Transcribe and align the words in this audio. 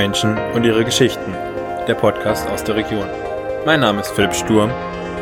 Menschen 0.00 0.38
und 0.54 0.64
ihre 0.64 0.82
Geschichten, 0.82 1.30
der 1.86 1.92
Podcast 1.92 2.48
aus 2.48 2.64
der 2.64 2.74
Region. 2.74 3.04
Mein 3.66 3.80
Name 3.80 4.00
ist 4.00 4.10
Philipp 4.12 4.32
Sturm 4.34 4.70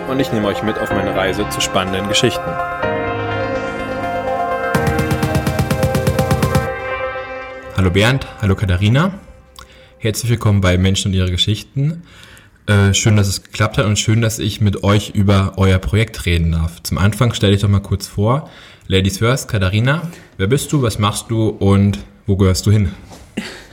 und 0.09 0.21
ich 0.21 0.33
nehme 0.33 0.47
euch 0.47 0.63
mit 0.63 0.79
auf 0.79 0.89
meine 0.91 1.17
Reise 1.17 1.49
zu 1.49 1.61
spannenden 1.61 2.09
Geschichten. 2.09 2.49
Hallo 7.77 7.91
Bernd, 7.91 8.29
hallo 8.41 8.55
Katharina. 8.55 9.15
Herzlich 9.99 10.31
willkommen 10.31 10.61
bei 10.61 10.79
Menschen 10.79 11.09
und 11.09 11.15
ihre 11.15 11.33
Geschichten. 11.33 12.05
Äh, 12.67 12.95
schön, 12.95 13.17
dass 13.17 13.27
es 13.27 13.43
geklappt 13.43 13.79
hat 13.79 13.87
und 13.87 13.99
schön, 13.99 14.21
dass 14.21 14.39
ich 14.39 14.61
mit 14.61 14.85
euch 14.85 15.11
über 15.11 15.55
euer 15.57 15.79
Projekt 15.79 16.25
reden 16.25 16.53
darf. 16.53 16.81
Zum 16.85 16.99
Anfang 16.99 17.35
stelle 17.35 17.53
ich 17.53 17.63
doch 17.63 17.69
mal 17.69 17.83
kurz 17.83 18.07
vor. 18.07 18.49
Ladies 18.87 19.19
first, 19.19 19.49
Katharina, 19.49 20.03
wer 20.37 20.47
bist 20.47 20.73
du, 20.73 20.83
was 20.83 21.01
machst 21.01 21.33
du 21.33 21.49
und 21.49 21.99
wo 22.27 22.37
gehörst 22.37 22.65
du 22.65 22.71
hin? 22.71 22.93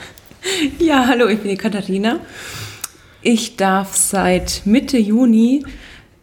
Ja, 0.79 1.07
hallo, 1.07 1.27
ich 1.27 1.39
bin 1.39 1.49
die 1.49 1.57
Katharina. 1.57 2.19
Ich 3.21 3.55
darf 3.55 3.95
seit 3.95 4.61
Mitte 4.65 4.97
Juni 4.97 5.65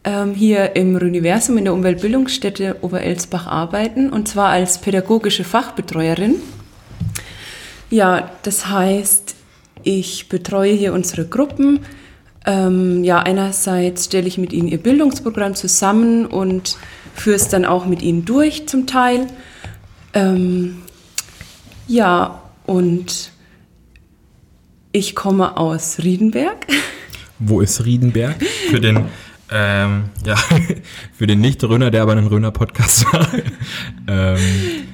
ähm, 0.04 0.34
hier 0.34 0.76
im 0.76 0.94
Universum 0.94 1.58
in 1.58 1.64
der 1.64 1.74
Umweltbildungsstätte 1.74 2.76
Oberelsbach 2.82 3.46
arbeiten 3.46 4.10
und 4.10 4.28
zwar 4.28 4.50
als 4.50 4.78
pädagogische 4.78 5.44
Fachbetreuerin. 5.44 6.36
Ja, 7.90 8.30
das 8.42 8.68
heißt, 8.68 9.34
ich 9.82 10.28
betreue 10.28 10.72
hier 10.72 10.92
unsere 10.92 11.26
Gruppen. 11.26 11.80
Ähm, 12.46 13.04
ja, 13.04 13.18
einerseits 13.18 14.06
stelle 14.06 14.28
ich 14.28 14.38
mit 14.38 14.52
ihnen 14.52 14.68
ihr 14.68 14.78
Bildungsprogramm 14.78 15.54
zusammen 15.54 16.26
und 16.26 16.76
führe 17.14 17.36
es 17.36 17.48
dann 17.48 17.64
auch 17.64 17.86
mit 17.86 18.02
ihnen 18.02 18.24
durch 18.24 18.66
zum 18.68 18.86
Teil. 18.86 19.26
Ähm, 20.14 20.82
ja, 21.86 22.42
und 22.64 23.31
ich 24.92 25.14
komme 25.14 25.56
aus 25.56 25.98
Riedenberg. 26.02 26.66
Wo 27.38 27.60
ist 27.60 27.84
Riedenberg? 27.84 28.36
Für 28.70 28.78
den, 28.78 29.06
ähm, 29.50 30.04
ja, 30.24 30.36
für 31.12 31.26
den 31.26 31.40
Nicht-Röner, 31.40 31.90
der 31.90 32.02
aber 32.02 32.12
einen 32.12 32.26
Röner-Podcast 32.26 33.06
war. 33.12 33.26
ähm, 34.06 34.38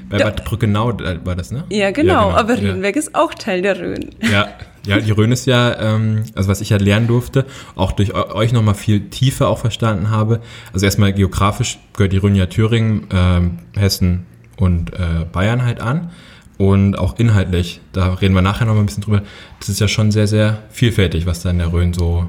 bei 0.09 0.19
Bad 0.19 0.45
Brückenau 0.45 0.97
war 1.25 1.37
das, 1.37 1.51
ne? 1.51 1.65
Ja, 1.69 1.91
genau, 1.91 2.13
ja, 2.13 2.25
genau. 2.29 2.39
aber 2.39 2.57
Riedenberg 2.57 2.95
ja. 2.95 3.01
ist 3.01 3.15
auch 3.15 3.35
Teil 3.35 3.61
der 3.63 3.79
Rhön. 3.79 4.11
Ja, 4.23 4.49
ja, 4.87 5.01
die 5.01 5.11
Rhön 5.11 5.33
ist 5.33 5.47
ja, 5.47 5.79
ähm, 5.81 6.23
also 6.35 6.49
was 6.49 6.63
ich 6.63 6.71
ja 6.71 6.79
lernen 6.79 7.09
durfte, 7.09 7.45
auch 7.75 7.93
durch 7.93 8.15
euch 8.15 8.53
nochmal 8.53 8.75
viel 8.75 9.11
tiefer 9.11 9.49
auch 9.49 9.59
verstanden 9.59 10.11
habe. 10.11 10.41
Also 10.73 10.87
erstmal 10.87 11.13
geografisch 11.13 11.79
gehört 11.95 12.13
die 12.13 12.19
Rhön 12.19 12.37
ja 12.37 12.47
Thüringen, 12.47 13.09
ähm, 13.13 13.59
Hessen 13.77 14.27
und 14.57 14.95
äh, 14.95 15.27
Bayern 15.31 15.65
halt 15.65 15.81
an 15.81 16.11
und 16.59 16.99
auch 16.99 17.19
inhaltlich, 17.19 17.81
da 17.93 18.15
reden 18.15 18.35
wir 18.35 18.43
nachher 18.43 18.67
noch 18.67 18.75
mal 18.75 18.81
ein 18.81 18.87
bisschen 18.87 19.05
drüber, 19.05 19.23
das 19.61 19.69
ist 19.69 19.81
ja 19.81 19.89
schon 19.89 20.11
sehr, 20.11 20.27
sehr 20.27 20.59
vielfältig, 20.71 21.25
was 21.25 21.43
da 21.43 21.51
in 21.51 21.59
der 21.59 21.73
Rhön 21.73 21.95
so 21.95 22.27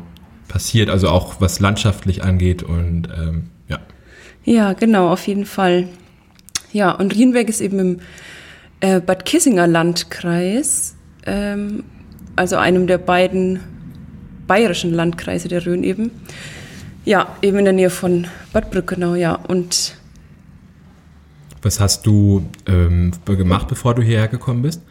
passiert, 0.48 0.90
also 0.90 1.10
auch 1.10 1.42
was 1.42 1.60
landschaftlich 1.60 2.24
angeht 2.24 2.64
und 2.64 3.10
ähm, 3.18 3.50
ja. 3.68 3.80
Ja, 4.46 4.74
genau, 4.74 5.10
auf 5.12 5.28
jeden 5.28 5.46
Fall. 5.46 5.88
Ja, 6.72 6.92
und 6.92 7.16
Rienberg 7.16 7.50
ist 7.50 7.62
eben 7.62 7.80
im 7.80 8.00
äh, 8.80 9.00
Bad 9.00 9.26
Kissinger 9.26 9.68
Landkreis, 9.68 10.96
ähm, 11.26 11.84
also 12.36 12.56
einem 12.58 12.88
der 12.88 13.00
beiden 13.00 13.60
bayerischen 14.48 14.94
Landkreise 14.94 15.48
der 15.48 15.66
Rhön 15.66 15.84
eben. 15.84 16.12
Ja, 17.06 17.36
eben 17.42 17.60
in 17.60 17.66
der 17.66 17.74
Nähe 17.74 17.90
von 17.90 18.28
Bad 18.54 18.72
Brückenau, 18.72 19.16
ja. 19.16 19.34
Und 19.34 19.96
was 21.62 21.80
hast 21.80 22.06
du 22.06 22.46
ähm, 22.68 23.12
gemacht, 23.26 23.68
bevor 23.68 23.96
du 23.96 24.02
hierher 24.02 24.28
gekommen 24.28 24.62
bist? 24.62 24.82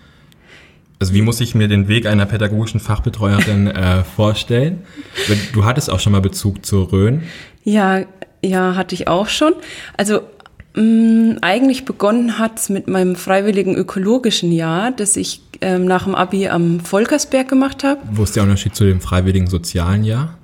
Also 1.00 1.14
wie 1.14 1.22
muss 1.22 1.40
ich 1.40 1.54
mir 1.54 1.68
den 1.68 1.86
Weg 1.86 2.06
einer 2.06 2.26
pädagogischen 2.26 2.80
Fachbetreuerin 2.80 3.68
äh, 3.68 4.04
vorstellen? 4.16 4.82
Du 5.52 5.64
hattest 5.64 5.90
auch 5.90 6.00
schon 6.00 6.12
mal 6.12 6.20
Bezug 6.20 6.66
zur 6.66 6.92
Rhön. 6.92 7.22
Ja, 7.62 8.02
ja, 8.42 8.74
hatte 8.74 8.94
ich 8.94 9.06
auch 9.06 9.28
schon. 9.28 9.52
Also 9.96 10.22
mh, 10.74 10.82
mm, 10.82 11.38
eigentlich 11.42 11.84
begonnen 11.84 12.38
hat 12.38 12.58
es 12.58 12.68
mit 12.68 12.88
meinem 12.88 13.14
freiwilligen 13.14 13.76
ökologischen 13.76 14.50
Jahr, 14.50 14.90
das 14.90 15.16
ich 15.16 15.42
ähm, 15.60 15.86
nach 15.86 16.04
dem 16.04 16.14
Abi 16.14 16.48
am 16.48 16.80
Volkersberg 16.80 17.48
gemacht 17.48 17.84
habe. 17.84 18.00
Wo 18.10 18.24
ist 18.24 18.34
der 18.34 18.42
Unterschied 18.42 18.74
zu 18.74 18.84
dem 18.84 19.00
freiwilligen 19.00 19.46
sozialen 19.46 20.02
Jahr? 20.02 20.36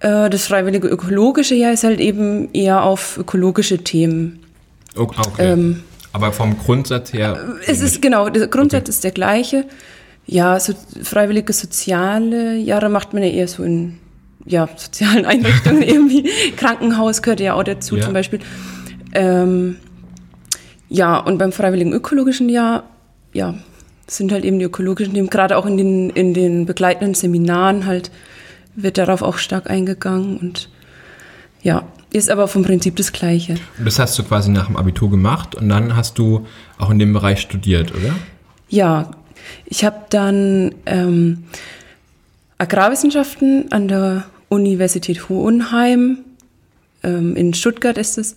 Äh, 0.00 0.30
das 0.30 0.46
freiwillige 0.46 0.86
ökologische 0.88 1.56
Jahr 1.56 1.72
ist 1.72 1.82
halt 1.82 1.98
eben 1.98 2.52
eher 2.52 2.84
auf 2.84 3.18
ökologische 3.18 3.78
Themen 3.78 4.40
Okay. 4.98 5.52
Ähm, 5.52 5.82
Aber 6.12 6.32
vom 6.32 6.58
Grundsatz 6.58 7.12
her? 7.12 7.56
Es 7.66 7.80
ist 7.80 8.02
genau, 8.02 8.28
der 8.28 8.48
Grundsatz 8.48 8.82
okay. 8.82 8.90
ist 8.90 9.04
der 9.04 9.12
gleiche. 9.12 9.64
Ja, 10.26 10.60
so 10.60 10.74
freiwillige 11.02 11.52
soziale 11.52 12.56
Jahre 12.56 12.88
macht 12.90 13.14
man 13.14 13.22
ja 13.22 13.30
eher 13.30 13.48
so 13.48 13.62
in 13.62 13.98
ja, 14.44 14.68
sozialen 14.76 15.24
Einrichtungen, 15.26 15.82
irgendwie 15.82 16.30
Krankenhaus 16.56 17.22
gehört 17.22 17.40
ja 17.40 17.54
auch 17.54 17.64
dazu 17.64 17.96
ja. 17.96 18.02
zum 18.02 18.12
Beispiel. 18.12 18.40
Ähm, 19.14 19.76
ja, 20.88 21.18
und 21.18 21.38
beim 21.38 21.52
freiwilligen 21.52 21.92
ökologischen 21.92 22.48
Jahr, 22.48 22.84
ja, 23.32 23.54
sind 24.06 24.32
halt 24.32 24.44
eben 24.44 24.58
die 24.58 24.64
ökologischen 24.64 25.14
Themen, 25.14 25.28
gerade 25.28 25.56
auch 25.56 25.66
in 25.66 25.76
den, 25.76 26.10
in 26.10 26.32
den 26.34 26.66
begleitenden 26.66 27.14
Seminaren 27.14 27.86
halt, 27.86 28.10
wird 28.74 28.96
darauf 28.96 29.22
auch 29.22 29.38
stark 29.38 29.68
eingegangen 29.68 30.38
und 30.38 30.70
ja, 31.62 31.84
ist 32.10 32.30
aber 32.30 32.48
vom 32.48 32.62
Prinzip 32.62 32.96
das 32.96 33.12
Gleiche. 33.12 33.56
Und 33.78 33.84
das 33.84 33.98
hast 33.98 34.18
du 34.18 34.22
quasi 34.22 34.50
nach 34.50 34.66
dem 34.66 34.76
Abitur 34.76 35.10
gemacht 35.10 35.54
und 35.54 35.68
dann 35.68 35.96
hast 35.96 36.18
du 36.18 36.46
auch 36.78 36.90
in 36.90 36.98
dem 36.98 37.12
Bereich 37.12 37.40
studiert, 37.40 37.92
oder? 37.94 38.14
Ja, 38.68 39.10
ich 39.66 39.84
habe 39.84 40.06
dann 40.10 40.74
ähm, 40.86 41.44
Agrarwissenschaften 42.58 43.70
an 43.72 43.88
der 43.88 44.24
Universität 44.48 45.28
Hohenheim, 45.28 46.18
ähm, 47.02 47.36
in 47.36 47.54
Stuttgart 47.54 47.98
ist 47.98 48.18
es, 48.18 48.36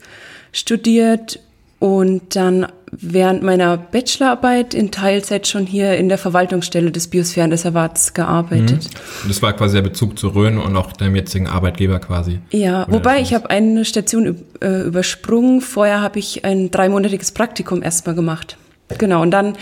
studiert 0.52 1.40
und 1.80 2.36
dann 2.36 2.68
während 2.91 3.41
meiner 3.41 3.78
Bachelorarbeit 3.78 4.74
in 4.74 4.91
Teilzeit 4.91 5.47
schon 5.47 5.66
hier 5.66 5.96
in 5.97 6.09
der 6.09 6.18
Verwaltungsstelle 6.18 6.91
des 6.91 7.07
Biosphärenreservats 7.07 8.13
gearbeitet. 8.13 8.84
Mhm. 8.84 9.24
Und 9.24 9.29
das 9.29 9.41
war 9.41 9.53
quasi 9.53 9.75
der 9.75 9.81
Bezug 9.81 10.19
zu 10.19 10.28
Rhön 10.28 10.57
und 10.57 10.75
auch 10.75 10.91
deinem 10.91 11.16
jetzigen 11.16 11.47
Arbeitgeber 11.47 12.00
quasi. 12.00 12.40
Ja, 12.51 12.85
wobei 12.90 13.22
ich 13.22 13.34
habe 13.34 13.50
eine 13.50 13.85
Station 13.85 14.44
äh, 14.62 14.81
übersprungen. 14.81 15.62
Vorher 15.62 16.01
habe 16.01 16.19
ich 16.19 16.44
ein 16.44 16.69
dreimonatiges 16.69 17.31
Praktikum 17.31 17.81
erstmal 17.81 18.16
gemacht. 18.16 18.57
Genau, 18.97 19.22
und 19.22 19.31
dann 19.31 19.56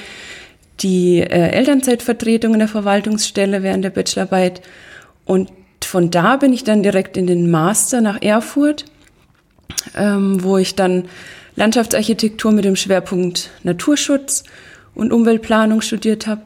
die 0.79 1.19
äh, 1.19 1.49
Elternzeitvertretung 1.51 2.53
in 2.53 2.59
der 2.59 2.67
Verwaltungsstelle 2.67 3.61
während 3.61 3.83
der 3.83 3.91
Bachelorarbeit. 3.91 4.61
Und 5.25 5.51
von 5.83 6.09
da 6.09 6.37
bin 6.37 6.51
ich 6.51 6.63
dann 6.63 6.81
direkt 6.81 7.15
in 7.15 7.27
den 7.27 7.51
Master 7.51 8.01
nach 8.01 8.21
Erfurt, 8.21 8.85
ähm, 9.95 10.43
wo 10.43 10.57
ich 10.57 10.75
dann 10.75 11.05
Landschaftsarchitektur 11.59 12.53
mit 12.53 12.63
dem 12.63 12.77
Schwerpunkt 12.77 13.51
Naturschutz 13.63 14.45
und 14.95 15.11
Umweltplanung 15.11 15.81
studiert 15.81 16.25
habe. 16.25 16.41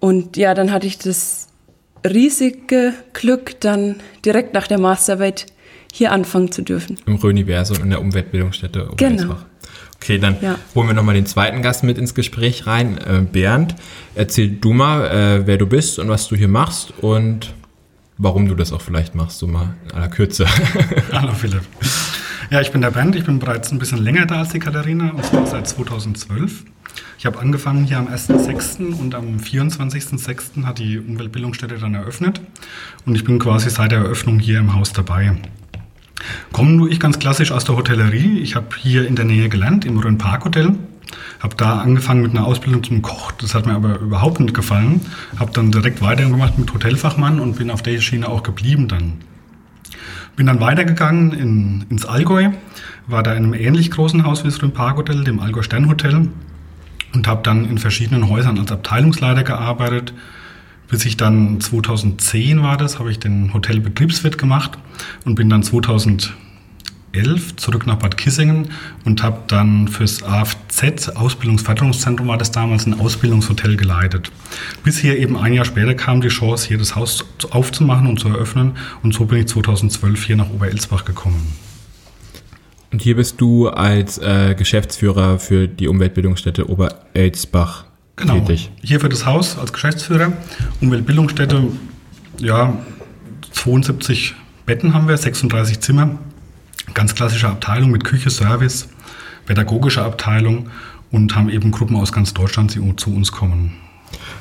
Und 0.00 0.36
ja, 0.36 0.52
dann 0.52 0.70
hatte 0.70 0.86
ich 0.86 0.98
das 0.98 1.48
riesige 2.06 2.92
Glück, 3.14 3.58
dann 3.60 3.96
direkt 4.24 4.52
nach 4.52 4.66
der 4.66 4.78
Masterarbeit 4.78 5.46
hier 5.90 6.12
anfangen 6.12 6.52
zu 6.52 6.60
dürfen. 6.60 6.98
Im 7.06 7.16
Rhöniversum 7.16 7.82
in 7.82 7.90
der 7.90 8.02
Umweltbildungsstätte 8.02 8.90
Genau. 8.98 9.36
Okay, 9.96 10.18
dann 10.18 10.36
ja. 10.42 10.58
holen 10.74 10.88
wir 10.88 10.94
nochmal 10.94 11.14
den 11.14 11.24
zweiten 11.24 11.62
Gast 11.62 11.82
mit 11.82 11.96
ins 11.96 12.14
Gespräch 12.14 12.66
rein. 12.66 12.98
Äh, 12.98 13.22
Bernd, 13.22 13.74
erzähl 14.14 14.50
du 14.50 14.74
mal, 14.74 15.06
äh, 15.06 15.46
wer 15.46 15.56
du 15.56 15.66
bist 15.66 15.98
und 15.98 16.10
was 16.10 16.28
du 16.28 16.36
hier 16.36 16.48
machst 16.48 16.92
und 17.00 17.54
warum 18.18 18.46
du 18.46 18.54
das 18.54 18.72
auch 18.72 18.82
vielleicht 18.82 19.14
machst, 19.14 19.38
so 19.38 19.46
mal 19.46 19.74
in 19.84 19.92
aller 19.92 20.08
Kürze. 20.08 20.46
Hallo 21.12 21.32
Philipp. 21.32 21.62
Ja, 22.50 22.60
ich 22.60 22.70
bin 22.70 22.82
der 22.82 22.90
Bernd, 22.90 23.16
ich 23.16 23.24
bin 23.24 23.38
bereits 23.38 23.72
ein 23.72 23.78
bisschen 23.78 24.02
länger 24.02 24.26
da 24.26 24.40
als 24.40 24.50
die 24.50 24.58
Katharina 24.58 25.10
und 25.10 25.24
zwar 25.24 25.46
seit 25.46 25.66
2012. 25.66 26.64
Ich 27.18 27.26
habe 27.26 27.38
angefangen 27.38 27.84
hier 27.84 27.98
am 27.98 28.06
1.6. 28.06 28.92
und 28.92 29.14
am 29.14 29.38
24.6. 29.38 30.64
hat 30.64 30.78
die 30.78 30.98
Umweltbildungsstätte 30.98 31.78
dann 31.78 31.94
eröffnet 31.94 32.42
und 33.06 33.14
ich 33.14 33.24
bin 33.24 33.38
quasi 33.38 33.70
seit 33.70 33.92
der 33.92 34.00
Eröffnung 34.00 34.38
hier 34.38 34.58
im 34.58 34.74
Haus 34.74 34.92
dabei. 34.92 35.32
Komme 36.52 36.72
nur 36.72 36.90
ich 36.90 37.00
ganz 37.00 37.18
klassisch 37.18 37.50
aus 37.50 37.64
der 37.64 37.76
Hotellerie. 37.76 38.40
Ich 38.40 38.56
habe 38.56 38.68
hier 38.78 39.06
in 39.08 39.16
der 39.16 39.24
Nähe 39.24 39.48
gelernt, 39.48 39.84
im 39.84 39.98
Rhön 39.98 40.18
Park 40.18 40.44
Hotel. 40.44 40.74
Habe 41.40 41.56
da 41.56 41.78
angefangen 41.78 42.22
mit 42.22 42.32
einer 42.32 42.46
Ausbildung 42.46 42.82
zum 42.84 43.02
Koch. 43.02 43.32
Das 43.32 43.54
hat 43.54 43.66
mir 43.66 43.74
aber 43.74 43.98
überhaupt 43.98 44.40
nicht 44.40 44.54
gefallen. 44.54 45.00
Habe 45.38 45.52
dann 45.52 45.72
direkt 45.72 46.02
weitergemacht 46.02 46.58
mit 46.58 46.72
Hotelfachmann 46.72 47.40
und 47.40 47.56
bin 47.56 47.70
auf 47.70 47.82
der 47.82 48.00
Schiene 48.00 48.28
auch 48.28 48.42
geblieben 48.42 48.88
dann. 48.88 49.14
Bin 50.36 50.46
dann 50.46 50.60
weitergegangen 50.60 51.32
in, 51.32 51.86
ins 51.90 52.04
Allgäu, 52.04 52.50
war 53.06 53.22
da 53.22 53.32
in 53.32 53.44
einem 53.44 53.54
ähnlich 53.54 53.90
großen 53.90 54.24
Haus 54.24 54.44
wie 54.44 54.48
das 54.48 54.58
Park 54.72 54.96
Hotel, 54.96 55.24
dem 55.24 55.40
Allgäu 55.40 55.62
Sternhotel 55.62 56.28
und 57.14 57.28
habe 57.28 57.42
dann 57.42 57.64
in 57.66 57.78
verschiedenen 57.78 58.28
Häusern 58.28 58.58
als 58.58 58.72
Abteilungsleiter 58.72 59.44
gearbeitet. 59.44 60.12
Bis 60.88 61.04
ich 61.04 61.16
dann 61.16 61.60
2010 61.60 62.62
war 62.62 62.76
das, 62.76 62.98
habe 62.98 63.10
ich 63.10 63.18
den 63.18 63.54
Hotelbetriebswirt 63.54 64.36
gemacht 64.38 64.78
und 65.24 65.34
bin 65.34 65.48
dann 65.48 65.62
2011 65.62 66.34
2011 67.14 67.56
zurück 67.56 67.86
nach 67.86 67.96
Bad 67.96 68.16
Kissingen 68.16 68.68
und 69.04 69.22
habe 69.22 69.38
dann 69.46 69.88
fürs 69.88 70.22
AFZ, 70.22 71.10
Ausbildungsförderungszentrum 71.14 72.28
war 72.28 72.38
das 72.38 72.50
damals, 72.50 72.86
ein 72.86 72.98
Ausbildungshotel 72.98 73.76
geleitet. 73.76 74.30
Bis 74.82 74.98
hier 74.98 75.18
eben 75.18 75.36
ein 75.36 75.52
Jahr 75.52 75.64
später 75.64 75.94
kam 75.94 76.20
die 76.20 76.28
Chance, 76.28 76.68
hier 76.68 76.78
das 76.78 76.96
Haus 76.96 77.24
aufzumachen 77.50 78.06
und 78.06 78.18
zu 78.18 78.28
eröffnen 78.28 78.72
und 79.02 79.14
so 79.14 79.24
bin 79.26 79.38
ich 79.38 79.46
2012 79.46 80.24
hier 80.24 80.36
nach 80.36 80.50
Oberelsbach 80.50 81.04
gekommen. 81.04 81.46
Und 82.92 83.02
hier 83.02 83.16
bist 83.16 83.40
du 83.40 83.68
als 83.68 84.18
äh, 84.18 84.54
Geschäftsführer 84.56 85.38
für 85.38 85.66
die 85.66 85.88
Umweltbildungsstätte 85.88 86.68
Oberelsbach 86.68 87.86
genau. 88.14 88.38
tätig. 88.38 88.70
Hier 88.82 89.00
für 89.00 89.08
das 89.08 89.26
Haus 89.26 89.58
als 89.58 89.72
Geschäftsführer. 89.72 90.32
Umweltbildungsstätte, 90.80 91.64
ja, 92.38 92.78
72 93.50 94.34
Betten 94.66 94.94
haben 94.94 95.08
wir, 95.08 95.16
36 95.16 95.80
Zimmer. 95.80 96.18
Ganz 96.94 97.14
klassische 97.14 97.48
Abteilung 97.48 97.90
mit 97.90 98.04
Küche, 98.04 98.30
Service, 98.30 98.88
pädagogische 99.46 100.02
Abteilung 100.02 100.70
und 101.10 101.34
haben 101.34 101.50
eben 101.50 101.70
Gruppen 101.70 101.96
aus 101.96 102.12
ganz 102.12 102.34
Deutschland, 102.34 102.74
die 102.74 102.96
zu 102.96 103.14
uns 103.14 103.32
kommen. 103.32 103.72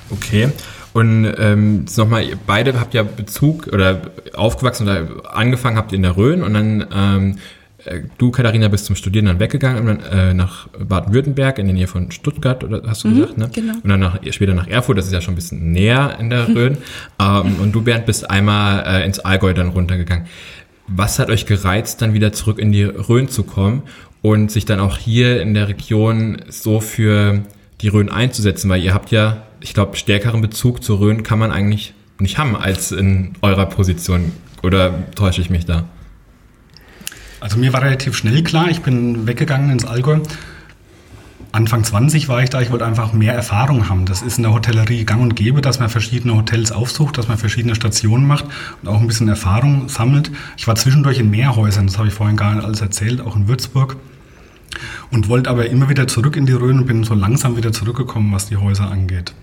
Okay. 0.10 0.50
Und 0.94 1.34
ähm, 1.40 1.86
nochmal, 1.98 2.24
ihr 2.24 2.38
beide 2.46 2.80
habt 2.80 2.94
ja 2.94 3.02
Bezug 3.02 3.68
oder 3.68 4.02
aufgewachsen 4.36 4.84
oder 4.84 5.36
angefangen 5.36 5.76
habt 5.76 5.92
in 5.92 6.04
der 6.04 6.16
Rhön 6.16 6.44
und 6.44 6.54
dann 6.54 6.86
ähm, 6.94 7.38
äh, 7.86 8.02
du, 8.18 8.32
Katharina, 8.32 8.68
bist 8.68 8.86
zum 8.86 8.96
Studieren 8.96 9.26
dann 9.26 9.40
weggegangen 9.40 9.86
dann, 9.86 10.00
äh, 10.00 10.34
nach 10.34 10.68
Baden-Württemberg 10.70 11.60
in 11.60 11.66
der 11.66 11.74
Nähe 11.74 11.88
von 11.88 12.12
Stuttgart, 12.12 12.64
oder 12.64 12.82
hast 12.86 13.04
du 13.04 13.10
mhm, 13.10 13.16
gesagt, 13.16 13.38
ne? 13.38 13.50
Genau. 13.54 13.74
Und 13.84 13.90
dann 13.90 14.00
nach, 14.00 14.20
später 14.32 14.54
nach 14.54 14.68
Erfurt, 14.68 14.98
das 14.98 15.08
ist 15.08 15.14
ja 15.14 15.22
schon 15.22 15.34
ein 15.34 15.36
bisschen 15.36 15.72
näher 15.72 16.18
in 16.20 16.30
der 16.30 16.48
Rhön. 16.56 16.78
ähm, 17.20 17.56
und 17.62 17.74
du, 17.74 17.82
Bernd, 17.82 18.06
bist 18.06 18.30
einmal 18.30 18.86
äh, 18.86 19.06
ins 19.06 19.20
Allgäu 19.20 19.54
dann 19.54 19.70
runtergegangen. 19.70 20.28
Was 20.88 21.20
hat 21.20 21.30
euch 21.30 21.46
gereizt, 21.46 22.02
dann 22.02 22.14
wieder 22.14 22.34
zurück 22.34 22.60
in 22.60 22.72
die 22.72 22.84
Rhön 22.84 23.30
zu 23.30 23.44
kommen 23.44 23.84
und 24.22 24.52
sich 24.52 24.66
dann 24.66 24.80
auch 24.80 24.98
hier 24.98 25.42
in 25.42 25.54
der 25.54 25.68
Region 25.68 26.42
so 26.50 26.80
für 26.82 27.42
die 27.82 27.88
Rhön 27.88 28.10
einzusetzen? 28.10 28.70
Weil 28.70 28.84
ihr 28.84 28.94
habt 28.94 29.12
ja, 29.12 29.44
ich 29.62 29.74
glaube, 29.74 29.96
stärkeren 29.96 30.42
Bezug 30.42 30.84
zur 30.84 31.00
Rhön 31.00 31.24
kann 31.24 31.40
man 31.40 31.52
eigentlich 31.52 31.94
nicht 32.20 32.38
haben 32.38 32.56
als 32.56 32.92
in 32.92 33.34
eurer 33.42 33.66
Position. 33.66 34.32
Oder 34.62 35.12
täusche 35.16 35.42
ich 35.42 35.50
mich 35.50 35.66
da? 35.66 35.86
Also 37.40 37.58
mir 37.58 37.74
war 37.74 37.82
relativ 37.82 38.16
schnell 38.16 38.42
klar, 38.44 38.70
ich 38.70 38.82
bin 38.82 39.28
weggegangen 39.28 39.70
ins 39.70 39.86
Allgäu. 39.86 40.20
Anfang 41.54 41.84
20 41.84 42.30
war 42.30 42.42
ich 42.42 42.50
da, 42.50 42.62
ich 42.62 42.72
wollte 42.72 42.84
einfach 42.84 43.14
mehr 43.14 43.36
Erfahrung 43.36 43.88
haben. 43.88 44.08
Das 44.08 44.24
ist 44.24 44.38
in 44.38 44.44
der 44.44 44.54
Hotellerie 44.54 45.06
gang 45.06 45.22
und 45.22 45.36
gäbe, 45.36 45.62
dass 45.62 45.80
man 45.80 45.88
verschiedene 45.88 46.36
Hotels 46.36 46.72
aufsucht, 46.72 47.16
dass 47.16 47.28
man 47.28 47.38
verschiedene 47.38 47.76
Stationen 47.76 48.26
macht 48.26 48.46
und 48.82 48.90
auch 48.90 49.00
ein 49.00 49.06
bisschen 49.06 49.28
Erfahrung 49.28 49.88
sammelt. 49.88 50.32
Ich 50.58 50.66
war 50.66 50.74
zwischendurch 50.74 51.20
in 51.20 51.30
Mehrhäusern, 51.30 51.86
das 51.86 52.00
habe 52.00 52.08
ich 52.08 52.14
vorhin 52.16 52.38
gar 52.38 52.56
nicht 52.56 52.66
alles 52.66 52.82
erzählt, 52.82 53.22
auch 53.22 53.36
in 53.36 53.48
Würzburg. 53.48 53.98
Und 55.12 55.30
wollte 55.30 55.52
aber 55.52 55.68
immer 55.68 55.90
wieder 55.90 56.08
zurück 56.08 56.38
in 56.38 56.48
die 56.48 56.54
Rhön 56.54 56.80
und 56.80 56.88
bin 56.88 57.04
so 57.04 57.14
langsam 57.14 57.56
wieder 57.56 57.72
zurückgekommen, 57.72 58.34
was 58.34 58.50
die 58.50 58.58
Häuser 58.58 58.90
angeht. 58.90 59.36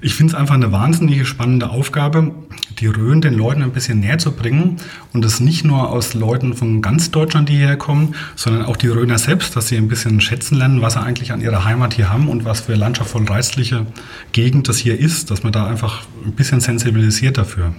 Ich 0.00 0.14
finde 0.14 0.32
es 0.32 0.38
einfach 0.38 0.54
eine 0.54 0.70
wahnsinnige 0.70 1.24
spannende 1.26 1.70
Aufgabe, 1.70 2.32
die 2.78 2.86
Rhön 2.86 3.20
den 3.20 3.34
Leuten 3.34 3.62
ein 3.62 3.72
bisschen 3.72 3.98
näher 3.98 4.18
zu 4.18 4.32
bringen 4.32 4.76
und 5.12 5.24
das 5.24 5.40
nicht 5.40 5.64
nur 5.64 5.90
aus 5.90 6.14
Leuten 6.14 6.54
von 6.54 6.82
ganz 6.82 7.10
Deutschland, 7.10 7.48
die 7.48 7.56
hierher 7.56 7.76
kommen, 7.76 8.14
sondern 8.36 8.64
auch 8.64 8.76
die 8.76 8.86
Rhöner 8.86 9.18
selbst, 9.18 9.56
dass 9.56 9.68
sie 9.68 9.76
ein 9.76 9.88
bisschen 9.88 10.20
schätzen 10.20 10.56
lernen, 10.56 10.82
was 10.82 10.92
sie 10.92 11.00
eigentlich 11.00 11.32
an 11.32 11.40
ihrer 11.40 11.64
Heimat 11.64 11.94
hier 11.94 12.10
haben 12.10 12.28
und 12.28 12.44
was 12.44 12.60
für 12.60 12.74
landschaftsvoll 12.74 13.26
reizliche 13.26 13.86
Gegend 14.32 14.68
das 14.68 14.78
hier 14.78 14.98
ist, 14.98 15.30
dass 15.32 15.42
man 15.42 15.52
da 15.52 15.66
einfach 15.66 16.02
ein 16.24 16.32
bisschen 16.32 16.60
sensibilisiert 16.60 17.36
dafür. 17.36 17.74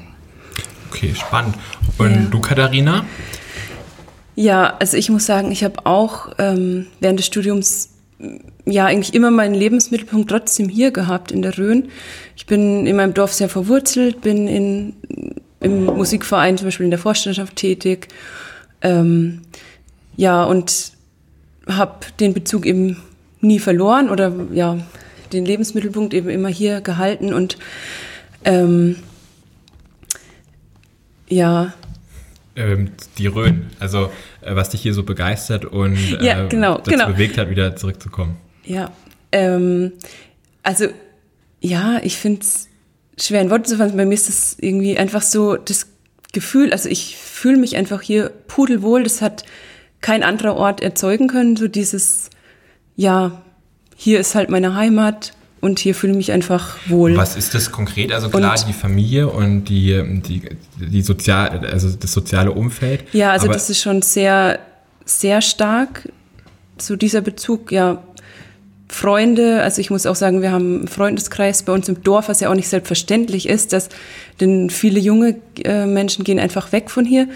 Okay, 0.89 1.13
spannend. 1.15 1.55
Und 1.97 2.13
ja. 2.13 2.21
du, 2.29 2.41
Katharina? 2.41 3.05
Ja, 4.35 4.75
also 4.79 4.97
ich 4.97 5.09
muss 5.09 5.25
sagen, 5.25 5.51
ich 5.51 5.63
habe 5.63 5.85
auch 5.85 6.29
ähm, 6.37 6.87
während 6.99 7.19
des 7.19 7.27
Studiums 7.27 7.89
ja 8.71 8.85
eigentlich 8.85 9.13
immer 9.13 9.31
meinen 9.31 9.55
Lebensmittelpunkt 9.55 10.29
trotzdem 10.29 10.69
hier 10.69 10.91
gehabt 10.91 11.31
in 11.31 11.41
der 11.41 11.57
Rhön. 11.57 11.89
Ich 12.35 12.45
bin 12.45 12.85
in 12.85 12.95
meinem 12.95 13.13
Dorf 13.13 13.33
sehr 13.33 13.49
verwurzelt, 13.49 14.21
bin 14.21 14.47
in, 14.47 14.93
im 15.59 15.85
Musikverein 15.85 16.57
zum 16.57 16.67
Beispiel 16.67 16.85
in 16.85 16.91
der 16.91 16.99
Vorstandschaft 16.99 17.55
tätig. 17.55 18.07
Ähm, 18.81 19.41
ja, 20.15 20.43
und 20.43 20.91
habe 21.67 22.05
den 22.19 22.33
Bezug 22.33 22.65
eben 22.65 22.97
nie 23.41 23.59
verloren 23.59 24.09
oder 24.09 24.33
ja, 24.51 24.79
den 25.31 25.45
Lebensmittelpunkt 25.45 26.13
eben 26.13 26.29
immer 26.29 26.49
hier 26.49 26.81
gehalten 26.81 27.33
und 27.33 27.57
ähm, 28.43 28.97
ja. 31.27 31.73
Ähm, 32.55 32.91
die 33.17 33.27
Rhön, 33.27 33.67
also 33.79 34.11
äh, 34.41 34.55
was 34.55 34.69
dich 34.69 34.81
hier 34.81 34.93
so 34.93 35.03
begeistert 35.03 35.65
und 35.65 35.97
ja, 36.21 36.47
genau, 36.47 36.77
dazu 36.77 36.91
genau. 36.91 37.07
bewegt 37.07 37.37
hat, 37.37 37.49
wieder 37.49 37.75
zurückzukommen. 37.75 38.37
Ja, 38.65 38.91
ähm, 39.31 39.93
also 40.63 40.87
ja, 41.61 41.99
ich 42.03 42.17
finde 42.17 42.41
es 42.41 42.67
schwer 43.17 43.41
in 43.41 43.49
Worte 43.49 43.69
zu 43.69 43.77
fassen. 43.77 43.97
Bei 43.97 44.05
mir 44.05 44.13
ist 44.13 44.29
das 44.29 44.57
irgendwie 44.59 44.97
einfach 44.97 45.21
so 45.21 45.55
das 45.55 45.87
Gefühl, 46.31 46.71
also 46.71 46.89
ich 46.89 47.17
fühle 47.17 47.57
mich 47.57 47.75
einfach 47.75 48.01
hier 48.01 48.29
pudelwohl. 48.47 49.03
Das 49.03 49.21
hat 49.21 49.43
kein 50.01 50.23
anderer 50.23 50.55
Ort 50.55 50.81
erzeugen 50.81 51.27
können. 51.27 51.55
So 51.55 51.67
dieses, 51.67 52.29
ja, 52.95 53.41
hier 53.95 54.19
ist 54.19 54.35
halt 54.35 54.49
meine 54.49 54.75
Heimat 54.75 55.33
und 55.61 55.79
hier 55.79 55.93
fühle 55.93 56.11
ich 56.13 56.17
mich 56.17 56.31
einfach 56.31 56.77
wohl. 56.87 57.17
Was 57.17 57.35
ist 57.35 57.53
das 57.53 57.71
konkret? 57.71 58.13
Also 58.13 58.29
klar, 58.29 58.57
und, 58.57 58.67
die 58.67 58.73
Familie 58.73 59.27
und 59.27 59.65
die, 59.65 60.21
die, 60.25 60.41
die 60.77 61.01
sozial, 61.01 61.65
also 61.65 61.89
das 61.89 62.11
soziale 62.11 62.51
Umfeld. 62.51 63.03
Ja, 63.13 63.31
also 63.31 63.47
das 63.47 63.69
ist 63.69 63.81
schon 63.81 64.01
sehr, 64.01 64.59
sehr 65.05 65.41
stark. 65.41 66.09
So 66.77 66.95
dieser 66.95 67.19
Bezug, 67.19 67.73
ja, 67.73 68.01
Freunde, 68.89 69.61
also 69.61 69.79
ich 69.79 69.91
muss 69.91 70.07
auch 70.07 70.15
sagen, 70.15 70.41
wir 70.41 70.51
haben 70.51 70.79
einen 70.79 70.87
Freundeskreis 70.87 71.63
bei 71.63 71.71
uns 71.71 71.87
im 71.87 72.03
Dorf, 72.03 72.27
was 72.27 72.39
ja 72.39 72.49
auch 72.49 72.55
nicht 72.55 72.67
selbstverständlich 72.67 73.47
ist, 73.47 73.71
dass 73.71 73.89
denn 74.41 74.69
viele 74.71 74.99
junge 74.99 75.35
äh, 75.63 75.85
Menschen 75.85 76.23
gehen 76.23 76.39
einfach 76.39 76.71
weg 76.71 76.89
von 76.89 77.05
hier. 77.05 77.27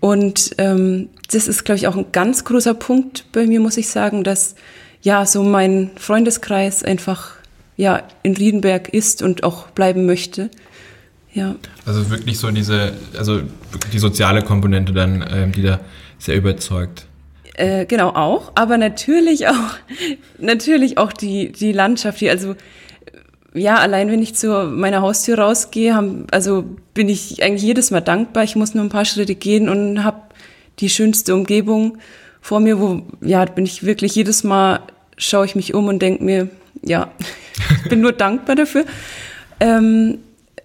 Und 0.00 0.54
ähm, 0.58 1.08
das 1.30 1.48
ist, 1.48 1.64
glaube 1.64 1.78
ich, 1.78 1.86
auch 1.86 1.96
ein 1.96 2.06
ganz 2.12 2.44
großer 2.44 2.74
Punkt 2.74 3.24
bei 3.32 3.46
mir, 3.46 3.60
muss 3.60 3.76
ich 3.76 3.88
sagen, 3.88 4.24
dass 4.24 4.56
ja 5.00 5.24
so 5.24 5.42
mein 5.42 5.90
Freundeskreis 5.96 6.82
einfach 6.82 7.32
ja 7.76 8.02
in 8.22 8.36
Riedenberg 8.36 8.88
ist 8.88 9.22
und 9.22 9.44
auch 9.44 9.68
bleiben 9.68 10.04
möchte. 10.04 10.50
Ja. 11.32 11.54
Also 11.86 12.10
wirklich 12.10 12.38
so 12.38 12.50
diese, 12.50 12.92
also 13.16 13.42
die 13.92 13.98
soziale 13.98 14.42
Komponente 14.42 14.92
dann, 14.92 15.24
ähm, 15.30 15.52
die 15.52 15.62
da 15.62 15.80
sehr 16.18 16.36
überzeugt. 16.36 17.07
Äh, 17.58 17.86
genau 17.86 18.10
auch, 18.10 18.52
aber 18.54 18.78
natürlich 18.78 19.48
auch, 19.48 19.74
natürlich 20.38 20.96
auch 20.96 21.12
die, 21.12 21.50
die 21.50 21.72
Landschaft 21.72 22.20
hier. 22.20 22.30
Also 22.30 22.54
ja, 23.52 23.78
allein 23.78 24.12
wenn 24.12 24.22
ich 24.22 24.36
zu 24.36 24.70
meiner 24.70 25.02
Haustür 25.02 25.40
rausgehe, 25.40 25.92
haben, 25.92 26.28
also 26.30 26.64
bin 26.94 27.08
ich 27.08 27.42
eigentlich 27.42 27.64
jedes 27.64 27.90
Mal 27.90 28.00
dankbar. 28.00 28.44
Ich 28.44 28.54
muss 28.54 28.74
nur 28.74 28.84
ein 28.84 28.90
paar 28.90 29.04
Schritte 29.04 29.34
gehen 29.34 29.68
und 29.68 30.04
habe 30.04 30.22
die 30.78 30.88
schönste 30.88 31.34
Umgebung 31.34 31.98
vor 32.40 32.60
mir, 32.60 32.78
wo 32.78 33.02
ja 33.22 33.44
bin 33.44 33.64
ich 33.64 33.84
wirklich 33.84 34.14
jedes 34.14 34.44
Mal 34.44 34.82
schaue 35.16 35.44
ich 35.44 35.56
mich 35.56 35.74
um 35.74 35.88
und 35.88 36.00
denke 36.00 36.22
mir, 36.22 36.48
ja, 36.82 37.10
ich 37.82 37.88
bin 37.90 38.00
nur 38.00 38.12
dankbar 38.12 38.54
dafür. 38.54 38.84
Ähm, 39.58 40.18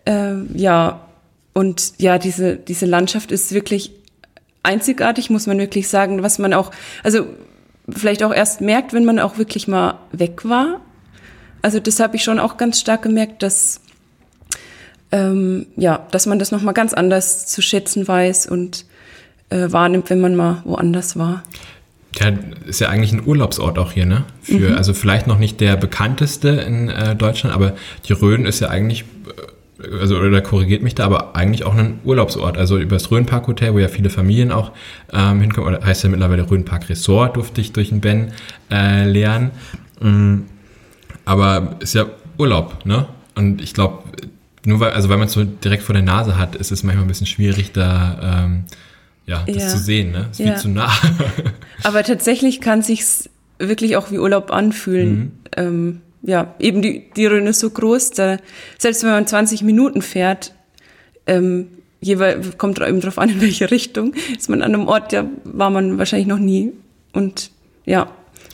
äh, 0.05 0.35
ja, 0.53 1.07
und 1.53 1.93
ja, 1.97 2.19
diese, 2.19 2.55
diese 2.55 2.85
Landschaft 2.85 3.31
ist 3.31 3.51
wirklich 3.51 3.93
einzigartig, 4.63 5.29
muss 5.29 5.47
man 5.47 5.59
wirklich 5.59 5.87
sagen, 5.87 6.23
was 6.23 6.39
man 6.39 6.53
auch, 6.53 6.71
also 7.03 7.27
vielleicht 7.89 8.23
auch 8.23 8.33
erst 8.33 8.61
merkt, 8.61 8.93
wenn 8.93 9.05
man 9.05 9.19
auch 9.19 9.37
wirklich 9.37 9.67
mal 9.67 9.99
weg 10.11 10.45
war. 10.45 10.81
Also 11.61 11.79
das 11.79 11.99
habe 11.99 12.15
ich 12.15 12.23
schon 12.23 12.39
auch 12.39 12.57
ganz 12.57 12.79
stark 12.79 13.03
gemerkt, 13.03 13.43
dass 13.43 13.81
ähm, 15.13 15.67
ja, 15.75 16.07
dass 16.11 16.25
man 16.25 16.39
das 16.39 16.51
noch 16.51 16.63
mal 16.63 16.71
ganz 16.71 16.93
anders 16.93 17.45
zu 17.45 17.61
schätzen 17.61 18.07
weiß 18.07 18.47
und 18.47 18.85
äh, 19.49 19.71
wahrnimmt, 19.71 20.09
wenn 20.09 20.19
man 20.19 20.35
mal 20.35 20.61
woanders 20.65 21.17
war. 21.17 21.43
Ja, 22.19 22.31
ist 22.65 22.79
ja 22.79 22.89
eigentlich 22.89 23.11
ein 23.11 23.25
Urlaubsort 23.25 23.77
auch 23.77 23.91
hier, 23.91 24.05
ne? 24.05 24.25
Für, 24.41 24.71
mhm. 24.71 24.75
Also 24.75 24.93
vielleicht 24.93 25.27
noch 25.27 25.37
nicht 25.37 25.61
der 25.61 25.77
bekannteste 25.77 26.49
in 26.49 26.89
äh, 26.89 27.15
Deutschland, 27.15 27.55
aber 27.55 27.73
die 28.07 28.13
Rhön 28.13 28.45
ist 28.45 28.59
ja 28.59 28.69
eigentlich 28.69 29.01
äh, 29.01 29.41
also 29.99 30.17
oder 30.17 30.41
korrigiert 30.41 30.81
mich 30.81 30.95
da, 30.95 31.05
aber 31.05 31.35
eigentlich 31.35 31.65
auch 31.65 31.75
ein 31.75 31.99
Urlaubsort. 32.03 32.57
Also 32.57 32.77
über 32.77 32.95
das 32.95 33.11
Rhönpark 33.11 33.47
Hotel, 33.47 33.73
wo 33.73 33.79
ja 33.79 33.87
viele 33.87 34.09
Familien 34.09 34.51
auch 34.51 34.71
ähm, 35.11 35.41
hinkommen, 35.41 35.73
oder 35.73 35.85
heißt 35.85 36.03
ja 36.03 36.09
mittlerweile 36.09 36.49
Rhönpark 36.49 36.89
Resort, 36.89 37.35
durfte 37.37 37.61
ich 37.61 37.73
durch 37.73 37.89
den 37.89 38.01
Ben 38.01 38.33
äh, 38.71 39.05
lernen. 39.05 39.51
Mhm. 39.99 40.45
Aber 41.25 41.75
ist 41.79 41.95
ja 41.95 42.05
Urlaub, 42.37 42.85
ne? 42.85 43.07
Und 43.35 43.61
ich 43.61 43.73
glaube, 43.73 44.03
nur 44.65 44.79
weil, 44.79 44.91
also 44.91 45.09
weil 45.09 45.17
man 45.17 45.27
es 45.27 45.33
so 45.33 45.43
direkt 45.43 45.83
vor 45.83 45.93
der 45.93 46.03
Nase 46.03 46.37
hat, 46.37 46.55
ist 46.55 46.71
es 46.71 46.83
manchmal 46.83 47.05
ein 47.05 47.07
bisschen 47.07 47.27
schwierig, 47.27 47.71
da 47.71 48.43
ähm, 48.43 48.65
ja, 49.25 49.43
das 49.45 49.55
ja. 49.55 49.67
zu 49.69 49.77
sehen, 49.77 50.11
ne? 50.11 50.27
Ist 50.31 50.39
ja. 50.39 50.47
viel 50.47 50.57
zu 50.57 50.69
nah. 50.69 50.91
aber 51.83 52.03
tatsächlich 52.03 52.61
kann 52.61 52.81
sich's 52.81 53.29
wirklich 53.59 53.95
auch 53.97 54.11
wie 54.11 54.19
Urlaub 54.19 54.51
anfühlen. 54.51 55.15
Mhm. 55.15 55.31
Ähm, 55.55 56.01
ja, 56.23 56.55
eben 56.59 56.81
die, 56.81 57.11
die 57.15 57.25
Rhön 57.25 57.45
ist 57.47 57.59
so 57.59 57.69
groß, 57.69 58.11
da, 58.11 58.37
selbst 58.77 59.03
wenn 59.03 59.11
man 59.11 59.27
20 59.27 59.61
Minuten 59.61 60.01
fährt, 60.01 60.53
ähm, 61.27 61.67
jeweils 62.01 62.57
kommt 62.57 62.79
eben 62.79 63.01
drauf 63.01 63.19
an, 63.19 63.29
in 63.29 63.41
welche 63.41 63.71
Richtung. 63.71 64.13
Ist 64.37 64.49
man 64.49 64.61
an 64.61 64.73
einem 64.73 64.87
Ort, 64.87 65.13
da 65.13 65.25
war 65.43 65.69
man 65.69 65.97
wahrscheinlich 65.97 66.27
noch 66.27 66.39
nie. 66.39 66.71
Und 67.11 67.51
ja, 67.85 68.09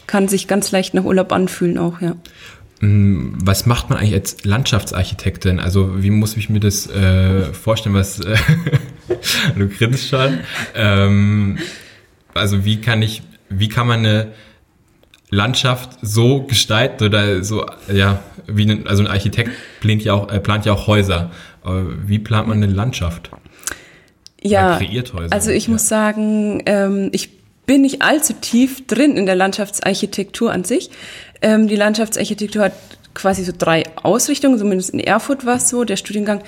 kann 0.07 0.27
sich 0.27 0.47
ganz 0.47 0.71
leicht 0.71 0.93
nach 0.93 1.03
Urlaub 1.03 1.31
anfühlen 1.31 1.77
auch, 1.77 2.01
ja. 2.01 2.15
Mm, 2.81 3.33
was 3.43 3.65
macht 3.65 3.89
man 3.89 3.99
eigentlich 3.99 4.15
als 4.15 4.43
Landschaftsarchitektin? 4.43 5.59
Also 5.59 6.01
wie 6.01 6.09
muss 6.09 6.37
ich 6.37 6.49
mir 6.49 6.59
das 6.59 6.89
äh, 6.89 7.53
vorstellen? 7.53 7.95
Was 7.95 8.19
äh, 8.19 8.37
du 9.57 9.67
grinst 9.67 10.07
schon. 10.09 10.39
Ähm, 10.75 11.57
also 12.33 12.65
wie 12.65 12.81
kann 12.81 13.01
ich, 13.01 13.21
wie 13.49 13.69
kann 13.69 13.87
man 13.87 13.99
eine 13.99 14.31
Landschaft 15.29 15.99
so 16.01 16.43
gestalten 16.43 17.05
oder 17.05 17.43
so, 17.43 17.65
ja, 17.91 18.19
wie 18.47 18.65
ein, 18.65 18.87
also 18.87 19.03
ein 19.03 19.07
Architekt 19.07 19.51
plant 19.79 20.03
ja 20.03 20.13
auch, 20.13 20.31
äh, 20.31 20.39
plant 20.39 20.65
ja 20.65 20.73
auch 20.73 20.87
Häuser. 20.87 21.31
Aber 21.61 21.85
wie 22.07 22.19
plant 22.19 22.47
man 22.47 22.63
eine 22.63 22.71
Landschaft? 22.71 23.29
Ja, 24.41 24.77
kreiert 24.77 25.13
Häuser. 25.13 25.33
Also 25.33 25.51
ich 25.51 25.67
ja. 25.67 25.73
muss 25.73 25.87
sagen, 25.87 26.63
ähm, 26.65 27.09
ich 27.11 27.29
bin 27.65 27.81
nicht 27.81 28.01
allzu 28.01 28.33
tief 28.33 28.87
drin 28.87 29.15
in 29.17 29.27
der 29.27 29.35
Landschaftsarchitektur 29.35 30.51
an 30.51 30.63
sich. 30.63 30.89
Ähm, 31.41 31.67
die 31.67 31.75
Landschaftsarchitektur 31.75 32.63
hat 32.63 32.73
quasi 33.13 33.43
so 33.43 33.51
drei 33.55 33.83
Ausrichtungen, 34.01 34.57
zumindest 34.57 34.91
in 34.91 34.99
Erfurt 34.99 35.45
war 35.45 35.57
es 35.57 35.69
so. 35.69 35.83
Der 35.83 35.97
Studiengang 35.97 36.41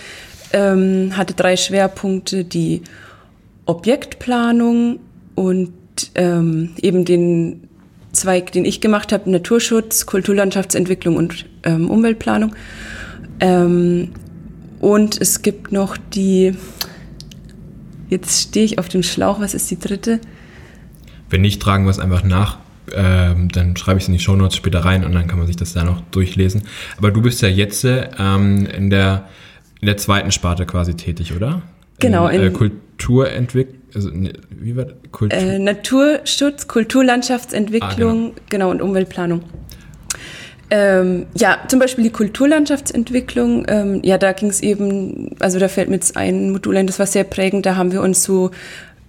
ähm, 0.54 1.16
hatte 1.16 1.34
drei 1.36 1.58
Schwerpunkte, 1.58 2.44
die 2.44 2.82
Objektplanung 3.66 5.00
und 5.36 5.72
ähm, 6.16 6.72
eben 6.82 7.06
den 7.06 7.68
Zweig, 8.12 8.51
den 8.51 8.65
ich 8.65 8.82
gemacht 8.82 9.13
habe, 9.13 9.30
Naturschutz, 9.30 10.06
Kulturlandschaftsentwicklung 10.06 11.15
und 11.15 11.46
ähm, 11.63 11.89
Umweltplanung. 11.89 12.56
Ähm, 13.39 14.10
und 14.80 15.20
es 15.22 15.41
gibt 15.41 15.72
noch 15.72 15.96
die, 15.98 16.53
jetzt 18.10 18.41
stehe 18.41 18.65
ich 18.65 18.80
auf 18.80 18.89
dem 18.89 19.03
Schlauch, 19.03 19.39
was 19.39 19.53
ist 19.53 19.70
die 19.72 19.80
dritte? 19.80 20.20
Wenn 21.30 21.41
nicht, 21.41 21.62
tragen 21.62 21.86
wir 21.86 21.91
es 21.91 22.00
einfach 22.00 22.24
nach. 22.24 22.58
Ähm, 22.94 23.50
dann 23.50 23.77
schreibe 23.77 24.00
ich 24.00 24.03
es 24.03 24.08
in 24.10 24.13
die 24.13 24.20
Shownotes 24.20 24.58
später 24.58 24.80
rein 24.80 25.06
und 25.06 25.13
dann 25.13 25.27
kann 25.27 25.38
man 25.38 25.48
sich 25.48 25.56
das 25.56 25.74
da 25.74 25.84
noch 25.84 26.01
durchlesen. 26.12 26.63
Aber 26.98 27.12
du 27.12 27.22
bist 27.22 27.41
ja 27.41 27.48
jetzt 27.48 27.86
ähm, 27.86 28.65
in, 28.65 28.89
der, 28.89 29.30
in 29.80 29.86
der 29.86 29.98
zweiten 29.98 30.32
Sparte 30.32 30.65
quasi 30.65 30.96
tätig, 30.96 31.34
oder? 31.34 31.62
Genau. 32.00 32.27
In, 32.27 32.41
äh, 32.41 32.50
Kulturentwicklung, 32.50 33.81
also, 33.94 34.10
ne, 34.10 34.34
wie 34.50 34.76
war 34.76 34.86
das? 34.86 34.96
Kultur? 35.12 35.40
Äh, 35.40 35.60
Naturschutz, 35.60 36.68
Kulturlandschaftsentwicklung, 36.68 38.34
ah, 38.36 38.40
genau. 38.50 38.70
genau, 38.70 38.72
und 38.72 38.82
Umweltplanung. 38.82 39.44
Ähm, 40.70 41.26
ja, 41.36 41.60
zum 41.68 41.80
Beispiel 41.80 42.06
die 42.06 42.12
Kulturlandschaftsentwicklung, 42.12 43.66
ähm, 43.68 44.00
ja, 44.04 44.18
da 44.18 44.32
ging 44.32 44.50
es 44.50 44.62
eben, 44.62 45.36
also 45.40 45.60
da 45.60 45.68
fällt 45.68 45.90
mir 45.90 45.96
jetzt 45.96 46.16
ein 46.16 46.52
Modul 46.52 46.78
ein, 46.78 46.88
das 46.88 46.98
war 46.98 47.08
sehr 47.08 47.26
prägend, 47.26 47.66
da 47.66 47.76
haben 47.76 47.92
wir 47.92 48.02
uns 48.02 48.24
so 48.24 48.52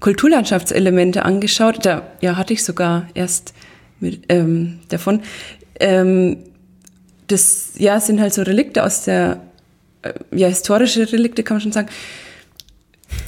Kulturlandschaftselemente 0.02 1.24
angeschaut. 1.24 1.86
Da 1.86 2.02
ja, 2.20 2.36
hatte 2.36 2.52
ich 2.52 2.64
sogar 2.64 3.06
erst 3.14 3.54
mit, 4.00 4.24
ähm, 4.28 4.80
davon. 4.88 5.20
Ähm, 5.78 6.38
das 7.28 7.74
ja, 7.78 8.00
sind 8.00 8.20
halt 8.20 8.34
so 8.34 8.42
Relikte 8.42 8.82
aus 8.82 9.04
der, 9.04 9.40
äh, 10.02 10.12
ja, 10.32 10.48
historische 10.48 11.10
Relikte 11.12 11.44
kann 11.44 11.58
man 11.58 11.62
schon 11.62 11.72
sagen, 11.72 11.88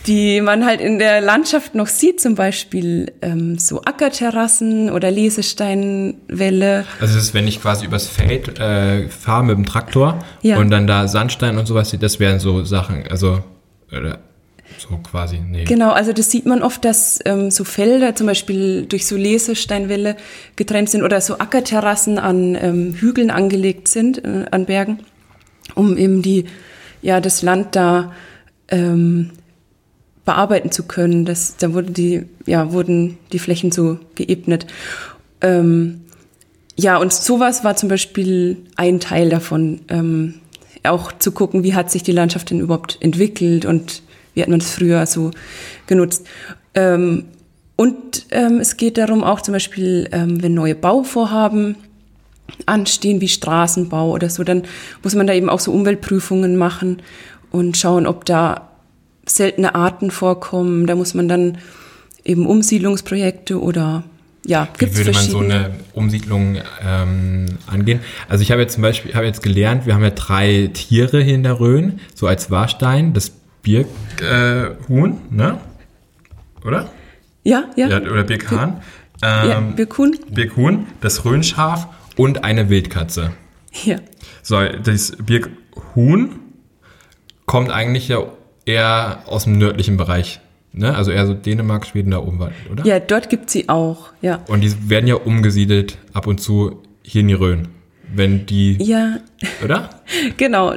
die 0.07 0.41
man 0.41 0.67
halt 0.67 0.81
in 0.81 0.99
der 0.99 1.21
Landschaft 1.21 1.75
noch 1.75 1.87
sieht, 1.87 2.21
zum 2.21 2.35
Beispiel 2.35 3.13
ähm, 3.23 3.59
so 3.59 3.83
Ackerterrassen 3.83 4.91
oder 4.91 5.11
Lesesteinwälle. 5.11 6.85
Also 7.01 7.15
das 7.15 7.25
ist, 7.25 7.35
wenn 7.35 7.49
ich 7.49 7.63
quasi 7.63 7.87
übers 7.87 8.07
Feld 8.07 8.59
äh, 8.59 9.09
fahre 9.09 9.45
mit 9.45 9.57
dem 9.57 9.67
Traktor 9.67 10.19
ja. 10.43 10.59
und 10.59 10.71
dann 10.71 10.87
da 10.87 11.09
Sandstein 11.09 11.57
und 11.57 11.67
sowas, 11.67 11.97
das 11.99 12.21
wären 12.21 12.39
so 12.39 12.65
Sachen, 12.65 13.05
also 13.09 13.43
oder 13.91 14.19
so 14.79 14.97
quasi, 14.99 15.39
nee. 15.39 15.65
Genau, 15.65 15.93
also 15.93 16.13
das 16.13 16.31
sieht 16.31 16.47
man 16.47 16.63
oft, 16.63 16.85
dass 16.85 17.21
ähm, 17.25 17.51
so 17.51 17.65
Felder 17.65 18.15
zum 18.15 18.27
Beispiel 18.27 18.87
durch 18.87 19.07
so 19.07 19.17
Lesesteinwälle 19.17 20.17
getrennt 20.57 20.91
sind 20.91 21.03
oder 21.03 21.21
so 21.21 21.39
Ackerterrassen 21.39 22.19
an 22.19 22.57
ähm, 22.61 22.95
Hügeln 22.95 23.31
angelegt 23.31 23.89
sind, 23.89 24.25
äh, 24.25 24.47
an 24.51 24.67
Bergen, 24.67 24.99
um 25.75 25.97
eben 25.97 26.23
die, 26.23 26.47
ja, 27.03 27.21
das 27.21 27.43
Land 27.43 27.77
da 27.77 28.13
ähm, 28.69 29.31
bearbeiten 30.25 30.71
zu 30.71 30.85
können. 30.85 31.25
Das, 31.25 31.57
da 31.57 31.73
wurden 31.73 31.95
die, 31.95 32.25
ja, 32.47 32.73
wurden 32.73 33.19
die 33.33 33.39
Flächen 33.39 33.73
so 33.73 33.99
geebnet. 34.15 34.67
Ähm, 35.41 36.01
ja, 36.77 36.97
und 36.97 37.13
sowas 37.13 37.65
war 37.65 37.77
zum 37.77 37.89
Beispiel 37.89 38.59
ein 38.77 39.01
Teil 39.01 39.29
davon, 39.29 39.83
ähm, 39.89 40.35
auch 40.83 41.13
zu 41.13 41.33
gucken, 41.33 41.63
wie 41.63 41.75
hat 41.75 41.91
sich 41.91 42.03
die 42.03 42.13
Landschaft 42.13 42.51
denn 42.51 42.61
überhaupt 42.61 42.99
entwickelt 43.01 43.65
und 43.65 44.03
wie 44.35 44.43
hat 44.43 44.49
man 44.49 44.59
das 44.59 44.73
früher 44.73 45.07
so 45.07 45.31
genutzt. 45.87 46.27
Ähm, 46.75 47.25
und 47.77 48.27
ähm, 48.31 48.59
es 48.61 48.77
geht 48.77 48.99
darum 48.99 49.25
auch 49.25 49.41
zum 49.41 49.53
Beispiel, 49.53 50.09
ähm, 50.13 50.43
wenn 50.43 50.55
neue 50.55 50.75
Bauvorhaben 50.75 51.77
anstehen, 52.67 53.21
wie 53.21 53.29
Straßenbau 53.29 54.11
oder 54.11 54.29
so, 54.29 54.45
dann 54.45 54.63
muss 55.03 55.15
man 55.15 55.27
da 55.27 55.33
eben 55.33 55.49
auch 55.49 55.61
so 55.61 55.73
Umweltprüfungen 55.73 56.57
machen 56.57 57.03
und 57.51 57.77
schauen, 57.77 58.07
ob 58.07 58.25
da 58.25 58.74
seltene 59.27 59.75
Arten 59.75 60.11
vorkommen. 60.11 60.87
Da 60.87 60.95
muss 60.95 61.15
man 61.15 61.29
dann 61.29 61.59
eben 62.25 62.47
Umsiedlungsprojekte 62.47 63.61
oder 63.61 64.05
ja, 64.47 64.69
gibt 64.79 64.93
Wie 64.93 64.99
würde 64.99 65.13
man 65.13 65.25
so 65.25 65.39
eine 65.39 65.71
Umsiedlung 65.95 66.59
ähm, 66.83 67.47
angehen? 67.67 68.01
Also 68.29 68.43
ich 68.43 68.51
habe 68.51 68.61
jetzt 68.61 68.75
zum 68.75 68.83
Beispiel, 68.83 69.15
habe 69.15 69.25
jetzt 69.25 69.43
gelernt, 69.43 69.87
wir 69.87 69.95
haben 69.95 70.03
ja 70.03 70.11
drei 70.11 70.71
Tiere 70.73 71.23
hier 71.23 71.35
in 71.35 71.43
der 71.43 71.61
Rhön, 71.61 72.01
so 72.15 72.27
als 72.27 72.51
Warstein, 72.51 73.15
das 73.15 73.33
Birkhuhn, 73.63 75.13
äh, 75.13 75.35
ne? 75.35 75.59
Oder? 76.65 76.91
Ja, 77.43 77.65
ja. 77.77 77.89
ja 77.89 78.01
oder 78.03 78.25
Birkhahn. 78.25 78.83
Ähm, 79.23 79.51
ja, 79.51 79.61
Birkhuhn. 79.61 80.19
Birkhuhn, 80.31 80.87
das 81.01 81.25
Rhönschaf 81.25 81.89
und 82.17 82.45
eine 82.45 82.69
Wildkatze. 82.69 83.33
Ja. 83.85 83.97
So, 84.43 84.61
das 84.63 85.17
Birkhuhn 85.17 86.39
kommt 87.47 87.71
eigentlich 87.71 88.09
ja 88.09 88.25
eher 88.67 89.23
aus 89.27 89.45
dem 89.45 89.59
nördlichen 89.59 89.97
Bereich. 89.97 90.41
Ne? 90.73 90.95
Also 90.95 91.13
eher 91.13 91.27
so 91.27 91.35
Dänemark, 91.35 91.87
Schweden 91.87 92.11
da 92.11 92.19
oben, 92.19 92.41
oder? 92.71 92.85
Ja, 92.85 92.99
dort 92.99 93.31
gibt 93.31 93.49
sie 93.49 93.69
auch, 93.69 94.11
ja. 94.23 94.41
Und 94.49 94.63
die 94.63 94.91
werden 94.91 95.07
ja 95.07 95.15
umgesiedelt 95.15 95.99
ab 96.13 96.27
und 96.27 96.41
zu 96.41 96.83
hier 97.03 97.21
in 97.21 97.29
die 97.29 97.35
Rhön. 97.35 97.69
Wenn 98.13 98.47
die. 98.47 98.77
Ja. 98.83 99.19
Oder? 99.65 99.91
genau. 100.37 100.75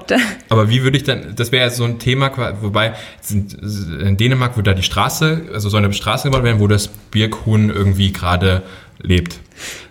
Aber 0.50 0.70
wie 0.70 0.84
würde 0.84 0.98
ich 0.98 1.04
dann, 1.04 1.36
das 1.36 1.52
wäre 1.52 1.66
ja 1.66 1.70
so 1.70 1.84
ein 1.84 2.00
Thema, 2.00 2.32
wobei 2.62 2.94
in 3.30 4.18
Dänemark 4.18 4.56
würde 4.56 4.72
da 4.72 4.76
die 4.76 4.84
Straße, 4.84 5.44
also 5.54 5.70
so 5.70 5.78
eine 5.78 5.92
Straße 5.92 6.30
gebaut 6.30 6.44
werden, 6.44 6.60
wo 6.60 6.68
das 6.68 6.88
Birkhuhn 6.88 7.70
irgendwie 7.70 8.14
gerade 8.14 8.64
lebt. 9.00 9.40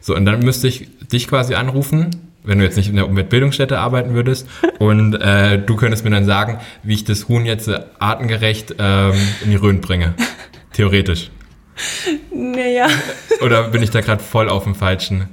So, 0.00 0.14
und 0.14 0.24
dann 0.24 0.40
müsste 0.40 0.68
ich 0.68 0.88
dich 1.08 1.28
quasi 1.28 1.54
anrufen 1.54 2.25
wenn 2.46 2.58
du 2.58 2.64
jetzt 2.64 2.76
nicht 2.76 2.88
in 2.88 2.96
der 2.96 3.06
Umweltbildungsstätte 3.06 3.78
arbeiten 3.78 4.14
würdest 4.14 4.48
und 4.78 5.14
äh, 5.14 5.58
du 5.58 5.76
könntest 5.76 6.04
mir 6.04 6.10
dann 6.10 6.24
sagen, 6.24 6.60
wie 6.82 6.94
ich 6.94 7.04
das 7.04 7.28
Huhn 7.28 7.44
jetzt 7.44 7.68
äh, 7.68 7.80
artengerecht 7.98 8.76
ähm, 8.78 9.14
in 9.44 9.50
die 9.50 9.56
Rhön 9.56 9.80
bringe. 9.80 10.14
Theoretisch. 10.72 11.30
Naja. 12.32 12.88
Oder 13.42 13.68
bin 13.68 13.82
ich 13.82 13.90
da 13.90 14.00
gerade 14.00 14.22
voll 14.22 14.48
auf 14.48 14.64
dem 14.64 14.74
Falschen? 14.74 15.28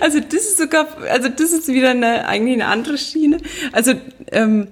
Also 0.00 0.20
das 0.20 0.40
ist 0.40 0.58
sogar, 0.58 0.86
also 1.10 1.28
das 1.28 1.52
ist 1.52 1.68
wieder 1.68 1.90
eine, 1.90 2.28
eigentlich 2.28 2.54
eine 2.54 2.66
andere 2.66 2.98
Schiene. 2.98 3.38
Also, 3.72 3.94
ähm, 4.30 4.68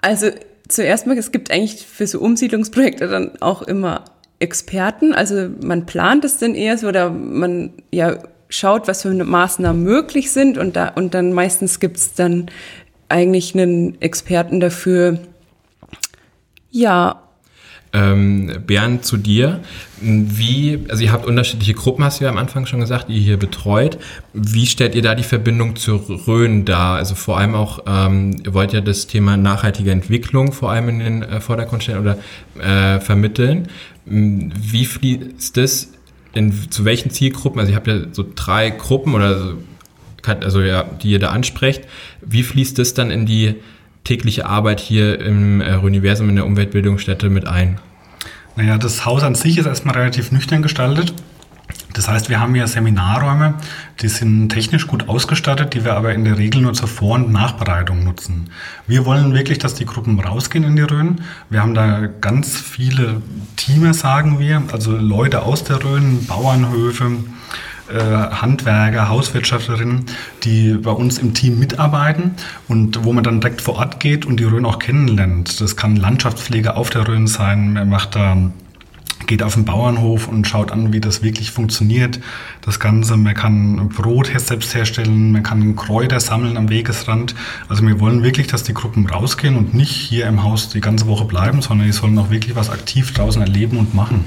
also 0.00 0.30
zuerst 0.68 1.06
mal, 1.06 1.18
es 1.18 1.32
gibt 1.32 1.50
eigentlich 1.50 1.84
für 1.86 2.06
so 2.06 2.20
Umsiedlungsprojekte 2.20 3.08
dann 3.08 3.32
auch 3.40 3.62
immer 3.62 4.04
Experten. 4.38 5.12
Also 5.12 5.48
man 5.62 5.86
plant 5.86 6.24
es 6.24 6.38
dann 6.38 6.54
eher 6.54 6.78
so 6.78 6.88
oder 6.88 7.10
man 7.10 7.72
ja 7.90 8.18
schaut, 8.48 8.88
was 8.88 9.02
für 9.02 9.12
Maßnahmen 9.12 9.82
möglich 9.82 10.30
sind 10.30 10.58
und, 10.58 10.76
da, 10.76 10.88
und 10.88 11.14
dann 11.14 11.32
meistens 11.32 11.80
gibt 11.80 11.96
es 11.96 12.14
dann 12.14 12.46
eigentlich 13.08 13.54
einen 13.54 14.00
Experten 14.00 14.60
dafür. 14.60 15.18
Ja. 16.70 17.22
Ähm, 17.92 18.52
Bernd, 18.66 19.04
zu 19.04 19.16
dir. 19.16 19.60
Wie, 20.00 20.84
also 20.88 21.02
ihr 21.02 21.12
habt 21.12 21.24
unterschiedliche 21.24 21.72
Gruppen, 21.72 22.04
hast 22.04 22.20
du 22.20 22.24
ja 22.24 22.30
am 22.30 22.36
Anfang 22.36 22.66
schon 22.66 22.80
gesagt, 22.80 23.08
die 23.08 23.14
ihr 23.14 23.22
hier 23.22 23.36
betreut. 23.38 23.96
Wie 24.34 24.66
stellt 24.66 24.94
ihr 24.94 25.02
da 25.02 25.14
die 25.14 25.22
Verbindung 25.22 25.76
zur 25.76 26.04
Rhön 26.26 26.64
dar? 26.64 26.96
Also 26.96 27.14
vor 27.14 27.38
allem 27.38 27.54
auch, 27.54 27.84
ähm, 27.86 28.36
ihr 28.44 28.52
wollt 28.52 28.72
ja 28.72 28.80
das 28.80 29.06
Thema 29.06 29.36
nachhaltige 29.36 29.92
Entwicklung 29.92 30.52
vor 30.52 30.70
allem 30.70 30.88
in 30.88 30.98
den 30.98 31.22
äh, 31.22 31.40
Vordergrund 31.40 31.84
stellen 31.84 32.00
oder 32.00 32.18
äh, 32.58 33.00
vermitteln. 33.00 33.68
Wie 34.04 34.84
fließt 34.84 35.56
das 35.56 35.92
in, 36.36 36.70
zu 36.70 36.84
welchen 36.84 37.10
Zielgruppen, 37.10 37.60
also 37.60 37.70
ich 37.70 37.76
habe 37.76 37.90
ja 37.90 38.00
so 38.12 38.24
drei 38.34 38.70
Gruppen 38.70 39.14
oder 39.14 39.38
so, 39.38 39.54
also 40.40 40.60
ja, 40.60 40.82
die 40.82 41.10
ihr 41.10 41.18
da 41.18 41.30
ansprecht, 41.30 41.84
wie 42.20 42.42
fließt 42.42 42.78
das 42.78 42.94
dann 42.94 43.10
in 43.10 43.26
die 43.26 43.54
tägliche 44.04 44.46
Arbeit 44.46 44.80
hier 44.80 45.20
im 45.20 45.60
äh, 45.60 45.76
Universum 45.76 46.28
in 46.28 46.36
der 46.36 46.46
Umweltbildungsstätte 46.46 47.30
mit 47.30 47.46
ein? 47.46 47.78
Naja, 48.56 48.78
das 48.78 49.04
Haus 49.04 49.22
an 49.22 49.34
sich 49.34 49.58
ist 49.58 49.66
erstmal 49.66 49.96
relativ 49.96 50.32
nüchtern 50.32 50.62
gestaltet. 50.62 51.12
Das 51.96 52.08
heißt, 52.08 52.28
wir 52.28 52.40
haben 52.40 52.54
hier 52.54 52.66
Seminarräume, 52.66 53.54
die 54.00 54.08
sind 54.08 54.50
technisch 54.50 54.86
gut 54.86 55.08
ausgestattet, 55.08 55.72
die 55.72 55.82
wir 55.82 55.94
aber 55.94 56.12
in 56.12 56.24
der 56.24 56.36
Regel 56.36 56.60
nur 56.60 56.74
zur 56.74 56.88
Vor- 56.88 57.14
und 57.14 57.32
Nachbereitung 57.32 58.04
nutzen. 58.04 58.50
Wir 58.86 59.06
wollen 59.06 59.32
wirklich, 59.32 59.58
dass 59.58 59.72
die 59.72 59.86
Gruppen 59.86 60.20
rausgehen 60.20 60.64
in 60.64 60.76
die 60.76 60.82
Rhön. 60.82 61.22
Wir 61.48 61.62
haben 61.62 61.72
da 61.72 62.06
ganz 62.20 62.60
viele 62.60 63.22
Teams, 63.56 64.00
sagen 64.00 64.38
wir, 64.38 64.62
also 64.72 64.94
Leute 64.94 65.42
aus 65.42 65.64
der 65.64 65.82
Rhön, 65.82 66.26
Bauernhöfe, 66.26 67.12
äh, 67.88 67.98
Handwerker, 67.98 69.08
Hauswirtschafterinnen, 69.08 70.04
die 70.44 70.74
bei 70.74 70.90
uns 70.90 71.16
im 71.16 71.32
Team 71.32 71.58
mitarbeiten 71.58 72.32
und 72.68 73.04
wo 73.06 73.14
man 73.14 73.24
dann 73.24 73.40
direkt 73.40 73.62
vor 73.62 73.76
Ort 73.76 74.00
geht 74.00 74.26
und 74.26 74.38
die 74.38 74.44
Rhön 74.44 74.66
auch 74.66 74.80
kennenlernt. 74.80 75.62
Das 75.62 75.76
kann 75.76 75.96
Landschaftspflege 75.96 76.76
auf 76.76 76.90
der 76.90 77.08
Rhön 77.08 77.26
sein, 77.26 77.72
man 77.72 77.88
macht 77.88 78.16
da 78.16 78.36
geht 79.26 79.42
auf 79.42 79.54
den 79.54 79.64
Bauernhof 79.64 80.28
und 80.28 80.46
schaut 80.46 80.72
an, 80.72 80.92
wie 80.92 81.00
das 81.00 81.22
wirklich 81.22 81.50
funktioniert. 81.50 82.20
Das 82.62 82.80
Ganze, 82.80 83.16
man 83.16 83.34
kann 83.34 83.88
Brot 83.88 84.30
selbst 84.36 84.74
herstellen, 84.74 85.32
man 85.32 85.42
kann 85.42 85.76
Kräuter 85.76 86.20
sammeln 86.20 86.56
am 86.56 86.68
Wegesrand. 86.68 87.34
Also 87.68 87.86
wir 87.86 88.00
wollen 88.00 88.22
wirklich, 88.22 88.46
dass 88.46 88.62
die 88.62 88.74
Gruppen 88.74 89.06
rausgehen 89.08 89.56
und 89.56 89.74
nicht 89.74 89.90
hier 89.90 90.26
im 90.26 90.42
Haus 90.42 90.68
die 90.68 90.80
ganze 90.80 91.06
Woche 91.06 91.24
bleiben, 91.24 91.62
sondern 91.62 91.86
die 91.86 91.92
sollen 91.92 92.18
auch 92.18 92.30
wirklich 92.30 92.56
was 92.56 92.70
aktiv 92.70 93.12
draußen 93.12 93.42
erleben 93.42 93.78
und 93.78 93.94
machen. 93.94 94.24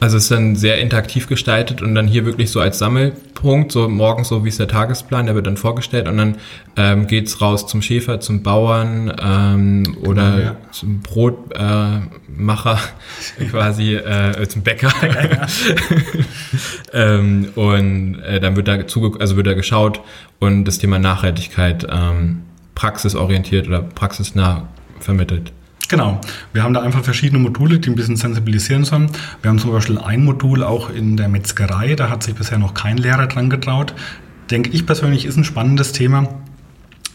Also 0.00 0.16
es 0.16 0.24
ist 0.24 0.30
dann 0.30 0.56
sehr 0.56 0.78
interaktiv 0.78 1.26
gestaltet 1.26 1.82
und 1.82 1.94
dann 1.94 2.08
hier 2.08 2.24
wirklich 2.24 2.50
so 2.50 2.58
als 2.58 2.78
Sammelpunkt, 2.78 3.70
so 3.70 3.86
morgens 3.86 4.28
so 4.28 4.44
wie 4.46 4.48
ist 4.48 4.58
der 4.58 4.66
Tagesplan, 4.66 5.26
der 5.26 5.34
wird 5.34 5.46
dann 5.46 5.58
vorgestellt 5.58 6.08
und 6.08 6.16
dann 6.16 6.36
ähm, 6.76 7.06
geht 7.06 7.38
raus 7.42 7.66
zum 7.66 7.82
Schäfer, 7.82 8.18
zum 8.18 8.42
Bauern 8.42 9.12
ähm, 9.22 9.98
oder 10.02 10.30
genau, 10.30 10.42
ja. 10.42 10.56
zum 10.70 11.00
Brotmacher, 11.00 12.78
äh, 13.38 13.44
quasi 13.44 13.94
äh, 13.94 14.48
zum 14.48 14.62
Bäcker. 14.62 14.90
Ja. 15.02 15.46
ähm, 17.18 17.50
und 17.54 18.20
äh, 18.20 18.40
dann 18.40 18.56
wird 18.56 18.68
da 18.68 18.86
zuge 18.86 19.20
also 19.20 19.36
wird 19.36 19.46
da 19.48 19.52
geschaut 19.52 20.00
und 20.38 20.64
das 20.64 20.78
Thema 20.78 20.98
Nachhaltigkeit 20.98 21.86
ähm, 21.90 22.44
praxisorientiert 22.74 23.68
oder 23.68 23.82
praxisnah 23.82 24.66
vermittelt. 24.98 25.52
Genau. 25.90 26.20
Wir 26.52 26.62
haben 26.62 26.72
da 26.72 26.82
einfach 26.82 27.02
verschiedene 27.02 27.42
Module, 27.42 27.80
die 27.80 27.90
ein 27.90 27.96
bisschen 27.96 28.14
sensibilisieren 28.14 28.84
sollen. 28.84 29.10
Wir 29.42 29.50
haben 29.50 29.58
zum 29.58 29.72
Beispiel 29.72 29.98
ein 29.98 30.24
Modul 30.24 30.62
auch 30.62 30.88
in 30.88 31.16
der 31.16 31.28
Metzgerei, 31.28 31.96
da 31.96 32.08
hat 32.08 32.22
sich 32.22 32.36
bisher 32.36 32.58
noch 32.58 32.74
kein 32.74 32.96
Lehrer 32.96 33.26
dran 33.26 33.50
getraut. 33.50 33.92
Denke 34.52 34.70
ich 34.70 34.86
persönlich, 34.86 35.24
ist 35.24 35.36
ein 35.36 35.42
spannendes 35.42 35.90
Thema 35.90 36.28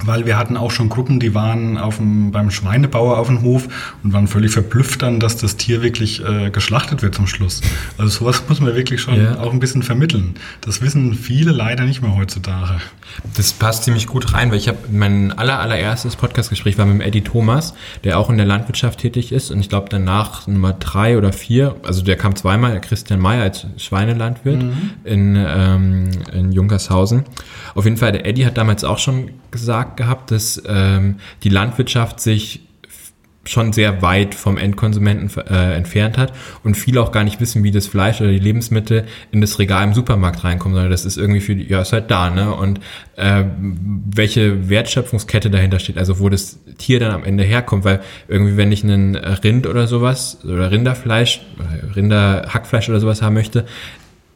weil 0.04 0.26
wir 0.26 0.38
hatten 0.38 0.58
auch 0.58 0.72
schon 0.72 0.90
Gruppen, 0.90 1.20
die 1.20 1.34
waren 1.34 1.78
auf 1.78 1.98
dem, 1.98 2.32
beim 2.32 2.52
Schweinebauer 2.52 3.18
auf 3.18 3.28
dem 3.28 3.42
Hof 3.42 3.68
und 4.04 4.14
waren 4.14 4.28
völlig 4.28 4.52
verblüfft 4.52 5.02
dann, 5.02 5.20
dass 5.20 5.38
das 5.38 5.58
Tier 5.58 5.82
wirklich 5.82 6.24
äh, 6.24 6.50
geschlachtet 6.50 7.02
wird 7.02 7.16
zum 7.16 7.28
Schluss. 7.28 7.62
Also 7.98 8.20
sowas 8.20 8.44
muss 8.50 8.60
man 8.60 8.76
wirklich 8.76 9.02
schon 9.02 9.22
ja. 9.22 9.40
auch 9.40 9.54
ein 9.54 9.60
bisschen 9.60 9.84
vermitteln. 9.84 10.36
Das 10.62 10.82
wissen 10.82 11.14
viele 11.14 11.52
leider 11.52 11.86
nicht 11.86 12.02
mehr 12.02 12.16
heutzutage. 12.16 12.82
Das 13.36 13.54
passt 13.54 13.84
ziemlich 13.86 14.08
gut 14.08 14.34
rein, 14.34 14.52
weil 14.52 14.58
ich 14.58 14.68
habe 14.68 14.80
mein 14.92 15.32
aller, 15.32 15.60
allererstes 15.60 16.16
Podcastgespräch 16.16 16.78
war 16.78 16.86
mit 16.86 16.96
dem 16.96 17.02
Eddie 17.02 17.22
Thomas, 17.22 17.74
der 18.04 18.20
auch 18.20 18.30
in 18.30 18.38
der 18.38 18.46
Landwirtschaft 18.46 19.00
tätig 19.00 19.32
ist 19.32 19.52
und 19.52 19.60
ich 19.60 19.70
glaube 19.70 19.88
danach 19.90 20.48
Nummer 20.48 20.74
drei 20.74 21.18
oder 21.18 21.32
vier, 21.32 21.76
also 21.84 22.02
der 22.02 22.18
kam 22.18 22.36
zweimal, 22.36 22.82
Christian 22.82 23.20
Mayer 23.20 23.44
als 23.44 23.68
Schweinelandwirt 23.78 24.64
mhm. 24.64 24.92
in, 25.04 25.36
ähm, 25.38 26.10
in 26.34 26.52
Junkershausen. 26.52 27.24
Auf 27.74 27.86
jeden 27.86 27.98
Fall, 27.98 28.12
der 28.12 28.26
Eddie 28.26 28.46
hat 28.46 28.58
damals 28.58 28.84
auch 28.84 29.00
schon 29.00 29.30
gesagt 29.56 29.98
gehabt, 29.98 30.32
dass 30.32 30.62
ähm, 30.68 31.16
die 31.44 31.50
Landwirtschaft 31.50 32.20
sich 32.20 32.62
schon 33.48 33.74
sehr 33.74 34.02
weit 34.02 34.34
vom 34.34 34.58
Endkonsumenten 34.58 35.30
äh, 35.48 35.76
entfernt 35.76 36.18
hat 36.18 36.34
und 36.64 36.76
viele 36.76 37.02
auch 37.02 37.12
gar 37.12 37.24
nicht 37.24 37.40
wissen, 37.40 37.64
wie 37.64 37.72
das 37.72 37.88
Fleisch 37.88 38.20
oder 38.20 38.32
die 38.32 38.40
Lebensmittel 38.40 39.06
in 39.32 39.42
das 39.42 39.60
Regal 39.60 39.84
im 39.84 39.94
Supermarkt 39.94 40.44
reinkommen, 40.44 40.76
sondern 40.76 40.92
das 40.92 41.06
ist 41.06 41.18
irgendwie 41.18 41.42
für 41.42 41.56
die, 41.56 41.68
ja, 41.68 41.82
ist 41.82 41.94
halt 41.94 42.10
da, 42.10 42.30
ne? 42.30 42.54
Und 42.54 42.80
äh, 43.16 43.44
welche 43.58 44.70
Wertschöpfungskette 44.70 45.50
dahinter 45.50 45.80
steht, 45.80 45.98
also 45.98 46.20
wo 46.20 46.30
das 46.30 46.60
Tier 46.78 47.00
dann 47.00 47.12
am 47.12 47.24
Ende 47.24 47.44
herkommt, 47.44 47.86
weil 47.86 48.02
irgendwie, 48.28 48.58
wenn 48.58 48.72
ich 48.72 48.84
einen 48.84 49.16
Rind 49.16 49.68
oder 49.68 49.88
sowas 49.88 50.40
oder 50.44 50.72
Rinderfleisch, 50.72 51.42
Rinderhackfleisch 51.96 52.90
oder 52.90 53.00
sowas 53.00 53.22
haben 53.22 53.36
möchte, 53.36 53.66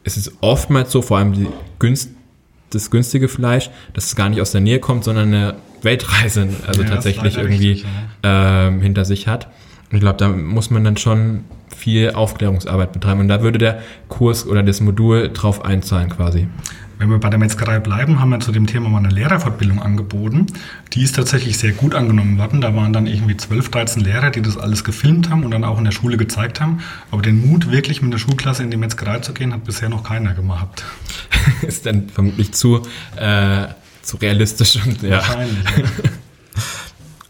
ist 0.04 0.16
es 0.16 0.32
oftmals 0.40 0.92
so, 0.92 1.02
vor 1.02 1.18
allem 1.18 1.32
die 1.32 1.48
günst 1.78 2.10
das 2.70 2.90
günstige 2.90 3.28
Fleisch, 3.28 3.70
dass 3.94 4.06
es 4.06 4.16
gar 4.16 4.28
nicht 4.28 4.40
aus 4.40 4.52
der 4.52 4.60
Nähe 4.60 4.78
kommt, 4.78 5.04
sondern 5.04 5.28
eine 5.28 5.54
Weltreise 5.82 6.48
also 6.66 6.82
ja, 6.82 6.88
tatsächlich 6.88 7.36
irgendwie 7.36 7.70
richtig, 7.70 7.86
ja. 8.24 8.68
ähm, 8.68 8.80
hinter 8.80 9.04
sich 9.04 9.26
hat. 9.26 9.46
Und 9.90 9.96
ich 9.96 10.00
glaube, 10.00 10.18
da 10.18 10.28
muss 10.28 10.70
man 10.70 10.84
dann 10.84 10.96
schon 10.96 11.44
viel 11.74 12.10
Aufklärungsarbeit 12.10 12.92
betreiben. 12.92 13.20
Und 13.20 13.28
da 13.28 13.42
würde 13.42 13.58
der 13.58 13.82
Kurs 14.08 14.46
oder 14.46 14.62
das 14.62 14.80
Modul 14.80 15.30
drauf 15.32 15.64
einzahlen 15.64 16.10
quasi. 16.10 16.48
Wenn 17.00 17.08
wir 17.08 17.16
bei 17.16 17.30
der 17.30 17.38
Metzgerei 17.38 17.78
bleiben, 17.78 18.20
haben 18.20 18.28
wir 18.28 18.40
zu 18.40 18.52
dem 18.52 18.66
Thema 18.66 18.90
mal 18.90 18.98
eine 18.98 19.08
Lehrerfortbildung 19.08 19.80
angeboten. 19.80 20.48
Die 20.92 21.02
ist 21.02 21.16
tatsächlich 21.16 21.56
sehr 21.56 21.72
gut 21.72 21.94
angenommen 21.94 22.36
worden. 22.36 22.60
Da 22.60 22.76
waren 22.76 22.92
dann 22.92 23.06
irgendwie 23.06 23.38
12, 23.38 23.70
13 23.70 24.02
Lehrer, 24.04 24.28
die 24.28 24.42
das 24.42 24.58
alles 24.58 24.84
gefilmt 24.84 25.30
haben 25.30 25.42
und 25.42 25.50
dann 25.50 25.64
auch 25.64 25.78
in 25.78 25.84
der 25.84 25.92
Schule 25.92 26.18
gezeigt 26.18 26.60
haben. 26.60 26.80
Aber 27.10 27.22
den 27.22 27.40
Mut, 27.40 27.70
wirklich 27.70 28.02
mit 28.02 28.12
der 28.12 28.18
Schulklasse 28.18 28.62
in 28.64 28.70
die 28.70 28.76
Metzgerei 28.76 29.20
zu 29.20 29.32
gehen, 29.32 29.54
hat 29.54 29.64
bisher 29.64 29.88
noch 29.88 30.04
keiner 30.04 30.34
gemacht. 30.34 30.84
ist 31.62 31.86
dann 31.86 32.10
vermutlich 32.10 32.52
zu, 32.52 32.82
äh, 33.16 33.68
zu 34.02 34.18
realistisch. 34.18 34.78
Und, 34.84 35.00
ja. 35.00 35.12
Wahrscheinlich. 35.12 35.64
Ja. 35.78 35.84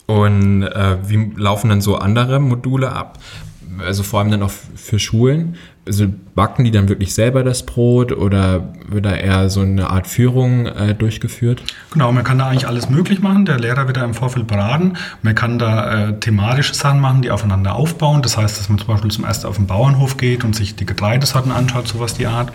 Und 0.17 0.65
äh, 0.65 0.97
wie 1.07 1.31
laufen 1.37 1.69
dann 1.69 1.81
so 1.81 1.95
andere 1.95 2.41
Module 2.41 2.91
ab? 2.91 3.21
Also 3.79 4.03
vor 4.03 4.19
allem 4.19 4.33
dann 4.33 4.43
auch 4.43 4.51
für 4.51 4.99
Schulen 4.99 5.55
also 5.91 6.07
backen 6.37 6.65
die 6.65 6.71
dann 6.71 6.89
wirklich 6.89 7.13
selber 7.15 7.43
das 7.43 7.67
Brot 7.67 8.13
oder 8.13 8.73
wird 8.89 9.05
da 9.05 9.13
eher 9.13 9.51
so 9.51 9.61
eine 9.61 9.91
Art 9.91 10.07
Führung 10.07 10.67
äh, 10.67 10.95
durchgeführt? 10.95 11.63
Genau, 11.91 12.13
man 12.13 12.23
kann 12.23 12.39
da 12.39 12.47
eigentlich 12.47 12.69
alles 12.69 12.89
möglich 12.89 13.21
machen. 13.21 13.45
Der 13.45 13.59
Lehrer 13.59 13.89
wird 13.89 13.97
da 13.97 14.05
im 14.05 14.15
Vorfeld 14.15 14.47
beraten. 14.47 14.95
Man 15.23 15.35
kann 15.35 15.59
da 15.59 16.09
äh, 16.09 16.21
thematische 16.21 16.75
Sachen 16.75 17.01
machen, 17.01 17.23
die 17.23 17.33
aufeinander 17.33 17.75
aufbauen. 17.75 18.23
Das 18.23 18.37
heißt, 18.37 18.59
dass 18.59 18.69
man 18.69 18.79
zum 18.79 18.87
Beispiel 18.87 19.11
zum 19.11 19.25
ersten 19.25 19.49
auf 19.49 19.57
den 19.57 19.67
Bauernhof 19.67 20.17
geht 20.17 20.45
und 20.45 20.55
sich 20.55 20.77
die 20.77 20.87
Getreidesorten 20.87 21.51
anschaut, 21.51 21.89
sowas 21.89 22.15
die 22.15 22.27
Art. 22.27 22.53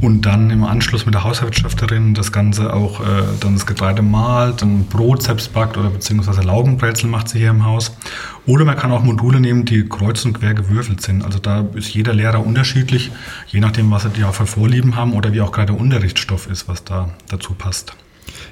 Und 0.00 0.22
dann 0.22 0.50
im 0.50 0.64
Anschluss 0.64 1.06
mit 1.06 1.14
der 1.14 1.22
Hauswirtschafterin 1.22 2.12
das 2.14 2.32
Ganze 2.32 2.72
auch 2.74 3.00
äh, 3.00 3.22
dann 3.38 3.54
das 3.54 3.66
Getreide 3.66 4.02
malt, 4.02 4.60
dann 4.60 4.86
Brot 4.86 5.22
selbst 5.22 5.52
backt 5.52 5.76
oder 5.76 5.90
beziehungsweise 5.90 6.40
Laugenbrezel 6.40 7.08
macht 7.08 7.28
sie 7.28 7.38
hier 7.38 7.50
im 7.50 7.64
Haus. 7.64 7.96
Oder 8.44 8.64
man 8.64 8.76
kann 8.76 8.90
auch 8.90 9.04
Module 9.04 9.38
nehmen, 9.38 9.64
die 9.64 9.88
kreuz 9.88 10.24
und 10.24 10.32
quer 10.32 10.54
gewürfelt 10.54 11.00
sind. 11.00 11.24
Also 11.24 11.38
da 11.38 11.64
ist 11.74 11.94
jeder 11.94 12.12
Lehrer 12.14 12.44
unterschiedlich, 12.62 13.10
je 13.48 13.58
nachdem, 13.58 13.90
was 13.90 14.04
sie 14.04 14.20
ja 14.20 14.30
für 14.30 14.46
Vorlieben 14.46 14.94
haben 14.94 15.14
oder 15.14 15.32
wie 15.32 15.40
auch 15.40 15.50
gerade 15.50 15.72
Unterrichtsstoff 15.72 16.48
ist, 16.48 16.68
was 16.68 16.84
da 16.84 17.10
dazu 17.28 17.54
passt. 17.54 17.96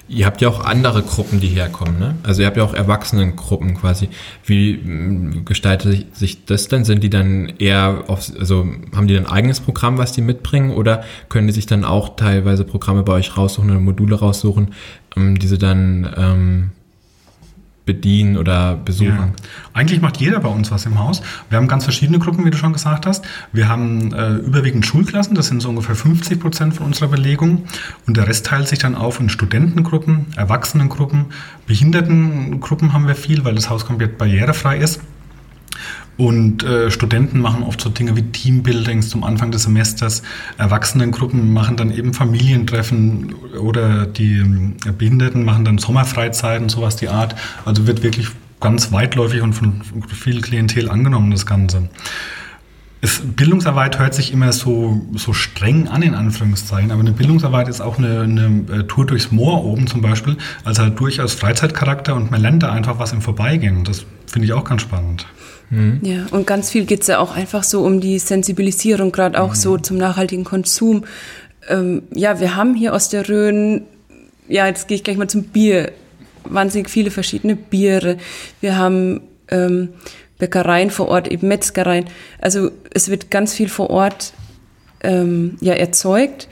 Ihr 0.08 0.26
habt 0.26 0.40
ja 0.40 0.48
auch 0.48 0.64
andere 0.64 1.02
Gruppen, 1.02 1.38
die 1.38 1.46
herkommen, 1.46 2.00
ne? 2.00 2.16
Also 2.24 2.42
ihr 2.42 2.48
habt 2.48 2.56
ja 2.56 2.64
auch 2.64 2.74
Erwachsenengruppen 2.74 3.76
quasi. 3.76 4.08
Wie 4.44 4.78
mm, 4.78 5.44
gestaltet 5.44 6.16
sich 6.16 6.44
das 6.44 6.66
denn? 6.66 6.84
Sind 6.84 7.04
die 7.04 7.08
dann 7.10 7.52
eher 7.60 8.02
auf, 8.08 8.32
also 8.36 8.66
haben 8.96 9.06
die 9.06 9.14
dann 9.14 9.26
ein 9.26 9.32
eigenes 9.32 9.60
Programm, 9.60 9.96
was 9.96 10.10
die 10.10 10.22
mitbringen 10.22 10.72
oder 10.72 11.04
können 11.28 11.46
die 11.46 11.52
sich 11.52 11.66
dann 11.66 11.84
auch 11.84 12.16
teilweise 12.16 12.64
Programme 12.64 13.04
bei 13.04 13.12
euch 13.12 13.36
raussuchen 13.36 13.70
oder 13.70 13.78
Module 13.78 14.16
raussuchen, 14.16 14.74
ähm, 15.16 15.38
die 15.38 15.46
sie 15.46 15.58
dann 15.58 16.12
ähm, 16.16 16.70
bedienen 17.92 18.36
oder 18.36 18.76
besuchen? 18.76 19.16
Ja. 19.16 19.32
Eigentlich 19.72 20.00
macht 20.00 20.18
jeder 20.18 20.38
bei 20.38 20.48
uns 20.48 20.70
was 20.70 20.86
im 20.86 20.98
Haus. 20.98 21.22
Wir 21.48 21.58
haben 21.58 21.66
ganz 21.66 21.82
verschiedene 21.82 22.20
Gruppen, 22.20 22.44
wie 22.44 22.50
du 22.50 22.56
schon 22.56 22.72
gesagt 22.72 23.04
hast. 23.04 23.24
Wir 23.52 23.68
haben 23.68 24.12
äh, 24.12 24.34
überwiegend 24.34 24.86
Schulklassen, 24.86 25.34
das 25.34 25.48
sind 25.48 25.60
so 25.60 25.70
ungefähr 25.70 25.96
50 25.96 26.38
Prozent 26.38 26.74
von 26.74 26.86
unserer 26.86 27.08
Belegung. 27.08 27.64
Und 28.06 28.16
der 28.16 28.28
Rest 28.28 28.46
teilt 28.46 28.68
sich 28.68 28.78
dann 28.78 28.94
auf 28.94 29.18
in 29.18 29.28
Studentengruppen, 29.28 30.26
Erwachsenengruppen, 30.36 31.26
Behindertengruppen 31.66 32.92
haben 32.92 33.08
wir 33.08 33.16
viel, 33.16 33.44
weil 33.44 33.56
das 33.56 33.68
Haus 33.70 33.84
komplett 33.86 34.18
barrierefrei 34.18 34.78
ist. 34.78 35.00
Und 36.20 36.62
äh, 36.64 36.90
Studenten 36.90 37.40
machen 37.40 37.62
oft 37.62 37.80
so 37.80 37.88
Dinge 37.88 38.14
wie 38.14 38.20
Teambuildings 38.20 39.08
zum 39.08 39.24
Anfang 39.24 39.52
des 39.52 39.62
Semesters. 39.62 40.22
Erwachsenengruppen 40.58 41.54
machen 41.54 41.78
dann 41.78 41.90
eben 41.90 42.12
Familientreffen 42.12 43.34
oder 43.58 44.04
die 44.04 44.36
äh, 44.84 44.92
Behinderten 44.92 45.46
machen 45.46 45.64
dann 45.64 45.78
Sommerfreizeiten, 45.78 46.68
sowas 46.68 46.96
die 46.96 47.08
Art. 47.08 47.36
Also 47.64 47.86
wird 47.86 48.02
wirklich 48.02 48.28
ganz 48.60 48.92
weitläufig 48.92 49.40
und 49.40 49.54
von 49.54 49.80
viel 50.08 50.42
Klientel 50.42 50.90
angenommen, 50.90 51.30
das 51.30 51.46
Ganze. 51.46 51.88
Es, 53.00 53.22
Bildungsarbeit 53.24 53.98
hört 53.98 54.12
sich 54.12 54.30
immer 54.30 54.52
so, 54.52 55.00
so 55.14 55.32
streng 55.32 55.88
an, 55.88 56.02
in 56.02 56.14
Anführungszeichen, 56.14 56.90
aber 56.90 57.00
eine 57.00 57.12
Bildungsarbeit 57.12 57.66
ist 57.68 57.80
auch 57.80 57.96
eine, 57.96 58.20
eine 58.20 58.64
äh, 58.70 58.82
Tour 58.82 59.06
durchs 59.06 59.32
Moor 59.32 59.64
oben 59.64 59.86
zum 59.86 60.02
Beispiel, 60.02 60.36
also 60.64 60.82
halt 60.82 61.00
durchaus 61.00 61.32
Freizeitcharakter 61.32 62.14
und 62.14 62.30
man 62.30 62.42
lernt 62.42 62.62
da 62.62 62.72
einfach 62.72 62.98
was 62.98 63.14
im 63.14 63.22
Vorbeigehen. 63.22 63.84
Das 63.84 64.04
finde 64.26 64.44
ich 64.44 64.52
auch 64.52 64.64
ganz 64.64 64.82
spannend. 64.82 65.24
Mhm. 65.70 66.00
Ja, 66.02 66.26
und 66.32 66.46
ganz 66.46 66.70
viel 66.70 66.84
geht 66.84 67.02
es 67.02 67.06
ja 67.06 67.18
auch 67.18 67.34
einfach 67.34 67.62
so 67.62 67.82
um 67.82 68.00
die 68.00 68.18
Sensibilisierung, 68.18 69.12
gerade 69.12 69.40
auch 69.40 69.50
mhm. 69.50 69.54
so 69.54 69.78
zum 69.78 69.96
nachhaltigen 69.96 70.44
Konsum. 70.44 71.04
Ähm, 71.68 72.02
ja, 72.12 72.40
wir 72.40 72.56
haben 72.56 72.74
hier 72.74 72.94
aus 72.94 73.08
der 73.08 73.28
Rhön, 73.28 73.82
ja, 74.48 74.66
jetzt 74.66 74.88
gehe 74.88 74.96
ich 74.96 75.04
gleich 75.04 75.16
mal 75.16 75.28
zum 75.28 75.44
Bier, 75.44 75.92
wahnsinnig 76.44 76.90
viele 76.90 77.10
verschiedene 77.10 77.54
Biere. 77.54 78.16
Wir 78.60 78.76
haben 78.76 79.22
ähm, 79.48 79.90
Bäckereien 80.38 80.90
vor 80.90 81.08
Ort, 81.08 81.28
eben 81.28 81.48
Metzgereien. 81.48 82.06
Also 82.40 82.72
es 82.92 83.08
wird 83.08 83.30
ganz 83.30 83.54
viel 83.54 83.68
vor 83.68 83.90
Ort 83.90 84.32
ähm, 85.02 85.56
ja 85.60 85.74
erzeugt. 85.74 86.48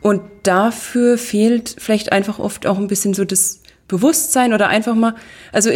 Und 0.00 0.20
dafür 0.42 1.16
fehlt 1.16 1.74
vielleicht 1.78 2.12
einfach 2.12 2.38
oft 2.38 2.66
auch 2.66 2.78
ein 2.78 2.88
bisschen 2.88 3.14
so 3.14 3.24
das 3.24 3.60
Bewusstsein 3.88 4.52
oder 4.52 4.68
einfach 4.68 4.94
mal, 4.94 5.14
also 5.50 5.70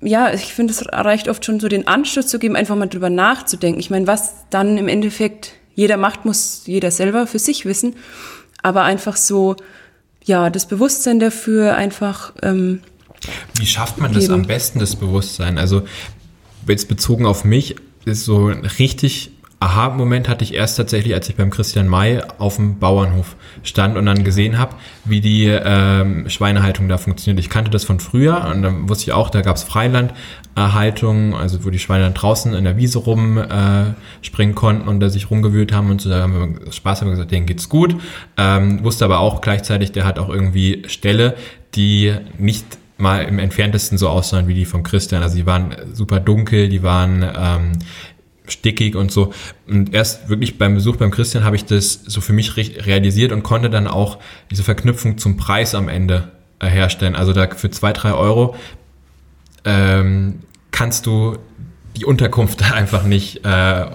ja, 0.00 0.32
ich 0.32 0.54
finde, 0.54 0.72
es 0.72 0.86
reicht 0.86 1.28
oft 1.28 1.44
schon 1.44 1.60
so 1.60 1.68
den 1.68 1.86
Anschluss 1.86 2.26
zu 2.26 2.38
geben, 2.38 2.56
einfach 2.56 2.76
mal 2.76 2.86
drüber 2.86 3.10
nachzudenken. 3.10 3.80
Ich 3.80 3.90
meine, 3.90 4.06
was 4.06 4.34
dann 4.50 4.76
im 4.76 4.88
Endeffekt 4.88 5.52
jeder 5.74 5.96
macht, 5.96 6.24
muss 6.24 6.62
jeder 6.66 6.90
selber 6.90 7.26
für 7.26 7.38
sich 7.38 7.64
wissen. 7.64 7.94
Aber 8.62 8.82
einfach 8.82 9.16
so, 9.16 9.56
ja, 10.24 10.50
das 10.50 10.66
Bewusstsein 10.66 11.20
dafür 11.20 11.76
einfach. 11.76 12.32
Ähm, 12.42 12.80
Wie 13.54 13.66
schafft 13.66 13.98
man 13.98 14.12
das 14.12 14.28
am 14.28 14.46
besten, 14.46 14.80
das 14.80 14.96
Bewusstsein? 14.96 15.58
Also 15.58 15.82
jetzt 16.66 16.88
bezogen 16.88 17.26
auf 17.26 17.44
mich, 17.44 17.76
ist 18.04 18.24
so 18.24 18.46
richtig 18.78 19.32
Aha-Moment 19.66 20.28
hatte 20.28 20.44
ich 20.44 20.54
erst 20.54 20.76
tatsächlich, 20.76 21.12
als 21.14 21.28
ich 21.28 21.36
beim 21.36 21.50
Christian 21.50 21.88
May 21.88 22.20
auf 22.38 22.56
dem 22.56 22.78
Bauernhof 22.78 23.34
stand 23.62 23.96
und 23.96 24.06
dann 24.06 24.22
gesehen 24.22 24.58
habe, 24.58 24.76
wie 25.04 25.20
die 25.20 25.46
ähm, 25.46 26.28
Schweinehaltung 26.28 26.88
da 26.88 26.98
funktioniert. 26.98 27.40
Ich 27.40 27.50
kannte 27.50 27.70
das 27.70 27.84
von 27.84 27.98
früher 27.98 28.48
und 28.52 28.62
dann 28.62 28.88
wusste 28.88 29.04
ich 29.04 29.12
auch, 29.12 29.28
da 29.28 29.40
gab 29.40 29.56
es 29.56 29.64
Freilandhaltung, 29.64 31.34
also 31.34 31.64
wo 31.64 31.70
die 31.70 31.80
Schweine 31.80 32.04
dann 32.04 32.14
draußen 32.14 32.54
in 32.54 32.64
der 32.64 32.76
Wiese 32.76 33.00
rumspringen 33.00 34.54
äh, 34.54 34.58
konnten 34.58 34.88
und 34.88 35.00
da 35.00 35.08
sich 35.08 35.30
rumgewühlt 35.30 35.72
haben 35.72 35.90
und 35.90 36.00
so. 36.00 36.10
Da 36.10 36.22
haben 36.22 36.60
wir 36.64 36.72
Spaß 36.72 37.00
haben 37.00 37.08
wir 37.08 37.12
gesagt, 37.12 37.32
denen 37.32 37.46
geht's 37.46 37.68
gut. 37.68 37.96
Ähm, 38.36 38.84
wusste 38.84 39.04
aber 39.04 39.18
auch 39.18 39.40
gleichzeitig, 39.40 39.90
der 39.92 40.04
hat 40.04 40.18
auch 40.18 40.28
irgendwie 40.28 40.84
Ställe, 40.86 41.34
die 41.74 42.14
nicht 42.38 42.64
mal 42.98 43.24
im 43.24 43.38
entferntesten 43.38 43.98
so 43.98 44.08
aussahen 44.08 44.48
wie 44.48 44.54
die 44.54 44.64
von 44.64 44.82
Christian. 44.82 45.22
Also 45.22 45.36
die 45.36 45.46
waren 45.46 45.74
super 45.92 46.20
dunkel, 46.20 46.68
die 46.68 46.82
waren 46.82 47.22
ähm, 47.22 47.72
stickig 48.50 48.96
und 48.96 49.10
so. 49.10 49.32
Und 49.66 49.94
erst 49.94 50.28
wirklich 50.28 50.58
beim 50.58 50.74
Besuch 50.74 50.96
beim 50.96 51.10
Christian 51.10 51.44
habe 51.44 51.56
ich 51.56 51.64
das 51.64 52.00
so 52.06 52.20
für 52.20 52.32
mich 52.32 52.56
realisiert 52.56 53.32
und 53.32 53.42
konnte 53.42 53.70
dann 53.70 53.86
auch 53.86 54.18
diese 54.50 54.62
Verknüpfung 54.62 55.18
zum 55.18 55.36
Preis 55.36 55.74
am 55.74 55.88
Ende 55.88 56.32
äh, 56.58 56.68
herstellen. 56.68 57.16
Also 57.16 57.32
da 57.32 57.48
für 57.54 57.70
zwei, 57.70 57.92
drei 57.92 58.12
Euro 58.12 58.54
ähm, 59.64 60.40
kannst 60.70 61.06
du 61.06 61.38
die 61.96 62.04
Unterkunft 62.04 62.60
da 62.60 62.70
einfach 62.72 63.04
nicht 63.04 63.44
äh, 63.44 63.86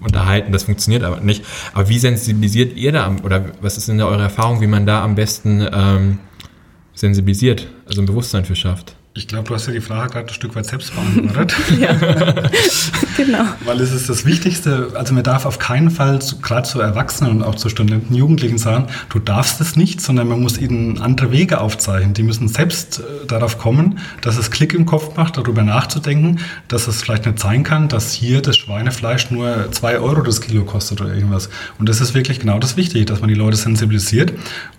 unterhalten. 0.00 0.52
Das 0.52 0.64
funktioniert 0.64 1.04
aber 1.04 1.20
nicht. 1.20 1.44
Aber 1.72 1.88
wie 1.88 1.98
sensibilisiert 1.98 2.76
ihr 2.76 2.92
da 2.92 3.14
oder 3.22 3.44
was 3.60 3.76
ist 3.76 3.88
denn 3.88 3.98
da 3.98 4.06
eure 4.06 4.22
Erfahrung, 4.22 4.60
wie 4.60 4.66
man 4.66 4.86
da 4.86 5.02
am 5.02 5.14
besten 5.14 5.66
ähm, 5.72 6.18
sensibilisiert, 6.94 7.68
also 7.86 8.02
ein 8.02 8.06
Bewusstsein 8.06 8.44
für 8.44 8.56
schafft? 8.56 8.96
Ich 9.14 9.28
glaube, 9.28 9.46
du 9.46 9.54
hast 9.54 9.66
ja 9.66 9.74
die 9.74 9.80
Frage 9.80 10.12
gerade 10.12 10.28
ein 10.28 10.34
Stück 10.34 10.54
weit 10.56 10.64
selbst 10.64 10.94
beantwortet. 10.94 11.54
ja, 11.78 11.90
genau. 13.16 13.44
Weil 13.64 13.80
es 13.80 13.92
ist 13.92 14.08
das 14.08 14.24
Wichtigste, 14.24 14.90
also 14.94 15.14
man 15.14 15.22
darf 15.22 15.46
auf 15.46 15.58
keinen 15.58 15.90
Fall, 15.90 16.20
gerade 16.42 16.68
zu 16.68 16.80
Erwachsenen 16.80 17.32
und 17.32 17.42
auch 17.42 17.54
zu 17.54 17.68
Studenten, 17.68 18.14
Jugendlichen 18.14 18.58
sagen, 18.58 18.86
du 19.08 19.18
darfst 19.18 19.60
es 19.60 19.76
nicht, 19.76 20.00
sondern 20.00 20.28
man 20.28 20.40
muss 20.40 20.58
ihnen 20.58 21.00
andere 21.00 21.32
Wege 21.32 21.60
aufzeichnen. 21.60 22.14
Die 22.14 22.22
müssen 22.22 22.48
selbst 22.48 23.00
äh, 23.00 23.26
darauf 23.26 23.58
kommen, 23.58 23.98
dass 24.20 24.36
es 24.36 24.50
Klick 24.50 24.74
im 24.74 24.86
Kopf 24.86 25.16
macht, 25.16 25.36
darüber 25.36 25.62
nachzudenken, 25.62 26.40
dass 26.68 26.86
es 26.88 27.02
vielleicht 27.02 27.26
nicht 27.26 27.38
sein 27.38 27.62
kann, 27.62 27.88
dass 27.88 28.12
hier 28.12 28.42
das 28.42 28.56
Schweinefleisch 28.56 29.30
nur 29.30 29.70
zwei 29.72 29.98
Euro 29.98 30.22
das 30.22 30.40
Kilo 30.40 30.64
kostet 30.64 31.00
oder 31.00 31.14
irgendwas. 31.14 31.48
Und 31.78 31.88
das 31.88 32.00
ist 32.00 32.14
wirklich 32.14 32.40
genau 32.40 32.58
das 32.58 32.76
Wichtige, 32.76 33.04
dass 33.04 33.20
man 33.20 33.28
die 33.28 33.34
Leute 33.34 33.56
sensibilisiert 33.56 34.32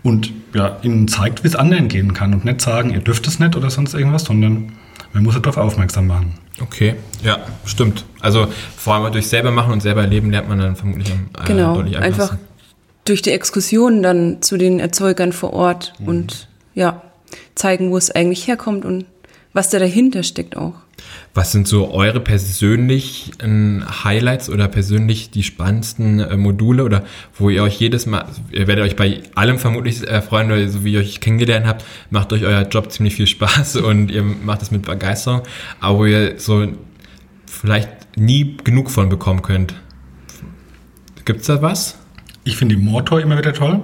und 0.03 0.31
ja, 0.53 0.77
ihnen 0.83 1.07
zeigt, 1.07 1.43
wie 1.43 1.47
es 1.47 1.55
anderen 1.55 1.87
gehen 1.87 2.13
kann 2.13 2.33
und 2.33 2.45
nicht 2.45 2.61
sagen, 2.61 2.91
ihr 2.91 3.01
dürft 3.01 3.27
es 3.27 3.39
nicht 3.39 3.55
oder 3.55 3.69
sonst 3.69 3.93
irgendwas, 3.93 4.25
sondern 4.25 4.73
man 5.13 5.23
muss 5.23 5.35
darauf 5.35 5.57
aufmerksam 5.57 6.07
machen. 6.07 6.33
Okay, 6.63 6.95
ja, 7.23 7.39
stimmt. 7.65 8.05
Also 8.21 8.47
vor 8.77 8.95
allem 8.95 9.11
durch 9.11 9.27
selber 9.27 9.51
machen 9.51 9.73
und 9.73 9.81
selber 9.81 10.01
erleben 10.01 10.31
lernt 10.31 10.47
man 10.47 10.59
dann 10.59 10.75
vermutlich 10.75 11.11
am 11.11 11.29
äh, 11.41 11.47
Genau, 11.47 11.79
einfach 11.79 12.37
durch 13.05 13.21
die 13.21 13.31
Exkursionen 13.31 14.01
dann 14.01 14.41
zu 14.41 14.57
den 14.57 14.79
Erzeugern 14.79 15.33
vor 15.33 15.53
Ort 15.53 15.93
mhm. 15.99 16.07
und 16.07 16.47
ja, 16.73 17.01
zeigen, 17.55 17.91
wo 17.91 17.97
es 17.97 18.11
eigentlich 18.11 18.47
herkommt 18.47 18.85
und 18.85 19.05
was 19.51 19.69
da 19.69 19.79
dahinter 19.79 20.23
steckt 20.23 20.55
auch. 20.55 20.73
Was 21.33 21.51
sind 21.51 21.67
so 21.67 21.91
eure 21.91 22.19
persönlichen 22.19 23.83
Highlights 24.03 24.49
oder 24.49 24.67
persönlich 24.67 25.31
die 25.31 25.43
spannendsten 25.43 26.19
äh, 26.19 26.37
Module 26.37 26.83
oder 26.83 27.03
wo 27.37 27.49
ihr 27.49 27.63
euch 27.63 27.79
jedes 27.79 28.05
Mal, 28.05 28.25
ihr 28.51 28.67
werdet 28.67 28.85
euch 28.85 28.95
bei 28.95 29.23
allem 29.33 29.57
vermutlich 29.57 30.07
äh, 30.07 30.21
freuen, 30.21 30.49
weil 30.49 30.69
so 30.69 30.83
wie 30.83 30.93
ihr 30.93 30.99
euch 30.99 31.19
kennengelernt 31.21 31.65
habt, 31.65 31.83
macht 32.11 32.31
euch 32.33 32.43
euer 32.43 32.61
Job 32.63 32.91
ziemlich 32.91 33.15
viel 33.15 33.27
Spaß 33.27 33.75
und 33.77 34.11
ihr 34.11 34.23
macht 34.23 34.61
es 34.61 34.71
mit 34.71 34.83
Begeisterung, 34.83 35.41
aber 35.79 35.97
wo 35.97 36.05
ihr 36.05 36.39
so 36.39 36.67
vielleicht 37.47 38.17
nie 38.17 38.57
genug 38.63 38.91
von 38.91 39.09
bekommen 39.09 39.41
könnt. 39.41 39.73
Gibt's 41.25 41.47
da 41.47 41.61
was? 41.61 41.97
Ich 42.43 42.57
finde 42.57 42.75
die 42.75 42.81
Motor 42.81 43.21
immer 43.21 43.37
wieder 43.37 43.53
toll. 43.53 43.81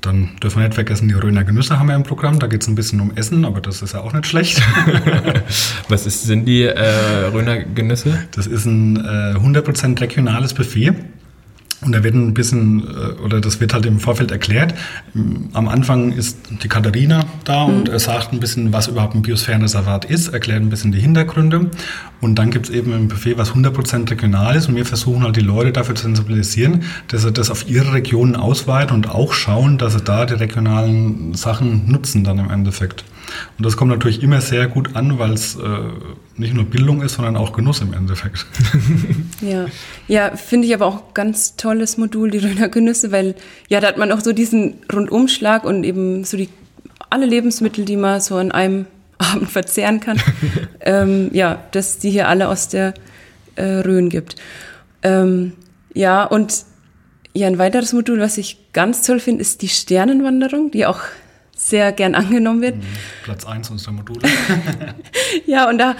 Dann 0.00 0.30
dürfen 0.42 0.60
wir 0.60 0.68
nicht 0.68 0.74
vergessen, 0.74 1.08
die 1.08 1.14
Röner 1.14 1.42
Genüsse 1.42 1.78
haben 1.78 1.88
wir 1.88 1.96
im 1.96 2.04
Programm. 2.04 2.38
Da 2.38 2.46
geht 2.46 2.62
es 2.62 2.68
ein 2.68 2.76
bisschen 2.76 3.00
um 3.00 3.16
Essen, 3.16 3.44
aber 3.44 3.60
das 3.60 3.82
ist 3.82 3.94
ja 3.94 4.00
auch 4.00 4.12
nicht 4.12 4.26
schlecht. 4.26 4.62
Was 5.88 6.06
ist, 6.06 6.22
sind 6.22 6.44
die 6.44 6.62
äh, 6.62 7.26
Röner 7.32 7.64
Genüsse? 7.64 8.26
Das 8.30 8.46
ist 8.46 8.64
ein 8.64 8.96
äh, 8.96 9.34
100% 9.36 10.00
regionales 10.00 10.54
Buffet. 10.54 10.92
Und 11.80 11.92
da 11.92 12.02
wird 12.02 12.14
ein 12.14 12.34
bisschen, 12.34 12.80
äh, 12.80 13.22
oder 13.22 13.40
das 13.40 13.60
wird 13.60 13.72
halt 13.72 13.86
im 13.86 14.00
Vorfeld 14.00 14.32
erklärt. 14.32 14.74
Am 15.52 15.68
Anfang 15.68 16.12
ist 16.12 16.38
die 16.62 16.68
Katharina 16.68 17.24
da 17.44 17.66
mhm. 17.66 17.74
und 17.74 17.88
er 17.88 18.00
sagt 18.00 18.32
ein 18.32 18.40
bisschen, 18.40 18.72
was 18.72 18.88
überhaupt 18.88 19.14
ein 19.14 19.22
Biosphärenreservat 19.22 20.04
ist, 20.04 20.28
erklärt 20.28 20.60
ein 20.60 20.70
bisschen 20.70 20.90
die 20.90 21.00
Hintergründe. 21.00 21.70
Und 22.20 22.34
dann 22.36 22.50
gibt 22.50 22.68
es 22.68 22.74
eben 22.74 22.92
ein 22.92 23.06
Buffet, 23.06 23.38
was 23.38 23.52
100% 23.52 24.10
regional 24.10 24.56
ist. 24.56 24.68
Und 24.68 24.74
wir 24.74 24.86
versuchen 24.86 25.22
halt 25.22 25.36
die 25.36 25.40
Leute 25.40 25.72
dafür 25.72 25.94
zu 25.94 26.04
sensibilisieren, 26.04 26.82
dass 27.08 27.22
sie 27.22 27.32
das 27.32 27.50
auf 27.50 27.68
ihre 27.68 27.92
Regionen 27.92 28.34
ausweiten 28.34 28.94
und 28.94 29.10
auch 29.10 29.32
schauen, 29.32 29.78
dass 29.78 29.92
sie 29.92 30.00
da 30.00 30.26
die 30.26 30.34
regionalen 30.34 31.34
Sachen 31.34 31.88
nutzen 31.88 32.24
dann 32.24 32.38
im 32.38 32.50
Endeffekt. 32.50 33.04
Und 33.56 33.66
das 33.66 33.76
kommt 33.76 33.90
natürlich 33.90 34.22
immer 34.22 34.40
sehr 34.40 34.68
gut 34.68 34.96
an, 34.96 35.18
weil 35.18 35.32
es 35.32 35.56
äh, 35.56 35.60
nicht 36.36 36.54
nur 36.54 36.64
Bildung 36.64 37.02
ist, 37.02 37.14
sondern 37.14 37.36
auch 37.36 37.52
Genuss 37.52 37.80
im 37.80 37.92
Endeffekt. 37.92 38.46
ja, 39.40 39.66
ja 40.06 40.36
finde 40.36 40.66
ich 40.66 40.74
aber 40.74 40.86
auch 40.86 41.14
ganz 41.14 41.56
tolles 41.56 41.96
Modul, 41.96 42.30
die 42.30 42.38
Röner 42.38 42.68
Genüsse, 42.68 43.12
weil 43.12 43.34
ja, 43.68 43.80
da 43.80 43.88
hat 43.88 43.98
man 43.98 44.12
auch 44.12 44.20
so 44.20 44.32
diesen 44.32 44.74
Rundumschlag 44.92 45.64
und 45.64 45.84
eben 45.84 46.24
so 46.24 46.36
die 46.36 46.48
alle 47.10 47.26
Lebensmittel, 47.26 47.84
die 47.84 47.96
man 47.96 48.20
so 48.20 48.36
an 48.36 48.52
einem 48.52 48.86
Abend 49.18 49.50
verzehren 49.50 50.00
kann. 50.00 50.20
ähm, 50.80 51.30
ja, 51.32 51.62
dass 51.72 51.98
die 51.98 52.10
hier 52.10 52.28
alle 52.28 52.48
aus 52.48 52.68
der 52.68 52.94
äh, 53.56 53.64
Rhön 53.64 54.10
gibt. 54.10 54.36
Ähm, 55.02 55.52
ja, 55.94 56.24
und 56.24 56.64
ja, 57.32 57.46
ein 57.46 57.58
weiteres 57.58 57.92
Modul, 57.92 58.20
was 58.20 58.38
ich 58.38 58.72
ganz 58.72 59.02
toll 59.02 59.20
finde, 59.20 59.42
ist 59.42 59.62
die 59.62 59.68
Sternenwanderung, 59.68 60.70
die 60.70 60.86
auch 60.86 61.00
sehr 61.58 61.90
gern 61.92 62.14
angenommen 62.14 62.62
wird. 62.62 62.76
Mhm. 62.76 62.82
Platz 63.24 63.44
1 63.44 63.70
unserer 63.70 63.92
Module. 63.92 64.20
ja, 65.46 65.68
und 65.68 65.78
da, 65.78 65.96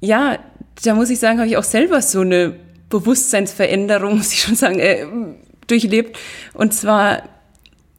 ja, 0.00 0.38
da 0.84 0.94
muss 0.94 1.10
ich 1.10 1.18
sagen, 1.18 1.38
habe 1.38 1.48
ich 1.48 1.56
auch 1.56 1.64
selber 1.64 2.00
so 2.00 2.20
eine 2.20 2.54
Bewusstseinsveränderung, 2.88 4.16
muss 4.18 4.32
ich 4.32 4.40
schon 4.40 4.54
sagen, 4.54 4.78
äh, 4.78 5.04
durchlebt. 5.66 6.16
Und 6.54 6.72
zwar, 6.72 7.24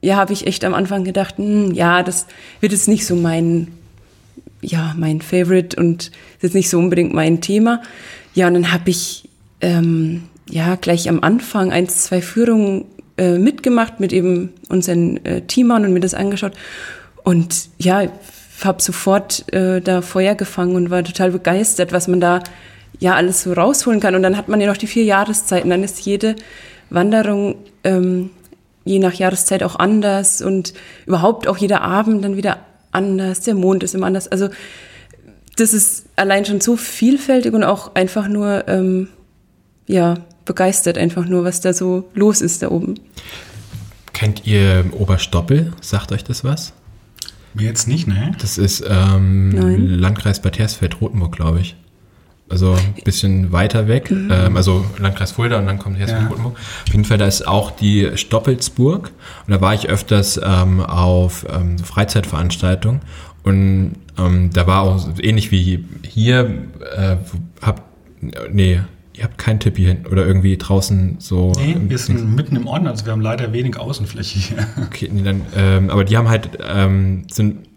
ja, 0.01 0.15
habe 0.15 0.31
ich 0.31 0.47
echt 0.47 0.63
am 0.63 0.73
Anfang 0.73 1.03
gedacht, 1.03 1.37
hm, 1.37 1.73
ja, 1.73 2.01
das 2.01 2.27
wird 2.61 2.71
jetzt 2.71 2.87
nicht 2.87 3.05
so 3.05 3.15
mein, 3.15 3.67
ja, 4.61 4.95
mein 4.97 5.21
Favorite 5.21 5.75
und 5.77 6.07
ist 6.07 6.43
jetzt 6.43 6.55
nicht 6.55 6.69
so 6.69 6.79
unbedingt 6.79 7.13
mein 7.13 7.41
Thema. 7.41 7.81
Ja, 8.33 8.47
und 8.47 8.53
dann 8.53 8.71
habe 8.71 8.89
ich, 8.89 9.27
ähm, 9.59 10.23
ja, 10.49 10.75
gleich 10.75 11.09
am 11.09 11.19
Anfang 11.19 11.73
ein, 11.73 11.89
zwei 11.89 12.21
Führungen 12.21 12.85
äh, 13.19 13.37
mitgemacht 13.37 13.99
mit 13.99 14.13
eben 14.13 14.53
unseren 14.69 15.23
äh, 15.25 15.41
Teamern 15.41 15.85
und 15.85 15.93
mir 15.93 15.99
das 15.99 16.13
angeschaut. 16.13 16.53
Und 17.23 17.69
ja, 17.77 18.07
habe 18.63 18.81
sofort 18.81 19.51
äh, 19.53 19.81
da 19.81 20.01
Feuer 20.01 20.35
gefangen 20.35 20.75
und 20.75 20.89
war 20.89 21.03
total 21.03 21.31
begeistert, 21.31 21.91
was 21.91 22.07
man 22.07 22.19
da 22.19 22.41
ja 22.99 23.15
alles 23.15 23.43
so 23.43 23.53
rausholen 23.53 23.99
kann. 23.99 24.15
Und 24.15 24.23
dann 24.23 24.37
hat 24.37 24.47
man 24.47 24.61
ja 24.61 24.67
noch 24.67 24.77
die 24.77 24.87
vier 24.87 25.03
Jahreszeiten. 25.03 25.69
Dann 25.69 25.83
ist 25.83 25.99
jede 25.99 26.35
Wanderung 26.89 27.55
ähm, 27.83 28.31
je 28.85 28.99
nach 28.99 29.13
Jahreszeit 29.13 29.63
auch 29.63 29.75
anders 29.75 30.41
und 30.41 30.73
überhaupt 31.05 31.47
auch 31.47 31.57
jeder 31.57 31.81
Abend 31.81 32.23
dann 32.23 32.37
wieder 32.37 32.59
anders. 32.91 33.41
Der 33.41 33.55
Mond 33.55 33.83
ist 33.83 33.93
immer 33.93 34.07
anders. 34.07 34.27
Also 34.27 34.49
das 35.57 35.73
ist 35.73 36.05
allein 36.15 36.45
schon 36.45 36.61
so 36.61 36.77
vielfältig 36.77 37.53
und 37.53 37.63
auch 37.63 37.95
einfach 37.95 38.27
nur 38.27 38.67
ähm, 38.67 39.09
ja 39.87 40.15
begeistert 40.49 40.97
einfach 40.97 41.25
nur, 41.25 41.43
was 41.43 41.61
da 41.61 41.73
so 41.73 42.09
los 42.15 42.41
ist 42.41 42.63
da 42.63 42.71
oben. 42.71 42.95
Kennt 44.13 44.47
ihr 44.47 44.83
Oberstoppel? 44.97 45.73
Sagt 45.79 46.11
euch 46.11 46.23
das 46.23 46.43
was? 46.43 46.73
Mir 47.53 47.67
jetzt 47.67 47.87
nicht, 47.87 48.07
ne? 48.07 48.31
Das 48.41 48.57
ist 48.57 48.83
ähm, 48.89 49.51
Landkreis 49.99 50.41
Bad 50.41 50.57
Hersfeld-Rotenburg, 50.57 51.35
glaube 51.35 51.59
ich. 51.59 51.75
Also 52.49 52.73
ein 52.73 53.03
bisschen 53.03 53.51
weiter 53.51 53.87
weg. 53.87 54.09
Mhm. 54.09 54.31
Ähm, 54.31 54.57
also 54.57 54.83
Landkreis 54.97 55.33
Fulda 55.33 55.59
und 55.59 55.67
dann 55.67 55.77
kommt 55.77 55.99
Hersfeld-Rotenburg. 55.99 56.55
Ja. 56.55 56.59
Auf 56.87 56.93
jeden 56.93 57.05
Fall, 57.05 57.19
da 57.19 57.27
ist 57.27 57.47
auch 57.47 57.69
die 57.69 58.09
Stoppelsburg. 58.15 59.11
Und 59.45 59.53
da 59.53 59.61
war 59.61 59.75
ich 59.75 59.87
öfters 59.87 60.41
ähm, 60.43 60.81
auf 60.81 61.45
ähm, 61.47 61.77
Freizeitveranstaltungen. 61.77 63.01
Und 63.43 63.97
ähm, 64.17 64.49
da 64.51 64.65
war 64.65 64.81
auch 64.81 65.07
ähnlich 65.21 65.51
wie 65.51 65.85
hier, 66.01 66.65
äh, 66.97 67.17
hab, 67.61 67.83
nee, 68.51 68.81
ihr 69.13 69.23
habt 69.23 69.37
keinen 69.37 69.59
Tipp 69.59 69.77
hier 69.77 69.89
hin 69.89 70.07
oder 70.09 70.25
irgendwie 70.25 70.57
draußen 70.57 71.17
so. 71.19 71.51
Nee, 71.57 71.75
wir 71.79 71.97
sind 71.97 72.35
mitten 72.35 72.55
im 72.55 72.67
Orden, 72.67 72.87
also 72.87 73.05
wir 73.05 73.11
haben 73.11 73.21
leider 73.21 73.51
wenig 73.53 73.77
Außenfläche 73.77 74.39
hier. 74.39 74.67
Okay, 74.85 75.09
nee, 75.11 75.23
dann, 75.23 75.41
ähm, 75.55 75.89
aber 75.89 76.05
die 76.05 76.17
haben 76.17 76.29
halt, 76.29 76.49
ähm, 76.65 77.23
sind 77.29 77.67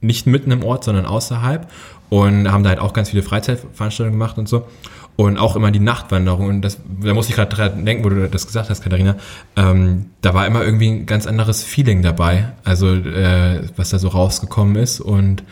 nicht 0.00 0.26
mitten 0.26 0.50
im 0.50 0.64
Ort, 0.64 0.84
sondern 0.84 1.06
außerhalb 1.06 1.70
und 2.12 2.50
haben 2.50 2.62
da 2.62 2.70
halt 2.70 2.78
auch 2.78 2.92
ganz 2.92 3.10
viele 3.10 3.22
Freizeitveranstaltungen 3.22 4.18
gemacht 4.18 4.36
und 4.36 4.48
so. 4.48 4.66
Und 5.16 5.38
auch 5.38 5.56
immer 5.56 5.70
die 5.70 5.78
Nachtwanderung. 5.78 6.46
Und 6.46 6.62
das, 6.62 6.78
da 7.02 7.14
muss 7.14 7.28
ich 7.28 7.34
gerade 7.34 7.54
dran 7.54 7.84
denken, 7.84 8.04
wo 8.04 8.08
du 8.08 8.28
das 8.28 8.46
gesagt 8.46 8.70
hast, 8.70 8.82
Katharina. 8.82 9.16
Ähm, 9.56 10.06
da 10.22 10.34
war 10.34 10.46
immer 10.46 10.64
irgendwie 10.64 10.90
ein 10.90 11.06
ganz 11.06 11.26
anderes 11.26 11.64
Feeling 11.64 12.02
dabei. 12.02 12.52
Also, 12.64 12.94
äh, 12.94 13.62
was 13.76 13.90
da 13.90 13.98
so 13.98 14.08
rausgekommen 14.08 14.76
ist. 14.76 15.00
Und 15.00 15.42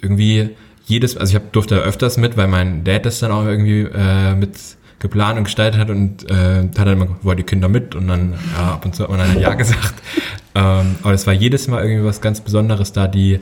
irgendwie 0.00 0.50
jedes, 0.86 1.16
also 1.16 1.30
ich 1.30 1.36
hab, 1.36 1.52
durfte 1.52 1.76
da 1.76 1.82
öfters 1.82 2.18
mit, 2.18 2.36
weil 2.36 2.48
mein 2.48 2.84
Dad 2.84 3.04
das 3.04 3.20
dann 3.20 3.30
auch 3.32 3.44
irgendwie 3.44 3.82
äh, 3.82 4.34
mit 4.34 4.58
geplant 5.00 5.38
und 5.38 5.44
gestaltet 5.44 5.80
hat 5.80 5.90
und 5.90 6.30
äh, 6.30 6.62
hat 6.62 6.78
dann 6.78 6.88
immer, 6.88 7.16
wollt 7.22 7.38
die 7.38 7.44
Kinder 7.44 7.68
mit? 7.68 7.94
Und 7.94 8.06
dann, 8.06 8.34
ja, 8.56 8.74
ab 8.74 8.84
und 8.84 8.94
zu 8.94 9.02
hat 9.02 9.10
man 9.10 9.18
dann 9.18 9.40
Ja 9.40 9.54
gesagt. 9.54 9.94
ähm, 10.54 10.96
aber 11.02 11.12
es 11.12 11.26
war 11.26 11.32
jedes 11.32 11.66
Mal 11.66 11.82
irgendwie 11.82 12.04
was 12.04 12.20
ganz 12.20 12.40
Besonderes 12.40 12.92
da, 12.92 13.08
die, 13.08 13.40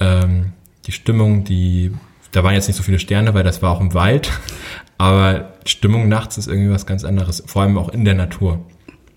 ähm, 0.00 0.52
die 0.86 0.92
Stimmung, 0.92 1.44
die, 1.44 1.92
da 2.32 2.42
waren 2.42 2.54
jetzt 2.54 2.68
nicht 2.68 2.76
so 2.76 2.82
viele 2.82 2.98
Sterne, 2.98 3.34
weil 3.34 3.42
das 3.42 3.60
war 3.60 3.72
auch 3.72 3.80
im 3.80 3.92
Wald, 3.92 4.30
aber 4.98 5.52
Stimmung 5.66 6.08
nachts 6.08 6.38
ist 6.38 6.46
irgendwie 6.46 6.70
was 6.72 6.86
ganz 6.86 7.04
anderes, 7.04 7.42
vor 7.44 7.62
allem 7.62 7.76
auch 7.76 7.90
in 7.90 8.04
der 8.04 8.14
Natur. 8.14 8.64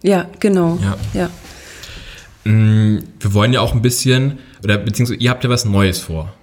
Ja, 0.01 0.27
genau. 0.39 0.77
Ja. 0.81 0.97
ja. 1.13 2.51
Mm, 2.51 3.03
Wir 3.19 3.33
wollen 3.33 3.53
ja 3.53 3.61
auch 3.61 3.73
ein 3.73 3.81
bisschen, 3.81 4.39
oder 4.63 4.77
beziehungsweise 4.77 5.19
ihr 5.19 5.29
habt 5.29 5.43
ja 5.43 5.49
was 5.49 5.63
Neues 5.63 5.99
vor. 5.99 6.33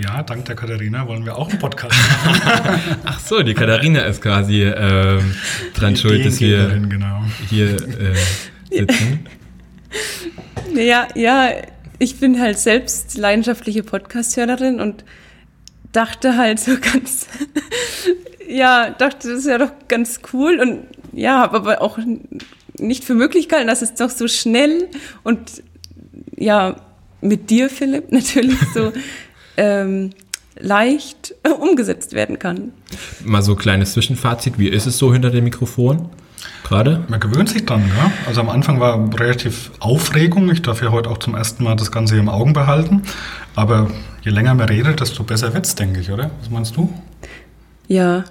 Ja, 0.00 0.22
dank 0.22 0.44
der 0.44 0.54
Katharina 0.54 1.08
wollen 1.08 1.24
wir 1.24 1.36
auch 1.36 1.50
einen 1.50 1.58
Podcast 1.58 1.92
machen. 2.24 2.80
Ach 3.04 3.18
so, 3.18 3.42
die 3.42 3.52
Katharina 3.52 4.02
ist 4.02 4.22
quasi 4.22 4.62
ähm, 4.62 5.34
dran 5.74 5.96
schuld, 5.96 6.24
dass 6.24 6.38
wir 6.40 6.68
genau. 6.88 7.24
hier 7.50 7.74
äh, 7.74 8.14
sitzen. 8.70 9.26
Ja, 10.72 11.08
ja, 11.16 11.50
ich 11.98 12.20
bin 12.20 12.40
halt 12.40 12.60
selbst 12.60 13.18
leidenschaftliche 13.18 13.82
Podcast-Hörerin 13.82 14.80
und 14.80 15.02
dachte 15.90 16.36
halt 16.36 16.60
so 16.60 16.76
ganz, 16.80 17.26
ja, 18.48 18.90
dachte, 18.90 19.30
das 19.30 19.40
ist 19.40 19.46
ja 19.48 19.58
doch 19.58 19.72
ganz 19.88 20.20
cool 20.32 20.60
und 20.60 20.84
ja, 21.12 21.40
habe 21.40 21.56
aber 21.56 21.82
auch 21.82 21.98
nicht 22.78 23.02
für 23.02 23.14
möglich 23.14 23.48
gehalten, 23.48 23.66
dass 23.66 23.82
es 23.82 23.94
doch 23.94 24.10
so 24.10 24.28
schnell 24.28 24.90
und 25.24 25.60
ja, 26.36 26.76
mit 27.20 27.50
dir, 27.50 27.68
Philipp, 27.68 28.12
natürlich 28.12 28.60
so 28.72 28.92
ähm, 29.58 30.10
leicht 30.58 31.34
umgesetzt 31.60 32.14
werden 32.14 32.38
kann. 32.38 32.72
Mal 33.24 33.42
so 33.42 33.54
kleines 33.54 33.92
Zwischenfazit, 33.92 34.58
wie 34.58 34.68
ist 34.68 34.86
es 34.86 34.96
so 34.96 35.12
hinter 35.12 35.30
dem 35.30 35.44
Mikrofon 35.44 36.08
gerade? 36.64 37.04
Man 37.08 37.20
gewöhnt 37.20 37.48
sich 37.48 37.66
dran, 37.66 37.82
ja. 37.96 38.10
Also 38.26 38.40
am 38.40 38.48
Anfang 38.48 38.80
war 38.80 38.98
relativ 39.18 39.70
Aufregung. 39.80 40.50
Ich 40.50 40.62
darf 40.62 40.82
ja 40.82 40.90
heute 40.90 41.10
auch 41.10 41.18
zum 41.18 41.34
ersten 41.34 41.64
Mal 41.64 41.76
das 41.76 41.92
Ganze 41.92 42.14
hier 42.14 42.22
im 42.22 42.28
Augen 42.28 42.52
behalten. 42.52 43.02
Aber 43.54 43.90
je 44.22 44.30
länger 44.30 44.54
man 44.54 44.68
redet, 44.68 45.00
desto 45.00 45.24
besser 45.24 45.52
wird's, 45.52 45.74
denke 45.74 46.00
ich, 46.00 46.10
oder? 46.10 46.30
Was 46.40 46.50
meinst 46.50 46.76
du? 46.76 46.92
Ja, 47.88 48.24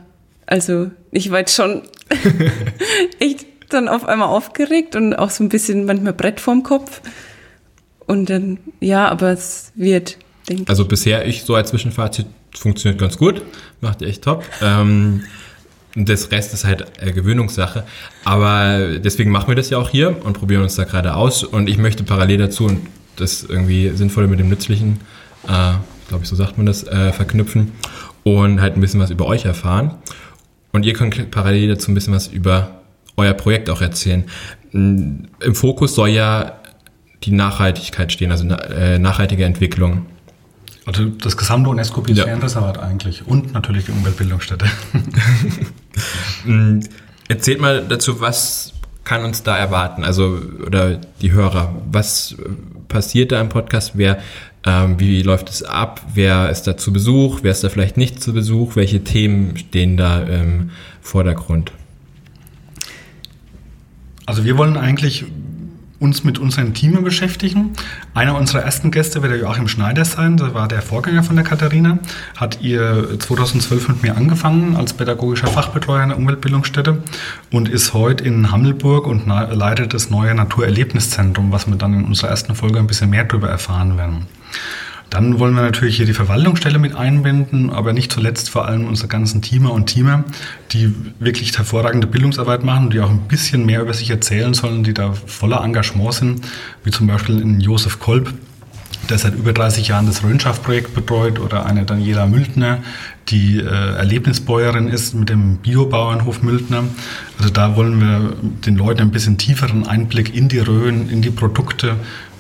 also 0.46 0.92
ich 1.12 1.32
war 1.32 1.40
jetzt 1.40 1.56
schon 1.56 1.82
echt 3.20 3.46
dann 3.70 3.90
auf 3.90 4.06
einmal 4.06 4.30
aufgeregt 4.30 4.96
und 4.96 5.14
auch 5.14 5.30
so 5.30 5.44
ein 5.44 5.50
bisschen 5.50 5.86
manchmal 5.86 6.14
Brett 6.14 6.40
vorm 6.40 6.64
Kopf. 6.64 7.02
Und 8.06 8.30
dann, 8.30 8.60
ja, 8.80 9.10
aber 9.10 9.32
es 9.32 9.74
wird, 9.76 10.18
denke 10.48 10.64
ich. 10.64 10.70
Also 10.70 10.86
bisher 10.86 11.26
ich 11.28 11.44
so 11.44 11.56
als 11.56 11.70
Zwischenfazit 11.70 12.26
funktioniert 12.56 13.00
ganz 13.00 13.18
gut, 13.18 13.42
macht 13.82 14.02
ihr 14.02 14.08
echt 14.08 14.24
top. 14.24 14.44
Ähm, 14.62 15.24
das 15.96 16.32
Rest 16.32 16.54
ist 16.54 16.64
halt 16.64 16.86
äh, 17.02 17.12
Gewöhnungssache. 17.12 17.84
Aber 18.24 19.00
deswegen 19.00 19.32
machen 19.32 19.48
wir 19.48 19.56
das 19.56 19.70
ja 19.70 19.78
auch 19.78 19.90
hier 19.90 20.24
und 20.24 20.34
probieren 20.34 20.62
uns 20.62 20.76
da 20.76 20.84
gerade 20.84 21.16
aus. 21.16 21.44
Und 21.44 21.68
ich 21.70 21.78
möchte 21.78 22.04
parallel 22.04 22.38
dazu 22.38 22.66
und 22.66 22.82
das 23.16 23.44
irgendwie 23.44 23.90
Sinnvolle 23.90 24.28
mit 24.28 24.40
dem 24.40 24.50
Nützlichen, 24.50 25.00
äh, 25.46 25.74
glaube 26.08 26.24
ich, 26.24 26.30
so 26.30 26.36
sagt 26.36 26.58
man 26.58 26.66
das, 26.66 26.84
äh, 26.84 27.12
verknüpfen 27.12 27.72
und 28.24 28.62
halt 28.62 28.76
ein 28.76 28.82
bisschen 28.82 29.00
was 29.00 29.10
über 29.10 29.26
euch 29.26 29.46
erfahren. 29.46 29.96
Und 30.72 30.86
ihr 30.86 30.94
könnt 30.94 31.32
parallel 31.32 31.70
dazu 31.70 31.92
ein 31.92 31.96
bisschen 31.96 32.14
was 32.14 32.28
über 32.28 32.82
euer 33.16 33.34
Projekt 33.34 33.70
auch 33.70 33.82
erzählen. 33.82 34.26
Mm, 34.72 35.24
Im 35.42 35.56
Fokus 35.56 35.96
soll 35.96 36.10
ja 36.10 36.60
die 37.24 37.32
Nachhaltigkeit 37.32 38.12
stehen, 38.12 38.32
also 38.32 38.48
äh, 38.48 39.00
nachhaltige 39.00 39.44
Entwicklung. 39.44 40.06
Also 40.88 41.04
das 41.06 41.36
gesamte 41.36 41.70
UNESCO-Biosphärenreservat 41.70 42.80
eigentlich. 42.80 43.28
Und 43.28 43.54
natürlich 43.54 43.86
die 43.86 43.92
Umweltbildungsstätte. 43.92 44.66
Mm, 46.46 46.82
Erzählt 47.28 47.60
mal 47.60 47.84
dazu, 47.86 48.22
was 48.22 48.72
kann 49.04 49.26
uns 49.26 49.42
da 49.42 49.58
erwarten? 49.58 50.04
Also, 50.04 50.40
oder 50.64 51.02
die 51.22 51.32
Hörer, 51.32 51.76
was 51.92 52.36
passiert 52.88 53.32
da 53.32 53.42
im 53.42 53.50
Podcast? 53.50 53.94
Wer, 53.96 54.20
ähm, 54.64 55.00
wie 55.00 55.24
läuft 55.24 55.50
es 55.50 55.64
ab? 55.64 56.02
Wer 56.14 56.52
ist 56.52 56.68
da 56.68 56.78
zu 56.78 56.94
Besuch? 56.94 57.40
Wer 57.42 57.52
ist 57.52 57.64
da 57.64 57.70
vielleicht 57.70 57.98
nicht 57.98 58.22
zu 58.22 58.32
Besuch? 58.32 58.76
Welche 58.76 59.04
Themen 59.04 59.58
stehen 59.58 59.98
da 59.98 60.22
im 60.22 60.70
Vordergrund? 61.02 61.72
Also 64.28 64.46
wir 64.46 64.58
wollen 64.58 64.78
eigentlich 64.78 65.26
uns 66.00 66.24
mit 66.24 66.38
unseren 66.38 66.74
Teamen 66.74 67.04
beschäftigen. 67.04 67.74
Einer 68.14 68.36
unserer 68.36 68.62
ersten 68.62 68.92
Gäste 68.92 69.22
wird 69.22 69.32
der 69.32 69.40
Joachim 69.40 69.68
Schneider 69.68 70.06
sein, 70.06 70.38
das 70.38 70.54
war 70.54 70.68
der 70.68 70.82
Vorgänger 70.82 71.24
von 71.24 71.36
der 71.36 71.46
Katharina, 71.46 72.00
hat 72.36 72.62
ihr 72.62 73.20
2012 73.20 73.90
mit 73.90 74.04
mir 74.04 74.16
angefangen 74.16 74.76
als 74.76 74.94
pädagogischer 74.94 75.48
Fachbetreuer 75.48 76.04
in 76.04 76.10
der 76.10 76.18
Umweltbildungsstätte 76.18 77.02
und 77.52 77.70
ist 77.70 77.94
heute 77.94 78.24
in 78.24 78.52
Hammelburg 78.52 79.08
und 79.08 79.28
leitet 79.28 79.94
das 79.94 80.10
neue 80.10 80.36
Naturerlebniszentrum, 80.36 81.52
was 81.52 81.68
wir 81.68 81.76
dann 81.76 81.94
in 81.94 82.06
unserer 82.06 82.30
ersten 82.30 82.56
Folge 82.56 82.80
ein 82.80 82.88
bisschen 82.88 83.10
mehr 83.10 83.24
darüber 83.24 83.50
erfahren 83.50 83.98
werden. 83.98 84.28
Dann 85.10 85.40
wollen 85.40 85.54
wir 85.56 85.62
natürlich 85.62 85.96
hier 85.98 86.06
die 86.06 86.14
Verwaltungsstelle 86.14 86.80
mit 86.80 86.96
einbinden, 86.96 87.70
aber 87.70 87.94
nicht 87.94 88.12
zuletzt 88.12 88.50
vor 88.50 88.66
allem 88.66 88.86
unsere 88.86 89.08
ganzen 89.08 89.42
Teamer 89.42 89.72
und 89.72 89.86
Teamer, 89.86 90.26
die 90.74 90.94
wirklich 91.20 91.58
hervorragende 91.58 92.08
Bildungsarbeit 92.08 92.64
machen, 92.64 92.90
die 92.90 93.00
auch 93.00 93.10
ein 93.10 93.28
bisschen 93.28 93.66
mehr 93.66 93.82
über 93.82 93.94
sich 93.94 94.10
erzählen 94.10 94.54
sollen, 94.54 94.84
die 94.84 94.94
da 94.94 95.14
voller 95.14 95.64
Engagement 95.64 96.14
sind, 96.14 96.42
wie 96.84 96.92
zum 96.92 97.08
Beispiel 97.08 97.40
in 97.40 97.62
Josef 97.62 98.00
Kolb, 98.00 98.34
der 99.10 99.18
seit 99.18 99.36
über 99.36 99.54
30 99.54 99.88
Jahren 99.88 100.08
das 100.08 100.24
Rönschaft-Projekt 100.24 100.94
betreut 100.94 101.40
oder 101.40 101.66
eine 101.66 101.86
Daniela 101.86 102.26
Mültner, 102.26 102.80
die 103.30 103.60
äh, 103.60 103.64
Erlebnisbäuerin 103.64 104.90
ist 104.90 105.14
mit 105.14 105.30
dem 105.30 105.58
Biobauernhof 105.58 106.42
Mültner. 106.44 106.84
Also 107.38 107.50
da 107.50 107.76
wollen 107.78 108.02
wir 108.02 108.34
den 108.66 108.76
Leuten 108.76 109.02
ein 109.02 109.12
bisschen 109.12 109.38
tieferen 109.38 109.88
Einblick 109.88 110.36
in 110.36 110.50
die 110.50 110.60
Rhön, 110.60 111.10
in 111.10 111.22
die 111.22 111.30
Produkte 111.30 111.96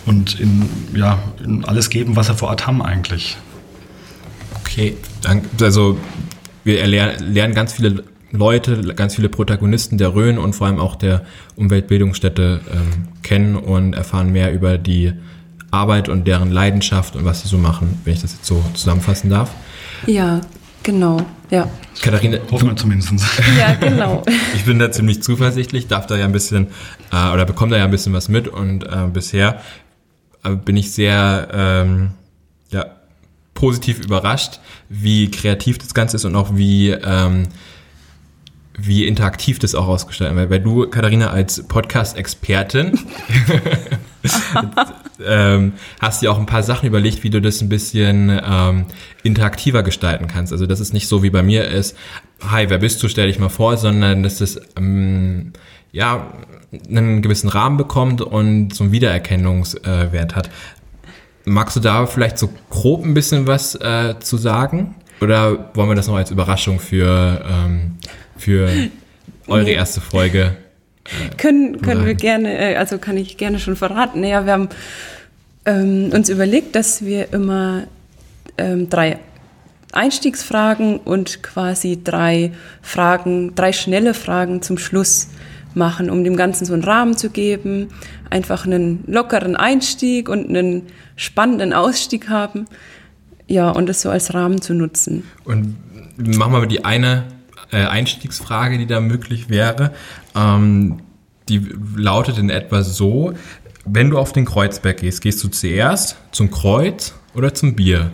und 0.08 0.40
in, 0.40 0.68
ja, 0.96 1.20
in 1.44 1.66
alles 1.66 1.90
geben, 1.90 2.16
was 2.16 2.30
wir 2.30 2.36
vor 2.36 2.50
Ort 2.50 2.66
haben 2.66 2.82
eigentlich. 2.82 3.38
Okay, 4.62 4.96
also 5.62 5.98
wir 6.64 6.86
lernen 6.88 7.54
ganz 7.54 7.74
viele 7.74 8.04
Leute, 8.32 8.94
ganz 8.96 9.16
viele 9.16 9.30
Protagonisten 9.30 9.98
der 9.98 10.14
Rhön 10.14 10.38
und 10.38 10.54
vor 10.54 10.68
allem 10.68 10.80
auch 10.80 10.96
der 10.96 11.24
Umweltbildungsstätte 11.56 12.62
ähm, 12.72 13.08
kennen 13.24 13.56
und 13.56 13.94
erfahren 13.94 14.32
mehr 14.32 14.54
über 14.54 14.78
die 14.78 15.14
Arbeit 15.72 16.10
und 16.10 16.28
deren 16.28 16.52
Leidenschaft 16.52 17.16
und 17.16 17.26
was 17.26 17.42
sie 17.42 17.48
so 17.48 17.58
machen, 17.58 18.00
wenn 18.04 18.14
ich 18.14 18.22
das 18.22 18.34
jetzt 18.34 18.46
so 18.46 18.64
zusammenfassen 18.74 19.30
darf. 19.30 19.52
Ja, 20.06 20.42
genau, 20.84 21.18
ja. 21.50 21.70
Katharina, 22.02 22.38
Hoffen 22.52 22.70
wir 22.70 22.76
zumindest. 22.76 23.12
Ja, 23.58 23.74
genau. 23.74 24.24
ich 24.56 24.66
bin 24.66 24.80
da 24.80 24.92
ziemlich 24.92 25.24
zuversichtlich, 25.24 25.88
darf 25.88 26.06
da 26.08 26.18
ja 26.18 26.26
ein 26.26 26.32
bisschen 26.32 26.68
äh, 27.12 27.34
oder 27.34 27.46
bekomme 27.46 27.72
da 27.72 27.78
ja 27.78 27.86
ein 27.86 27.92
bisschen 27.92 28.14
was 28.14 28.30
mit 28.30 28.48
und 28.48 28.84
äh, 28.84 29.08
bisher 29.12 29.62
bin 30.44 30.78
ich 30.78 30.92
sehr 30.92 31.48
ähm, 31.52 32.12
ja, 32.72 32.86
positiv 33.54 34.00
überrascht, 34.00 34.60
wie 34.90 35.32
kreativ 35.32 35.78
das 35.78 35.94
Ganze 35.94 36.18
ist 36.18 36.26
und 36.26 36.36
auch 36.36 36.56
wie, 36.56 36.92
ähm, 36.92 37.48
wie 38.78 39.08
interaktiv 39.08 39.60
das 39.60 39.76
auch 39.76 39.88
ausgestaltet 39.88 40.38
wird. 40.38 40.50
Weil 40.50 40.60
du, 40.60 40.88
Katharina, 40.88 41.32
als 41.32 41.68
Podcast-Expertin 41.68 43.00
ähm, 45.26 45.74
hast 46.00 46.22
dir 46.22 46.32
auch 46.32 46.38
ein 46.38 46.46
paar 46.46 46.64
Sachen 46.64 46.88
überlegt, 46.88 47.24
wie 47.24 47.30
du 47.30 47.42
das 47.42 47.62
ein 47.62 47.70
bisschen 47.70 48.30
ähm, 48.44 48.86
interaktiver 49.24 49.84
gestalten 49.84 50.28
kannst. 50.28 50.54
Also 50.54 50.68
dass 50.68 50.80
es 50.80 50.94
nicht 50.94 51.08
so 51.08 51.24
wie 51.24 51.32
bei 51.32 51.44
mir 51.44 51.68
ist, 51.68 51.98
hi, 52.42 52.70
wer 52.70 52.78
bist 52.78 53.02
du, 53.02 53.10
stell 53.10 53.28
dich 53.28 53.40
mal 53.40 53.50
vor, 53.50 53.78
sondern 53.78 54.24
dass 54.24 54.42
es 54.42 54.62
ähm, 54.78 55.54
ja 55.98 56.28
einen 56.90 57.22
gewissen 57.22 57.50
Rahmen 57.50 57.78
bekommt 57.78 58.22
und 58.22 58.74
so 58.74 58.84
einen 58.84 58.94
Wiedererkennungswert 58.94 60.36
hat. 60.36 60.50
Magst 61.46 61.76
du 61.76 61.80
da 61.80 62.06
vielleicht 62.06 62.38
so 62.38 62.50
grob 62.70 63.04
ein 63.04 63.14
bisschen 63.14 63.48
was 63.48 63.76
äh, 63.76 64.16
zu 64.20 64.38
sagen? 64.38 64.96
Oder 65.22 65.72
wollen 65.74 65.90
wir 65.90 65.96
das 65.96 66.08
noch 66.08 66.16
als 66.16 66.30
Überraschung 66.30 66.80
für, 66.80 67.44
ähm, 67.50 67.98
für 68.38 68.70
eure 69.48 69.72
erste 69.72 70.02
Folge? 70.02 70.56
können, 71.38 71.82
können 71.82 72.06
wir 72.06 72.16
gerne, 72.16 72.74
äh, 72.74 72.76
also 72.76 72.98
kann 72.98 73.18
ich 73.18 73.38
gerne 73.38 73.60
schon 73.60 73.78
verraten. 73.78 74.22
Naja, 74.22 74.46
wir 74.46 74.52
haben 74.54 74.70
ähm, 75.66 76.12
uns 76.14 76.28
überlegt, 76.30 76.76
dass 76.76 77.06
wir 77.06 77.34
immer 77.34 77.84
ähm, 78.58 78.90
drei 78.90 79.18
Einstiegsfragen 79.94 80.98
und 80.98 81.42
quasi 81.44 82.00
drei 82.04 82.52
Fragen, 82.82 83.56
drei 83.56 83.72
schnelle 83.72 84.14
Fragen 84.14 84.62
zum 84.62 84.78
Schluss 84.78 85.30
machen, 85.78 86.10
um 86.10 86.24
dem 86.24 86.36
Ganzen 86.36 86.66
so 86.66 86.74
einen 86.74 86.84
Rahmen 86.84 87.16
zu 87.16 87.30
geben, 87.30 87.90
einfach 88.30 88.66
einen 88.66 89.04
lockeren 89.08 89.56
Einstieg 89.56 90.28
und 90.28 90.50
einen 90.50 90.84
spannenden 91.16 91.74
Ausstieg 91.74 92.30
haben. 92.30 92.66
Ja, 93.48 93.70
und 93.70 93.88
das 93.88 94.02
so 94.02 94.10
als 94.10 94.34
Rahmen 94.34 94.62
zu 94.62 94.74
nutzen. 94.74 95.24
Und 95.46 95.78
machen 96.18 96.52
wir 96.52 96.60
mal 96.60 96.68
die 96.68 96.84
eine 96.84 97.24
äh, 97.72 97.86
Einstiegsfrage, 97.86 98.78
die 98.78 98.88
da 98.88 99.00
möglich 99.00 99.50
wäre. 99.50 99.94
Ähm, 100.36 101.00
die 101.48 101.62
lautet 101.96 102.38
in 102.38 102.50
etwa 102.50 102.84
so, 102.84 103.34
wenn 103.86 104.10
du 104.10 104.18
auf 104.18 104.34
den 104.34 104.44
Kreuzberg 104.46 104.98
gehst, 104.98 105.22
gehst 105.22 105.42
du 105.44 105.48
zuerst 105.48 106.18
zum 106.32 106.52
Kreuz 106.52 107.14
oder 107.34 107.54
zum 107.54 107.76
Bier? 107.76 108.12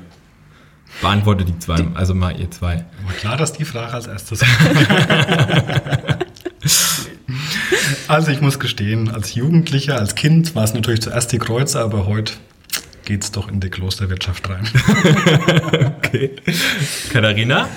Beantwortet 1.01 1.47
die 1.47 1.57
zwei, 1.57 1.87
also 1.95 2.13
mal 2.13 2.39
ihr 2.39 2.51
zwei. 2.51 2.85
War 3.03 3.13
klar, 3.17 3.37
dass 3.37 3.53
die 3.53 3.65
Frage 3.65 3.93
als 3.93 4.05
erstes 4.05 4.41
Also 8.07 8.31
ich 8.31 8.41
muss 8.41 8.59
gestehen, 8.59 9.09
als 9.09 9.35
Jugendlicher, 9.35 9.97
als 9.97 10.15
Kind 10.15 10.55
war 10.55 10.63
es 10.63 10.73
natürlich 10.73 11.01
zuerst 11.01 11.31
die 11.31 11.39
Kreuze, 11.39 11.79
aber 11.79 12.05
heute 12.05 12.33
geht 13.05 13.23
es 13.23 13.31
doch 13.31 13.49
in 13.49 13.59
die 13.59 13.69
Klosterwirtschaft 13.69 14.49
rein. 14.49 14.67
okay. 15.97 16.31
Katharina? 17.11 17.67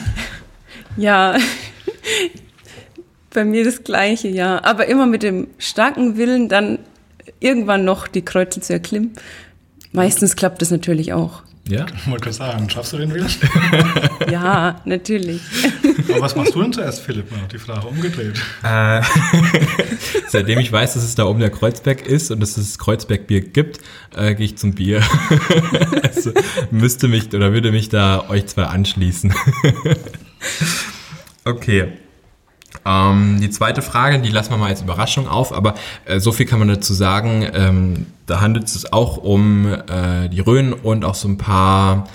Ja, 0.97 1.37
bei 3.37 3.45
mir 3.45 3.65
das 3.65 3.85
Gleiche, 3.85 4.29
ja. 4.29 4.65
Aber 4.65 4.87
immer 4.87 5.07
mit 5.07 5.23
dem 5.23 5.49
starken 5.59 6.17
Willen, 6.17 6.49
dann 6.49 6.79
irgendwann 7.39 7.85
noch 7.85 8.09
die 8.09 8.23
Kreuze 8.23 8.61
zu 8.61 8.73
erklimmen. 8.73 9.13
Meistens 9.93 10.37
klappt 10.37 10.63
das 10.63 10.71
natürlich 10.71 11.13
auch. 11.13 11.43
Ja? 11.69 11.87
Ich 11.95 12.07
wollte 12.07 12.25
gerade 12.25 12.37
sagen, 12.37 12.71
schaffst 12.71 12.93
du 12.93 12.99
den 12.99 13.13
Willen? 13.13 13.29
ja, 14.31 14.81
natürlich. 14.85 15.43
Aber 16.09 16.21
was 16.21 16.37
machst 16.37 16.55
du 16.55 16.63
denn 16.63 16.73
zuerst, 16.73 17.01
Philipp? 17.01 17.31
Mal 17.31 17.41
die 17.51 17.59
Frage 17.59 17.87
umgedreht. 17.87 18.41
Äh, 18.63 19.03
seitdem 20.29 20.59
ich 20.59 20.71
weiß, 20.71 20.95
dass 20.95 21.03
es 21.03 21.15
da 21.15 21.25
oben 21.25 21.41
der 21.41 21.51
Kreuzberg 21.51 22.07
ist 22.07 22.31
und 22.31 22.41
dass 22.41 22.57
es 22.57 22.79
Kreuzbergbier 22.79 23.41
gibt, 23.41 23.81
äh, 24.17 24.35
gehe 24.35 24.47
ich 24.47 24.57
zum 24.57 24.75
Bier. 24.75 25.03
also 26.03 26.33
müsste 26.71 27.09
mich 27.09 27.33
oder 27.35 27.53
würde 27.53 27.73
mich 27.73 27.89
da 27.89 28.29
euch 28.29 28.47
zwei 28.47 28.65
anschließen. 28.65 29.35
okay. 31.45 31.93
Ähm, 32.85 33.41
die 33.41 33.51
zweite 33.51 33.83
Frage, 33.83 34.21
die 34.21 34.31
lassen 34.31 34.51
wir 34.51 34.59
mal 34.59 34.69
als 34.69 34.83
Überraschung 34.83 35.27
auf, 35.27 35.53
aber 35.53 35.75
äh, 36.05 36.21
so 36.21 36.33
viel 36.33 36.47
kann 36.47 36.59
man 36.59 36.69
dazu 36.69 36.95
sagen. 36.95 37.49
Ähm, 37.53 38.07
da 38.27 38.41
handelt 38.41 38.67
es 38.67 38.93
auch 38.93 39.17
um 39.17 39.67
äh, 39.67 40.29
die 40.29 40.41
Rhön 40.41 40.73
und 40.73 41.05
auch 41.05 41.15
so 41.15 41.29
ein 41.29 41.39
paar 41.39 42.09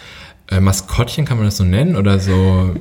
äh, 0.52 0.60
Maskottchen, 0.60 1.26
kann 1.26 1.38
man 1.38 1.48
das 1.48 1.58
so 1.58 1.64
nennen? 1.64 1.96
Oder 1.96 2.20
so. 2.20 2.76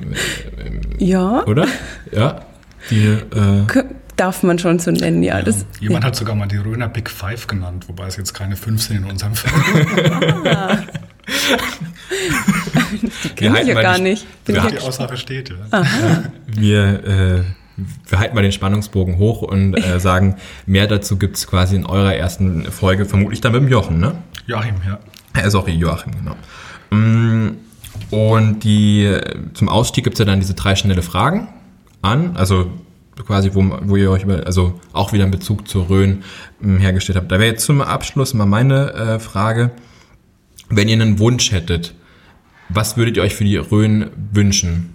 Äh, 0.57 1.03
ja. 1.03 1.43
Oder? 1.45 1.67
Ja. 2.11 2.41
Die, 2.89 3.05
äh, 3.05 3.83
Darf 4.17 4.43
man 4.43 4.59
schon 4.59 4.79
so 4.79 4.91
nennen, 4.91 5.23
ja. 5.23 5.37
ja. 5.37 5.43
Das, 5.43 5.65
Jemand 5.79 6.03
ja. 6.03 6.07
hat 6.07 6.15
sogar 6.15 6.35
mal 6.35 6.47
die 6.47 6.57
Röner 6.57 6.89
Big 6.89 7.09
Five 7.09 7.47
genannt, 7.47 7.87
wobei 7.87 8.07
es 8.07 8.17
jetzt 8.17 8.33
keine 8.33 8.55
fünf 8.55 8.81
sind 8.83 8.97
in 8.97 9.05
unserem 9.05 9.35
Fall. 9.35 10.45
ah. 10.45 10.77
die 13.23 13.29
kenne 13.29 13.61
ich 13.61 13.67
ja 13.67 13.81
gar 13.81 13.97
nicht. 13.97 14.25
Bin 14.45 14.59
die 14.69 14.79
Aussage 14.79 15.17
steht, 15.17 15.49
ja. 15.49 15.83
Wir 16.47 17.05
äh, 17.05 17.43
wir 18.07 18.19
halten 18.19 18.35
mal 18.35 18.41
den 18.41 18.51
Spannungsbogen 18.51 19.17
hoch 19.17 19.41
und 19.41 19.75
äh, 19.75 19.99
sagen, 19.99 20.35
mehr 20.65 20.87
dazu 20.87 21.17
gibt 21.17 21.37
es 21.37 21.47
quasi 21.47 21.75
in 21.75 21.85
eurer 21.85 22.15
ersten 22.15 22.65
Folge, 22.65 23.05
vermutlich 23.05 23.41
dann 23.41 23.53
mit 23.53 23.61
dem 23.61 23.69
Jochen, 23.69 23.99
ne? 23.99 24.15
Joachim, 24.45 24.75
ja. 24.85 24.99
Äh, 25.39 25.49
sorry, 25.49 25.71
Joachim, 25.71 26.11
genau. 26.11 26.35
Mm, 26.91 27.49
und 28.09 28.63
die, 28.63 29.17
zum 29.53 29.69
Ausstieg 29.69 30.03
gibt 30.03 30.15
es 30.15 30.19
ja 30.19 30.25
dann 30.25 30.39
diese 30.39 30.53
drei 30.53 30.75
schnelle 30.75 31.01
Fragen 31.01 31.47
an, 32.01 32.35
also 32.35 32.71
quasi, 33.25 33.51
wo, 33.53 33.63
wo 33.83 33.95
ihr 33.95 34.11
euch 34.11 34.23
über, 34.23 34.45
also 34.45 34.79
auch 34.93 35.13
wieder 35.13 35.23
in 35.23 35.31
Bezug 35.31 35.67
zur 35.67 35.89
Rhön 35.89 36.23
ähm, 36.63 36.77
hergestellt 36.77 37.17
habt. 37.17 37.31
Da 37.31 37.39
wäre 37.39 37.51
jetzt 37.51 37.65
zum 37.65 37.81
Abschluss 37.81 38.33
mal 38.33 38.45
meine 38.45 38.93
äh, 38.93 39.19
Frage, 39.19 39.71
wenn 40.69 40.87
ihr 40.87 40.95
einen 40.95 41.19
Wunsch 41.19 41.51
hättet, 41.51 41.93
was 42.69 42.97
würdet 42.97 43.17
ihr 43.17 43.23
euch 43.23 43.35
für 43.35 43.43
die 43.43 43.57
Rhön 43.57 44.11
wünschen? 44.31 44.93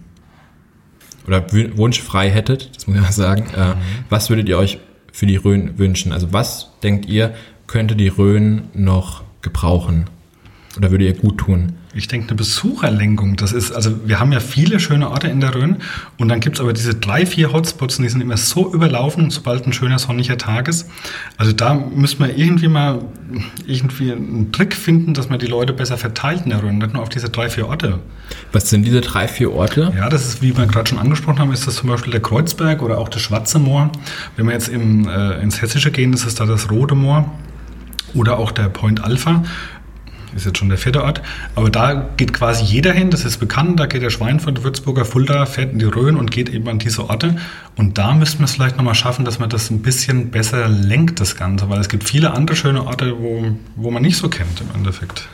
oder 1.27 1.45
Wunsch 1.77 2.01
frei 2.01 2.31
hättet, 2.31 2.75
das 2.77 2.87
muss 2.87 2.97
ich 2.97 3.03
mal 3.03 3.13
sagen, 3.13 3.47
äh, 3.57 3.75
mhm. 3.75 3.81
was 4.09 4.31
würdet 4.31 4.49
ihr 4.49 4.59
euch 4.59 4.79
für 5.13 5.27
die 5.27 5.37
Rhön 5.37 5.79
wünschen? 5.79 6.13
Also 6.13 6.33
was 6.33 6.71
denkt 6.83 7.07
ihr, 7.07 7.35
könnte 7.67 7.97
die 7.97 8.09
Rhön 8.09 8.69
noch 8.75 9.25
gebrauchen? 9.43 10.09
Oder 10.77 10.91
würde 10.91 11.05
ihr 11.05 11.15
gut 11.15 11.39
tun? 11.39 11.73
Ich 11.95 12.09
denke, 12.09 12.29
eine 12.29 12.37
Besucherlenkung, 12.37 13.37
das 13.37 13.53
ist, 13.53 13.73
also 13.73 14.07
wir 14.07 14.21
haben 14.21 14.31
ja 14.31 14.41
viele 14.41 14.79
schöne 14.81 15.09
Orte 15.09 15.29
in 15.29 15.41
der 15.41 15.55
Rhön 15.55 15.77
und 16.19 16.29
dann 16.29 16.41
gibt 16.41 16.57
es 16.57 16.61
aber 16.61 16.75
diese 16.75 16.95
drei, 16.95 17.25
vier 17.25 17.55
Hotspots 17.55 17.99
und 17.99 18.03
die 18.03 18.11
sind 18.11 18.21
immer 18.21 18.37
so 18.37 18.71
überlaufen, 18.73 19.31
sobald 19.31 19.67
ein 19.67 19.73
schöner 19.73 19.99
sonniger 19.99 20.37
Tag 20.37 20.69
ist. 20.69 20.91
Also 21.39 21.53
da 21.53 21.73
müssen 21.75 22.21
wir 22.21 22.37
irgendwie 22.37 22.69
mal 22.69 23.01
irgendwie 23.67 24.13
einen 24.13 24.53
Trick 24.53 24.75
finden, 24.75 25.15
dass 25.15 25.31
man 25.31 25.39
die 25.39 25.47
Leute 25.47 25.73
besser 25.73 25.97
verteilt 25.97 26.43
in 26.45 26.51
der 26.51 26.63
Rhön, 26.63 26.77
nicht 26.77 26.93
nur 26.93 27.03
auf 27.03 27.09
diese 27.09 27.31
drei, 27.31 27.49
vier 27.49 27.67
Orte. 27.67 27.99
Was 28.53 28.69
sind 28.69 28.85
diese 28.85 29.01
drei, 29.01 29.27
vier 29.27 29.53
Orte? 29.53 29.93
Ja, 29.97 30.11
das 30.11 30.27
ist, 30.27 30.43
wie 30.43 30.55
wir 30.57 30.67
gerade 30.67 30.91
schon 30.91 30.99
angesprochen 30.99 31.39
haben, 31.39 31.53
ist 31.53 31.67
das 31.67 31.77
zum 31.77 31.89
Beispiel 31.89 32.11
der 32.11 32.21
Kreuzberg 32.21 32.83
oder 32.83 32.99
auch 32.99 33.09
das 33.09 33.23
Schwarze 33.23 33.59
Moor. 33.59 33.91
Wenn 34.37 34.47
wir 34.47 34.53
jetzt 34.53 34.69
im, 34.69 35.09
äh, 35.09 35.41
ins 35.41 35.63
Hessische 35.63 35.91
gehen, 35.91 36.13
ist 36.13 36.27
es 36.27 36.35
da 36.35 36.45
das 36.45 36.71
Rote 36.71 36.95
Moor 36.95 37.31
oder 38.15 38.39
auch 38.39 38.51
der 38.51 38.69
Point 38.69 39.03
Alpha 39.03 39.43
ist 40.37 40.47
jetzt 40.47 40.59
schon 40.59 40.69
der 40.69 40.79
vierte 40.79 41.03
Ort. 41.03 41.23
Aber 41.55 41.71
da 41.71 42.09
geht 42.17 42.33
quasi 42.33 42.65
jeder 42.65 42.93
hin, 42.93 43.11
das 43.11 43.25
ist 43.25 43.39
bekannt. 43.39 43.81
Da 43.81 43.87
geht 43.87 44.03
der 44.03 44.11
Schwein 44.11 44.41
von 44.41 44.55
der 44.55 44.65
Würzburger 44.65 45.05
Fulda, 45.05 45.47
fährt 45.47 45.73
in 45.73 45.79
die 45.79 45.87
Rhön 45.87 46.17
und 46.17 46.31
geht 46.31 46.49
eben 46.49 46.69
an 46.69 46.79
diese 46.79 47.09
Orte. 47.09 47.37
Und 47.77 47.99
da 47.99 48.15
müssten 48.15 48.39
wir 48.41 48.45
es 48.45 48.53
vielleicht 48.53 48.77
nochmal 48.77 48.95
schaffen, 48.95 49.25
dass 49.25 49.39
man 49.39 49.51
das 49.51 49.71
ein 49.71 49.83
bisschen 49.83 50.31
besser 50.31 50.69
lenkt, 50.69 51.21
das 51.21 51.37
Ganze. 51.37 51.69
Weil 51.69 51.81
es 51.81 51.89
gibt 51.89 52.05
viele 52.05 52.33
andere 52.33 52.57
schöne 52.57 52.87
Orte, 52.87 53.19
wo, 53.19 53.57
wo 53.77 53.91
man 53.91 54.03
nicht 54.03 54.17
so 54.17 54.29
kennt 54.29 54.61
im 54.61 54.69
Endeffekt. 54.75 55.29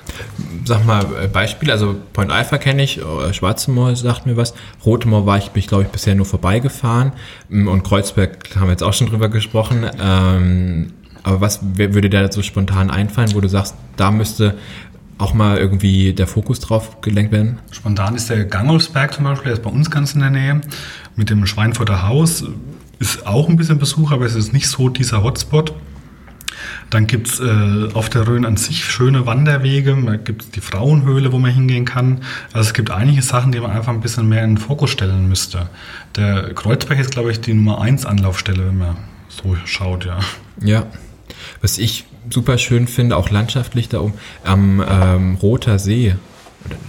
Sag 0.64 0.86
mal 0.86 1.04
äh, 1.22 1.28
Beispiel, 1.28 1.70
also 1.70 1.96
Point 2.12 2.30
Alpha 2.30 2.58
kenne 2.58 2.82
ich, 2.82 2.98
äh, 2.98 3.32
Schwarze 3.32 3.70
Moor 3.70 3.94
sagt 3.96 4.26
mir 4.26 4.36
was. 4.36 4.54
Rote 4.84 5.08
Moor 5.08 5.26
war 5.26 5.38
ich, 5.38 5.50
bin 5.50 5.60
ich 5.60 5.66
glaube 5.66 5.84
ich 5.84 5.88
bisher 5.88 6.14
nur 6.14 6.26
vorbeigefahren. 6.26 7.12
Mm, 7.48 7.68
und 7.68 7.82
Kreuzberg 7.82 8.56
haben 8.56 8.66
wir 8.66 8.70
jetzt 8.72 8.82
auch 8.82 8.92
schon 8.92 9.08
drüber 9.08 9.28
gesprochen. 9.28 9.86
Ähm, 10.00 10.92
aber 11.24 11.40
was 11.40 11.60
würde 11.76 12.10
dir 12.10 12.22
da 12.22 12.32
so 12.32 12.42
spontan 12.42 12.90
einfallen, 12.90 13.34
wo 13.34 13.40
du 13.40 13.48
sagst, 13.48 13.76
da 13.96 14.10
müsste 14.10 14.54
auch 15.18 15.34
mal 15.34 15.58
irgendwie 15.58 16.12
der 16.12 16.26
Fokus 16.26 16.60
drauf 16.60 17.00
gelenkt 17.00 17.32
werden? 17.32 17.58
Spontan 17.70 18.14
ist 18.14 18.30
der 18.30 18.44
Gangolfsberg 18.44 19.14
zum 19.14 19.24
Beispiel, 19.24 19.44
der 19.46 19.54
ist 19.54 19.62
bei 19.62 19.70
uns 19.70 19.90
ganz 19.90 20.14
in 20.14 20.20
der 20.20 20.30
Nähe. 20.30 20.60
Mit 21.16 21.30
dem 21.30 21.46
Schweinfurter 21.46 22.06
Haus 22.08 22.44
ist 22.98 23.26
auch 23.26 23.48
ein 23.48 23.56
bisschen 23.56 23.78
Besuch, 23.78 24.12
aber 24.12 24.26
es 24.26 24.34
ist 24.34 24.52
nicht 24.52 24.68
so 24.68 24.88
dieser 24.88 25.22
Hotspot. 25.22 25.74
Dann 26.90 27.06
gibt 27.06 27.28
es 27.28 27.40
äh, 27.40 27.88
auf 27.94 28.10
der 28.10 28.26
Rhön 28.28 28.44
an 28.44 28.56
sich 28.56 28.84
schöne 28.84 29.26
Wanderwege. 29.26 29.96
Da 30.04 30.16
gibt 30.16 30.42
es 30.42 30.50
die 30.50 30.60
Frauenhöhle, 30.60 31.32
wo 31.32 31.38
man 31.38 31.50
hingehen 31.50 31.84
kann. 31.84 32.20
Also 32.52 32.68
es 32.68 32.74
gibt 32.74 32.90
einige 32.90 33.22
Sachen, 33.22 33.52
die 33.52 33.60
man 33.60 33.70
einfach 33.70 33.92
ein 33.92 34.00
bisschen 34.00 34.28
mehr 34.28 34.44
in 34.44 34.56
den 34.56 34.58
Fokus 34.58 34.90
stellen 34.90 35.28
müsste. 35.28 35.68
Der 36.16 36.54
Kreuzberg 36.54 36.98
ist, 37.00 37.10
glaube 37.10 37.30
ich, 37.30 37.40
die 37.40 37.54
Nummer 37.54 37.80
1 37.80 38.04
Anlaufstelle, 38.06 38.66
wenn 38.66 38.78
man 38.78 38.96
so 39.28 39.56
schaut, 39.64 40.04
ja. 40.04 40.20
Ja. 40.62 40.86
Was 41.60 41.78
ich 41.78 42.04
super 42.30 42.58
schön 42.58 42.86
finde, 42.86 43.16
auch 43.16 43.30
landschaftlich 43.30 43.88
da 43.88 44.00
oben, 44.00 44.14
am 44.44 44.84
ähm, 44.86 45.34
Roter 45.36 45.78
See. 45.78 46.14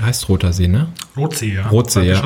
Heißt 0.01 0.29
Roter 0.29 0.53
See, 0.53 0.67
ne? 0.67 0.87
Rotsee, 1.17 1.55
ja. 1.55 1.67
Rotsee, 1.67 2.07
ja. 2.07 2.23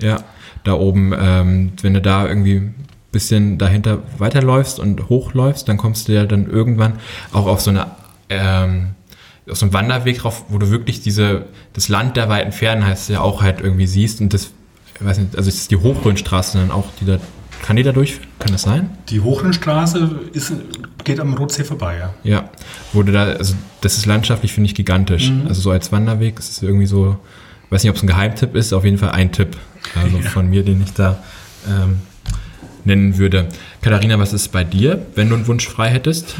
ja. 0.00 0.08
Ja, 0.08 0.16
da 0.64 0.72
oben, 0.74 1.14
ähm, 1.18 1.72
wenn 1.82 1.94
du 1.94 2.00
da 2.00 2.26
irgendwie 2.26 2.56
ein 2.56 2.74
bisschen 3.12 3.58
dahinter 3.58 4.02
weiterläufst 4.18 4.80
und 4.80 5.08
hochläufst, 5.08 5.68
dann 5.68 5.76
kommst 5.76 6.08
du 6.08 6.12
ja 6.12 6.26
dann 6.26 6.50
irgendwann 6.50 6.94
auch 7.32 7.46
auf 7.46 7.60
so 7.60 7.70
eine 7.70 7.86
ähm, 8.30 8.90
auf 9.50 9.56
so 9.56 9.66
einen 9.66 9.72
Wanderweg 9.72 10.18
drauf, 10.18 10.44
wo 10.48 10.58
du 10.58 10.70
wirklich 10.70 11.00
diese, 11.00 11.46
das 11.72 11.88
Land 11.88 12.16
der 12.16 12.28
weiten 12.28 12.52
Fernen 12.52 12.84
heißt 12.84 13.08
ja 13.08 13.20
auch 13.20 13.42
halt 13.42 13.60
irgendwie 13.60 13.86
siehst 13.86 14.20
und 14.20 14.34
das, 14.34 14.50
ich 14.94 15.04
weiß 15.04 15.18
nicht, 15.18 15.36
also 15.36 15.48
es 15.48 15.56
ist 15.56 15.70
die 15.70 15.76
Hochrhönstraße 15.76 16.58
dann 16.58 16.70
auch, 16.70 16.86
die 17.00 17.06
da 17.06 17.18
kann 17.62 17.76
die 17.76 17.82
da 17.82 17.92
durchführen? 17.92 18.28
Kann 18.38 18.52
das 18.52 18.62
sein? 18.62 18.90
Die 19.08 19.20
Hochrheinstraße 19.20 20.20
ist, 20.32 20.52
geht 21.04 21.20
am 21.20 21.34
Rotsee 21.34 21.64
vorbei, 21.64 21.98
ja. 21.98 22.14
Ja, 22.22 22.50
wurde 22.92 23.12
da, 23.12 23.24
also 23.24 23.54
das 23.80 23.96
ist 23.96 24.06
landschaftlich, 24.06 24.52
finde 24.52 24.68
ich, 24.68 24.74
gigantisch. 24.74 25.30
Mhm. 25.30 25.46
Also 25.48 25.60
so 25.60 25.70
als 25.70 25.92
Wanderweg 25.92 26.38
ist 26.38 26.50
es 26.50 26.62
irgendwie 26.62 26.86
so, 26.86 27.18
weiß 27.70 27.82
nicht, 27.82 27.90
ob 27.90 27.96
es 27.96 28.02
ein 28.02 28.06
Geheimtipp 28.06 28.54
ist, 28.54 28.72
auf 28.72 28.84
jeden 28.84 28.98
Fall 28.98 29.10
ein 29.10 29.32
Tipp 29.32 29.56
also 29.94 30.18
ja. 30.22 30.30
von 30.30 30.48
mir, 30.48 30.62
den 30.62 30.82
ich 30.82 30.92
da 30.92 31.22
ähm, 31.68 31.98
nennen 32.84 33.18
würde. 33.18 33.48
Katharina, 33.82 34.18
was 34.18 34.32
ist 34.32 34.48
bei 34.48 34.64
dir, 34.64 35.06
wenn 35.14 35.28
du 35.28 35.36
einen 35.36 35.46
Wunsch 35.46 35.68
frei 35.68 35.88
hättest? 35.88 36.36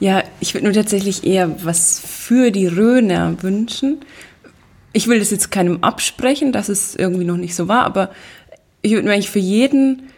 Ja, 0.00 0.22
ich 0.40 0.54
würde 0.54 0.64
nur 0.66 0.74
tatsächlich 0.74 1.24
eher 1.24 1.64
was 1.64 2.00
für 2.00 2.50
die 2.50 2.66
Röner 2.66 3.42
wünschen. 3.42 4.00
Ich 4.92 5.08
will 5.08 5.18
das 5.18 5.30
jetzt 5.30 5.50
keinem 5.50 5.82
absprechen, 5.82 6.52
dass 6.52 6.68
es 6.68 6.94
irgendwie 6.94 7.24
noch 7.24 7.36
nicht 7.36 7.54
so 7.54 7.68
war, 7.68 7.84
aber 7.84 8.10
ich 8.82 8.92
würde 8.92 9.06
mir 9.06 9.14
eigentlich 9.14 9.30
für 9.30 9.38
jeden 9.38 10.10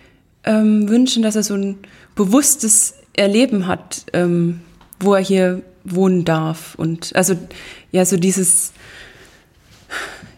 ähm, 0.48 0.88
wünschen, 0.88 1.22
dass 1.22 1.36
er 1.36 1.42
so 1.42 1.54
ein 1.54 1.76
bewusstes 2.16 2.94
Erleben 3.12 3.66
hat, 3.66 4.06
ähm, 4.14 4.60
wo 4.98 5.14
er 5.14 5.22
hier 5.22 5.62
wohnen 5.84 6.24
darf. 6.24 6.74
Und 6.74 7.14
also 7.14 7.36
ja, 7.92 8.04
so 8.04 8.16
dieses, 8.16 8.72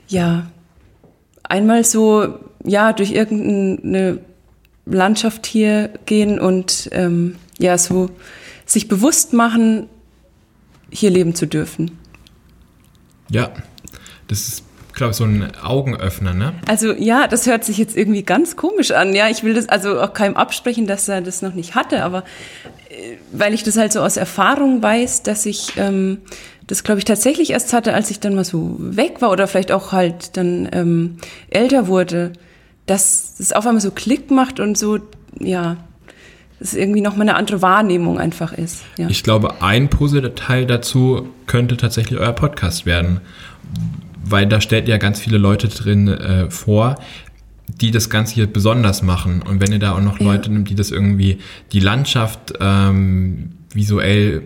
ja, 0.09 0.51
einmal 1.45 1.85
so, 1.85 2.41
ja, 2.65 2.93
durch 2.93 3.13
irgendeine 3.13 4.19
Landschaft 4.85 5.47
hier 5.47 5.91
gehen 6.07 6.41
und 6.41 6.89
ähm, 6.93 7.37
ja, 7.59 7.79
so 7.79 8.11
sich 8.67 8.89
bewusst 8.89 9.33
machen, 9.33 9.89
hier 10.91 11.11
leben 11.11 11.35
zu 11.35 11.47
dürfen. 11.47 11.99
Ja, 13.31 13.53
das 14.27 14.49
ist, 14.49 14.65
glaube 15.01 15.15
so 15.15 15.25
ein 15.25 15.51
Augenöffner, 15.63 16.35
ne? 16.35 16.53
Also 16.69 16.93
ja, 16.93 17.27
das 17.27 17.47
hört 17.47 17.65
sich 17.65 17.79
jetzt 17.79 17.97
irgendwie 17.97 18.23
ganz 18.23 18.57
komisch 18.57 18.91
an. 18.91 19.15
Ja, 19.15 19.29
ich 19.29 19.43
will 19.43 19.55
das 19.55 19.69
also 19.69 19.99
auch 20.01 20.13
keinem 20.13 20.37
absprechen, 20.37 20.87
dass 20.87 21.09
er 21.09 21.23
das 21.23 21.41
noch 21.41 21.55
nicht 21.55 21.75
hatte, 21.75 22.05
aber 22.05 22.25
äh, 22.91 23.17
weil 23.33 23.55
ich 23.55 23.63
das 23.63 23.79
halt 23.79 23.93
so 23.93 24.01
aus 24.01 24.19
Erfahrung 24.19 24.83
weiß, 24.83 25.23
dass 25.23 25.47
ich 25.47 25.73
ähm, 25.79 26.19
das, 26.67 26.85
glaube 26.85 26.99
ich, 26.99 27.05
tatsächlich 27.05 27.51
erst 27.51 27.73
hatte, 27.73 27.95
als 27.95 28.11
ich 28.11 28.21
dann 28.21 28.35
mal 28.35 28.45
so 28.45 28.77
weg 28.79 29.21
war 29.23 29.31
oder 29.31 29.49
vielleicht 29.49 29.73
auch 29.73 29.93
halt 29.93 30.37
dann 30.37 30.69
ähm, 30.71 31.17
älter 31.49 31.89
wurde, 31.89 32.35
dass 32.87 33.41
es 33.41 33.53
auf 33.53 33.67
einmal 33.67 33.81
so 33.81 33.91
Klick 33.91 34.31
macht 34.31 34.61
und 34.61 34.77
so, 34.77 34.99
ja, 35.39 35.79
es 36.61 36.75
irgendwie 36.75 37.01
nochmal 37.01 37.29
eine 37.29 37.37
andere 37.37 37.63
Wahrnehmung 37.63 38.19
einfach 38.21 38.53
ist. 38.53 38.83
Ja. 38.99 39.09
Ich 39.09 39.23
glaube, 39.23 39.63
ein 39.63 39.89
Puzzleteil 39.89 40.67
dazu 40.67 41.31
könnte 41.47 41.77
tatsächlich 41.79 42.21
euer 42.21 42.35
Podcast 42.35 42.85
werden, 42.85 43.21
weil 44.25 44.47
da 44.47 44.61
stellt 44.61 44.89
ihr 44.89 44.95
ja 44.95 44.99
ganz 44.99 45.21
viele 45.21 45.39
Leute 45.39 45.69
drin 45.69 46.09
äh, 46.09 46.51
vor, 46.51 46.97
die 47.81 47.91
das 47.91 48.11
Ganze 48.11 48.35
hier 48.35 48.47
besonders 48.47 49.03
machen. 49.03 49.43
Und 49.43 49.61
wenn 49.61 49.73
ihr 49.73 49.79
da 49.79 49.93
auch 49.93 50.01
noch 50.01 50.19
Leute 50.19 50.49
ja. 50.49 50.55
nimmt, 50.55 50.71
die 50.71 50.75
das 50.75 50.91
irgendwie, 50.91 51.39
die 51.73 51.81
Landschaft 51.81 52.55
ähm, 52.61 53.51
visuell 53.73 54.43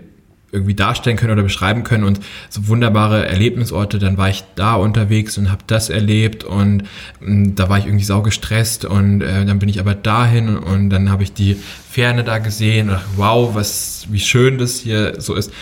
irgendwie 0.52 0.74
darstellen 0.74 1.16
können 1.16 1.32
oder 1.32 1.42
beschreiben 1.42 1.82
können 1.82 2.04
und 2.04 2.20
so 2.48 2.68
wunderbare 2.68 3.26
Erlebnisorte, 3.26 3.98
dann 3.98 4.16
war 4.16 4.28
ich 4.28 4.44
da 4.54 4.74
unterwegs 4.74 5.36
und 5.36 5.50
habe 5.50 5.64
das 5.66 5.90
erlebt 5.90 6.44
und 6.44 6.84
mh, 7.20 7.30
mm, 7.30 7.54
da 7.56 7.68
war 7.68 7.78
ich 7.78 7.86
irgendwie 7.86 8.04
sau 8.04 8.22
gestresst 8.22 8.84
und 8.84 9.20
äh, 9.20 9.44
dann 9.44 9.58
bin 9.58 9.68
ich 9.68 9.80
aber 9.80 9.96
dahin 9.96 10.56
und 10.56 10.90
dann 10.90 11.10
habe 11.10 11.24
ich 11.24 11.32
die 11.32 11.56
Ferne 11.90 12.22
da 12.22 12.38
gesehen 12.38 12.88
und 12.88 12.94
dachte, 12.94 13.08
wow, 13.16 13.54
was, 13.54 14.06
wie 14.10 14.20
schön 14.20 14.58
das 14.58 14.78
hier 14.78 15.20
so 15.20 15.34
ist. 15.34 15.52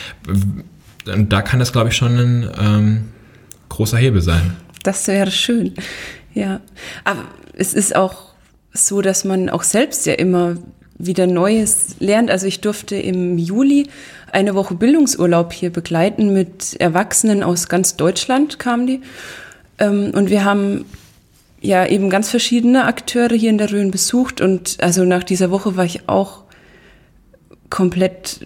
Und 1.06 1.32
da 1.32 1.40
kann 1.40 1.58
das, 1.58 1.72
glaube 1.72 1.88
ich, 1.88 1.96
schon 1.96 2.18
ein 2.18 2.50
ähm, 2.60 3.04
großer 3.72 3.98
Hebel 3.98 4.22
sein. 4.22 4.56
Das 4.82 5.06
wäre 5.06 5.30
schön, 5.30 5.74
ja. 6.34 6.60
Aber 7.04 7.24
es 7.54 7.74
ist 7.74 7.94
auch 7.94 8.32
so, 8.72 9.02
dass 9.02 9.24
man 9.24 9.48
auch 9.48 9.62
selbst 9.62 10.06
ja 10.06 10.14
immer 10.14 10.56
wieder 10.98 11.26
Neues 11.26 11.96
lernt. 11.98 12.30
Also 12.30 12.46
ich 12.46 12.60
durfte 12.60 12.96
im 12.96 13.38
Juli 13.38 13.88
eine 14.30 14.54
Woche 14.54 14.74
Bildungsurlaub 14.74 15.52
hier 15.52 15.70
begleiten 15.70 16.32
mit 16.32 16.80
Erwachsenen 16.80 17.42
aus 17.42 17.68
ganz 17.68 17.96
Deutschland 17.96 18.58
kamen 18.58 18.86
die. 18.86 19.00
Ähm, 19.78 20.12
und 20.14 20.30
wir 20.30 20.44
haben 20.44 20.84
ja 21.60 21.86
eben 21.86 22.10
ganz 22.10 22.30
verschiedene 22.30 22.84
Akteure 22.84 23.34
hier 23.34 23.50
in 23.50 23.58
der 23.58 23.70
Rhön 23.70 23.90
besucht 23.90 24.40
und 24.40 24.78
also 24.80 25.04
nach 25.04 25.22
dieser 25.22 25.50
Woche 25.50 25.76
war 25.76 25.84
ich 25.84 26.08
auch 26.08 26.42
komplett 27.70 28.40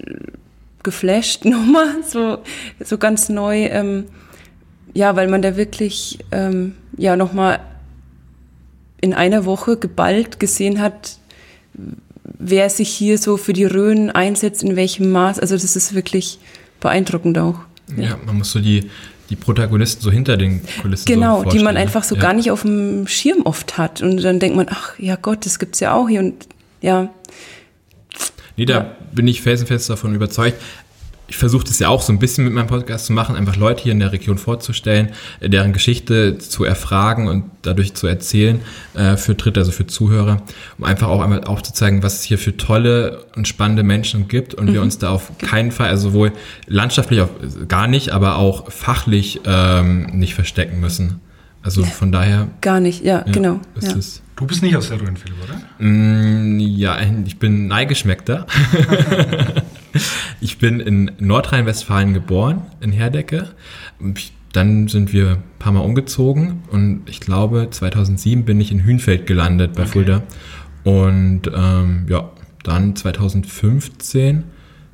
geflasht 0.82 1.44
nochmal, 1.44 1.96
so, 2.06 2.38
so 2.80 2.98
ganz 2.98 3.28
neu. 3.28 3.66
Ähm, 3.66 4.06
ja, 4.96 5.14
weil 5.14 5.28
man 5.28 5.42
da 5.42 5.56
wirklich 5.56 6.18
ähm, 6.32 6.72
ja 6.96 7.16
nochmal 7.16 7.60
in 9.02 9.12
einer 9.12 9.44
Woche 9.44 9.76
geballt 9.76 10.40
gesehen 10.40 10.80
hat, 10.80 11.18
wer 12.24 12.70
sich 12.70 12.88
hier 12.88 13.18
so 13.18 13.36
für 13.36 13.52
die 13.52 13.66
Rhön 13.66 14.10
einsetzt, 14.10 14.62
in 14.62 14.74
welchem 14.74 15.10
Maß. 15.12 15.38
Also 15.38 15.54
das 15.54 15.76
ist 15.76 15.94
wirklich 15.94 16.38
beeindruckend 16.80 17.36
auch. 17.36 17.58
Ja, 17.94 18.18
man 18.24 18.38
muss 18.38 18.52
so 18.52 18.58
die, 18.58 18.90
die 19.28 19.36
Protagonisten 19.36 20.00
so 20.02 20.10
hinter 20.10 20.38
den 20.38 20.62
Kulissen 20.80 21.04
Genau, 21.04 21.42
so 21.42 21.50
die 21.50 21.58
man 21.58 21.76
einfach 21.76 22.02
so 22.02 22.14
ja. 22.14 22.22
gar 22.22 22.32
nicht 22.32 22.50
auf 22.50 22.62
dem 22.62 23.06
Schirm 23.06 23.42
oft 23.42 23.76
hat. 23.76 24.00
Und 24.00 24.22
dann 24.22 24.40
denkt 24.40 24.56
man, 24.56 24.66
ach 24.70 24.98
ja 24.98 25.16
Gott, 25.16 25.44
das 25.44 25.58
gibt's 25.58 25.80
ja 25.80 25.92
auch 25.92 26.08
hier. 26.08 26.20
Und 26.20 26.46
ja. 26.80 27.10
Nee, 28.56 28.64
da 28.64 28.74
ja. 28.74 28.96
bin 29.12 29.28
ich 29.28 29.42
felsenfest 29.42 29.90
davon 29.90 30.14
überzeugt 30.14 30.56
ich 31.28 31.36
versuche 31.36 31.64
das 31.64 31.78
ja 31.78 31.88
auch 31.88 32.02
so 32.02 32.12
ein 32.12 32.18
bisschen 32.18 32.44
mit 32.44 32.52
meinem 32.52 32.68
Podcast 32.68 33.06
zu 33.06 33.12
machen, 33.12 33.36
einfach 33.36 33.56
Leute 33.56 33.82
hier 33.82 33.92
in 33.92 33.98
der 33.98 34.12
Region 34.12 34.38
vorzustellen, 34.38 35.10
äh, 35.40 35.48
deren 35.48 35.72
Geschichte 35.72 36.38
zu 36.38 36.64
erfragen 36.64 37.28
und 37.28 37.44
dadurch 37.62 37.94
zu 37.94 38.06
erzählen 38.06 38.60
äh, 38.94 39.16
für 39.16 39.34
Dritte, 39.34 39.60
also 39.60 39.72
für 39.72 39.86
Zuhörer, 39.86 40.42
um 40.78 40.84
einfach 40.84 41.08
auch 41.08 41.20
einmal 41.20 41.44
aufzuzeigen, 41.44 42.02
was 42.02 42.20
es 42.20 42.22
hier 42.22 42.38
für 42.38 42.56
tolle 42.56 43.24
und 43.34 43.48
spannende 43.48 43.82
Menschen 43.82 44.28
gibt 44.28 44.54
und 44.54 44.68
mhm. 44.68 44.74
wir 44.74 44.82
uns 44.82 44.98
da 44.98 45.10
auf 45.10 45.36
keinen 45.38 45.72
Fall, 45.72 45.88
also 45.88 46.10
sowohl 46.10 46.32
landschaftlich 46.66 47.20
auf, 47.20 47.30
gar 47.66 47.88
nicht, 47.88 48.10
aber 48.10 48.36
auch 48.36 48.70
fachlich 48.70 49.40
ähm, 49.44 50.06
nicht 50.12 50.34
verstecken 50.34 50.80
müssen. 50.80 51.20
Also 51.62 51.82
von 51.82 52.12
daher. 52.12 52.46
Gar 52.60 52.78
nicht, 52.78 53.04
ja, 53.04 53.24
ja 53.26 53.32
genau. 53.32 53.60
Ja. 53.80 53.94
Du 54.36 54.46
bist 54.46 54.62
nicht 54.62 54.76
aus 54.76 54.88
der 54.88 55.00
Rhön, 55.00 55.16
Philipp, 55.16 55.36
oder? 55.42 55.84
Mm, 55.84 56.60
ja, 56.60 56.96
ich 57.24 57.38
bin 57.38 57.66
Neigeschmeckter. 57.66 58.46
Ich 60.40 60.58
bin 60.58 60.80
in 60.80 61.12
Nordrhein-Westfalen 61.18 62.14
geboren, 62.14 62.62
in 62.80 62.92
Herdecke. 62.92 63.50
Dann 64.52 64.88
sind 64.88 65.12
wir 65.12 65.32
ein 65.32 65.42
paar 65.58 65.72
Mal 65.72 65.80
umgezogen 65.80 66.62
und 66.70 67.02
ich 67.06 67.20
glaube 67.20 67.68
2007 67.70 68.44
bin 68.44 68.60
ich 68.60 68.72
in 68.72 68.84
Hünfeld 68.84 69.26
gelandet 69.26 69.74
bei 69.74 69.82
okay. 69.82 69.90
Fulda. 69.90 70.22
Und 70.84 71.42
ähm, 71.54 72.06
ja, 72.08 72.30
dann 72.62 72.96
2015 72.96 74.44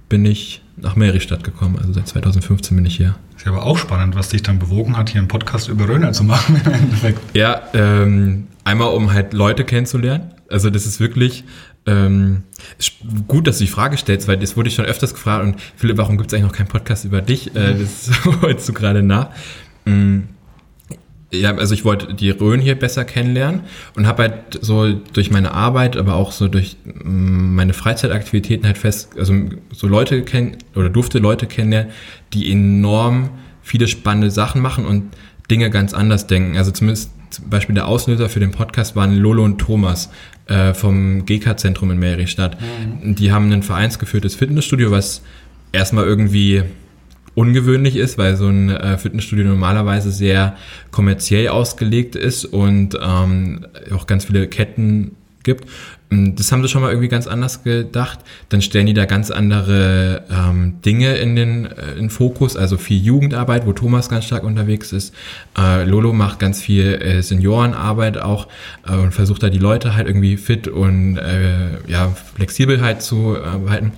bin 0.08 0.24
ich 0.24 0.62
nach 0.76 0.96
Meristadt 0.96 1.44
gekommen. 1.44 1.76
Also 1.78 1.92
seit 1.92 2.08
2015 2.08 2.76
bin 2.76 2.86
ich 2.86 2.96
hier. 2.96 3.14
Ist 3.36 3.46
ja 3.46 3.52
aber 3.52 3.64
auch 3.64 3.78
spannend, 3.78 4.14
was 4.14 4.28
dich 4.28 4.42
dann 4.42 4.58
bewogen 4.58 4.96
hat, 4.96 5.10
hier 5.10 5.20
einen 5.20 5.28
Podcast 5.28 5.68
über 5.68 5.88
Röner 5.88 6.12
zu 6.12 6.24
machen 6.24 6.60
im 6.64 6.72
Endeffekt. 6.72 7.18
Ja, 7.34 7.62
ähm, 7.74 8.46
einmal 8.64 8.88
um 8.88 9.12
halt 9.12 9.32
Leute 9.32 9.64
kennenzulernen. 9.64 10.32
Also 10.48 10.70
das 10.70 10.86
ist 10.86 11.00
wirklich 11.00 11.44
ähm, 11.86 12.44
gut, 13.26 13.46
dass 13.46 13.58
du 13.58 13.64
die 13.64 13.70
Frage 13.70 13.96
stellst, 13.96 14.28
weil 14.28 14.36
das 14.36 14.56
wurde 14.56 14.68
ich 14.68 14.74
schon 14.74 14.84
öfters 14.84 15.14
gefragt 15.14 15.44
und 15.44 15.56
Philipp, 15.76 15.96
warum 15.98 16.16
gibt 16.16 16.30
es 16.30 16.34
eigentlich 16.34 16.50
noch 16.50 16.56
keinen 16.56 16.68
Podcast 16.68 17.04
über 17.04 17.20
dich? 17.20 17.54
Äh, 17.56 17.74
das 17.74 18.10
wolltest 18.42 18.68
du 18.68 18.72
gerade 18.72 19.02
nach. 19.02 19.30
Ähm, 19.84 20.28
ja, 21.32 21.56
also 21.56 21.72
ich 21.72 21.84
wollte 21.84 22.12
die 22.14 22.30
Rhön 22.30 22.60
hier 22.60 22.78
besser 22.78 23.04
kennenlernen 23.04 23.62
und 23.96 24.06
habe 24.06 24.24
halt 24.24 24.34
so 24.60 24.92
durch 24.92 25.30
meine 25.30 25.52
Arbeit, 25.52 25.96
aber 25.96 26.14
auch 26.14 26.30
so 26.30 26.46
durch 26.46 26.76
mm, 26.84 27.54
meine 27.54 27.72
Freizeitaktivitäten 27.72 28.66
halt 28.66 28.76
fest, 28.76 29.12
also 29.18 29.34
so 29.72 29.88
Leute 29.88 30.22
kennen 30.22 30.58
oder 30.74 30.90
durfte 30.90 31.18
Leute 31.18 31.46
kennenlernen, 31.46 31.90
die 32.34 32.52
enorm 32.52 33.30
viele 33.62 33.88
spannende 33.88 34.30
Sachen 34.30 34.60
machen 34.60 34.84
und 34.84 35.04
Dinge 35.50 35.70
ganz 35.70 35.94
anders 35.94 36.26
denken. 36.26 36.58
Also 36.58 36.70
zumindest 36.70 37.10
zum 37.30 37.48
Beispiel 37.48 37.74
der 37.74 37.88
Auslöser 37.88 38.28
für 38.28 38.40
den 38.40 38.50
Podcast 38.50 38.94
waren 38.94 39.16
Lolo 39.16 39.42
und 39.42 39.58
Thomas 39.58 40.10
äh, 40.46 40.74
vom 40.74 41.24
GK-Zentrum 41.24 41.90
in 41.90 41.98
Meristadt. 41.98 42.58
Mhm. 42.60 43.14
Die 43.14 43.32
haben 43.32 43.52
ein 43.52 43.62
vereinsgeführtes 43.62 44.34
Fitnessstudio, 44.34 44.90
was 44.90 45.22
erstmal 45.72 46.04
irgendwie 46.04 46.62
ungewöhnlich 47.34 47.96
ist, 47.96 48.18
weil 48.18 48.36
so 48.36 48.48
ein 48.48 48.70
äh, 48.70 48.98
Fitnessstudio 48.98 49.46
normalerweise 49.46 50.10
sehr 50.10 50.56
kommerziell 50.90 51.48
ausgelegt 51.48 52.14
ist 52.14 52.44
und 52.44 52.98
ähm, 53.02 53.66
auch 53.94 54.06
ganz 54.06 54.26
viele 54.26 54.46
Ketten 54.48 55.16
gibt. 55.42 55.64
Ähm, 56.12 56.36
das 56.36 56.52
haben 56.52 56.62
sie 56.62 56.68
schon 56.68 56.82
mal 56.82 56.90
irgendwie 56.90 57.08
ganz 57.08 57.26
anders 57.26 57.62
gedacht. 57.62 58.20
Dann 58.48 58.62
stellen 58.62 58.86
die 58.86 58.94
da 58.94 59.06
ganz 59.06 59.30
andere 59.30 60.22
ähm, 60.30 60.80
Dinge 60.84 61.16
in 61.16 61.36
den, 61.36 61.66
äh, 61.66 61.94
in 61.98 62.10
Fokus, 62.10 62.56
also 62.56 62.76
viel 62.76 63.02
Jugendarbeit, 63.02 63.66
wo 63.66 63.72
Thomas 63.72 64.08
ganz 64.08 64.26
stark 64.26 64.44
unterwegs 64.44 64.92
ist. 64.92 65.14
Äh, 65.58 65.84
Lolo 65.84 66.12
macht 66.12 66.38
ganz 66.38 66.60
viel 66.60 66.94
äh, 66.94 67.22
Seniorenarbeit 67.22 68.18
auch 68.18 68.48
äh, 68.86 68.94
und 68.94 69.12
versucht 69.12 69.42
da 69.42 69.50
die 69.50 69.58
Leute 69.58 69.94
halt 69.94 70.06
irgendwie 70.06 70.36
fit 70.36 70.68
und 70.68 71.16
äh, 71.16 71.90
ja, 71.90 72.12
flexibel 72.34 72.80
halt 72.80 73.02
zu 73.02 73.36
äh, 73.36 73.70
halten. 73.70 73.92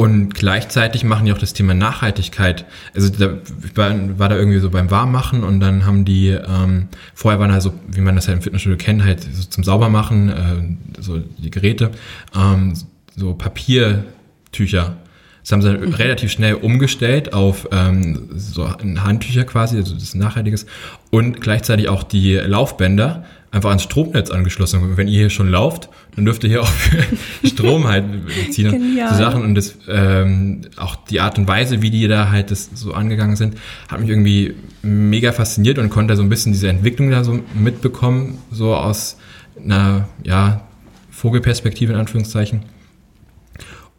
Und 0.00 0.32
gleichzeitig 0.32 1.04
machen 1.04 1.26
die 1.26 1.32
auch 1.34 1.36
das 1.36 1.52
Thema 1.52 1.74
Nachhaltigkeit. 1.74 2.64
Also 2.94 3.10
da 3.10 3.34
war, 3.74 4.18
war 4.18 4.30
da 4.30 4.36
irgendwie 4.36 4.58
so 4.58 4.70
beim 4.70 4.90
Warmmachen 4.90 5.44
und 5.44 5.60
dann 5.60 5.84
haben 5.84 6.06
die, 6.06 6.28
ähm, 6.28 6.88
vorher 7.12 7.38
waren 7.38 7.50
also, 7.50 7.74
wie 7.86 8.00
man 8.00 8.16
das 8.16 8.26
halt 8.26 8.38
im 8.38 8.42
Fitnessstudio 8.42 8.78
kennt, 8.78 9.04
halt 9.04 9.20
so 9.30 9.46
zum 9.46 9.62
Saubermachen, 9.62 10.28
äh, 10.30 11.02
so 11.02 11.18
die 11.18 11.50
Geräte, 11.50 11.90
ähm, 12.34 12.72
so 13.14 13.34
Papiertücher. 13.34 14.96
Das 15.42 15.52
haben 15.52 15.60
sie 15.60 15.76
mhm. 15.76 15.92
relativ 15.92 16.32
schnell 16.32 16.54
umgestellt 16.54 17.34
auf 17.34 17.68
ähm, 17.70 18.30
so 18.34 18.70
Handtücher 18.70 19.44
quasi, 19.44 19.76
also 19.76 19.92
das 19.92 20.14
nachhaltiges. 20.14 20.64
Und 21.10 21.42
gleichzeitig 21.42 21.90
auch 21.90 22.04
die 22.04 22.36
Laufbänder 22.36 23.26
einfach 23.52 23.70
ans 23.70 23.82
Stromnetz 23.82 24.30
angeschlossen. 24.30 24.82
Und 24.82 24.96
wenn 24.96 25.08
ihr 25.08 25.20
hier 25.20 25.30
schon 25.30 25.48
lauft, 25.48 25.88
dann 26.14 26.24
dürft 26.24 26.44
ihr 26.44 26.50
hier 26.50 26.62
auch 26.62 26.70
Strom 27.44 27.88
halt 27.88 28.04
beziehen 28.26 28.72
und 28.72 29.08
so 29.10 29.16
Sachen. 29.16 29.42
Und 29.42 29.54
das, 29.54 29.76
ähm, 29.88 30.62
auch 30.76 30.96
die 30.96 31.20
Art 31.20 31.38
und 31.38 31.48
Weise, 31.48 31.82
wie 31.82 31.90
die 31.90 32.06
da 32.06 32.30
halt 32.30 32.50
das 32.50 32.70
so 32.74 32.94
angegangen 32.94 33.36
sind, 33.36 33.56
hat 33.88 34.00
mich 34.00 34.08
irgendwie 34.08 34.54
mega 34.82 35.32
fasziniert 35.32 35.78
und 35.78 35.90
konnte 35.90 36.16
so 36.16 36.22
ein 36.22 36.28
bisschen 36.28 36.52
diese 36.52 36.68
Entwicklung 36.68 37.10
da 37.10 37.24
so 37.24 37.40
mitbekommen, 37.54 38.38
so 38.50 38.74
aus 38.74 39.16
einer, 39.62 40.08
ja, 40.24 40.62
Vogelperspektive 41.10 41.92
in 41.92 41.98
Anführungszeichen. 41.98 42.62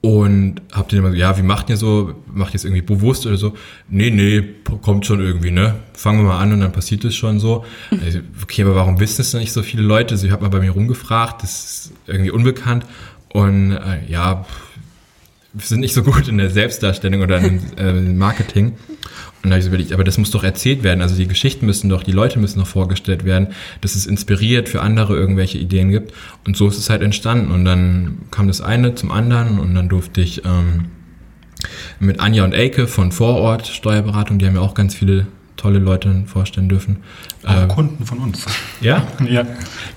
Und 0.01 0.61
habt 0.71 0.91
ihr 0.93 0.99
immer 0.99 1.11
so, 1.11 1.15
ja, 1.15 1.37
wie 1.37 1.43
macht 1.43 1.69
ihr 1.69 1.77
so? 1.77 2.15
Macht 2.33 2.53
ihr 2.53 2.55
es 2.55 2.65
irgendwie 2.65 2.81
bewusst 2.81 3.27
oder 3.27 3.37
so? 3.37 3.53
Nee, 3.87 4.09
nee, 4.09 4.43
kommt 4.81 5.05
schon 5.05 5.19
irgendwie, 5.19 5.51
ne? 5.51 5.75
Fangen 5.93 6.19
wir 6.19 6.29
mal 6.29 6.39
an 6.39 6.53
und 6.53 6.61
dann 6.61 6.71
passiert 6.71 7.05
es 7.05 7.15
schon 7.15 7.39
so. 7.39 7.63
Also, 8.03 8.19
okay, 8.41 8.63
aber 8.63 8.73
warum 8.73 8.99
wissen 8.99 9.21
es 9.21 9.33
nicht 9.35 9.53
so 9.53 9.61
viele 9.61 9.83
Leute? 9.83 10.17
Sie 10.17 10.31
hat 10.31 10.41
mal 10.41 10.49
bei 10.49 10.59
mir 10.59 10.71
rumgefragt, 10.71 11.43
das 11.43 11.51
ist 11.51 11.93
irgendwie 12.07 12.31
unbekannt. 12.31 12.87
Und 13.31 13.73
äh, 13.73 14.03
ja, 14.07 14.45
wir 15.53 15.65
sind 15.65 15.81
nicht 15.81 15.93
so 15.93 16.01
gut 16.01 16.27
in 16.27 16.37
der 16.37 16.49
Selbstdarstellung 16.49 17.21
oder 17.21 17.37
im 17.37 17.59
äh, 17.77 17.93
Marketing. 17.93 18.73
Und 19.43 19.49
da 19.49 19.51
habe 19.51 19.59
ich 19.59 19.65
so 19.65 19.69
überlegt, 19.69 19.91
aber 19.91 20.03
das 20.03 20.17
muss 20.17 20.29
doch 20.31 20.43
erzählt 20.43 20.83
werden. 20.83 21.01
Also 21.01 21.15
die 21.15 21.27
Geschichten 21.27 21.65
müssen 21.65 21.89
doch, 21.89 22.03
die 22.03 22.11
Leute 22.11 22.37
müssen 22.37 22.59
doch 22.59 22.67
vorgestellt 22.67 23.25
werden, 23.25 23.47
dass 23.81 23.95
es 23.95 24.05
inspiriert 24.05 24.69
für 24.69 24.81
andere 24.81 25.15
irgendwelche 25.15 25.57
Ideen 25.57 25.89
gibt. 25.89 26.13
Und 26.45 26.55
so 26.55 26.67
ist 26.67 26.77
es 26.77 26.89
halt 26.89 27.01
entstanden. 27.01 27.51
Und 27.51 27.65
dann 27.65 28.19
kam 28.29 28.47
das 28.47 28.61
eine 28.61 28.93
zum 28.93 29.11
anderen 29.11 29.59
und 29.59 29.73
dann 29.73 29.89
durfte 29.89 30.21
ich 30.21 30.45
ähm, 30.45 30.85
mit 31.99 32.19
Anja 32.19 32.43
und 32.43 32.53
Eike 32.53 32.87
von 32.87 33.11
Vorort 33.11 33.67
Steuerberatung, 33.67 34.37
die 34.37 34.45
haben 34.45 34.55
ja 34.55 34.61
auch 34.61 34.75
ganz 34.75 34.95
viele 34.95 35.27
tolle 35.61 35.77
Leute 35.79 36.23
vorstellen 36.25 36.69
dürfen. 36.69 36.97
Auch 37.45 37.63
äh, 37.63 37.67
Kunden 37.67 38.03
von 38.05 38.17
uns. 38.17 38.45
Ja? 38.81 39.05
ja. 39.29 39.45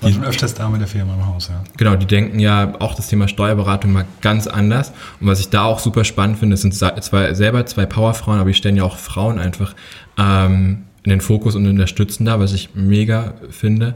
Die 0.03 0.13
schon 0.13 0.23
öfters 0.23 0.53
da 0.53 0.69
mit 0.69 0.79
der 0.79 0.87
Firma 0.87 1.15
im 1.15 1.25
Haus, 1.25 1.47
ja. 1.47 1.63
Genau, 1.77 1.95
die 1.95 2.05
denken 2.05 2.39
ja 2.39 2.73
auch 2.79 2.93
das 2.93 3.07
Thema 3.07 3.27
Steuerberatung 3.27 3.91
mal 3.91 4.05
ganz 4.21 4.45
anders. 4.45 4.93
Und 5.19 5.27
was 5.27 5.39
ich 5.39 5.49
da 5.49 5.63
auch 5.63 5.79
super 5.79 6.03
spannend 6.03 6.37
finde, 6.37 6.55
sind 6.55 6.73
zwei, 6.73 7.33
selber 7.33 7.65
zwei 7.65 7.87
Powerfrauen, 7.87 8.39
aber 8.39 8.49
die 8.49 8.53
stellen 8.53 8.75
ja 8.75 8.83
auch 8.83 8.97
Frauen 8.97 9.39
einfach 9.39 9.75
ähm, 10.19 10.83
in 11.03 11.09
den 11.09 11.21
Fokus 11.21 11.55
und 11.55 11.65
unterstützen 11.65 12.25
da, 12.25 12.39
was 12.39 12.53
ich 12.53 12.69
mega 12.75 13.33
finde. 13.49 13.95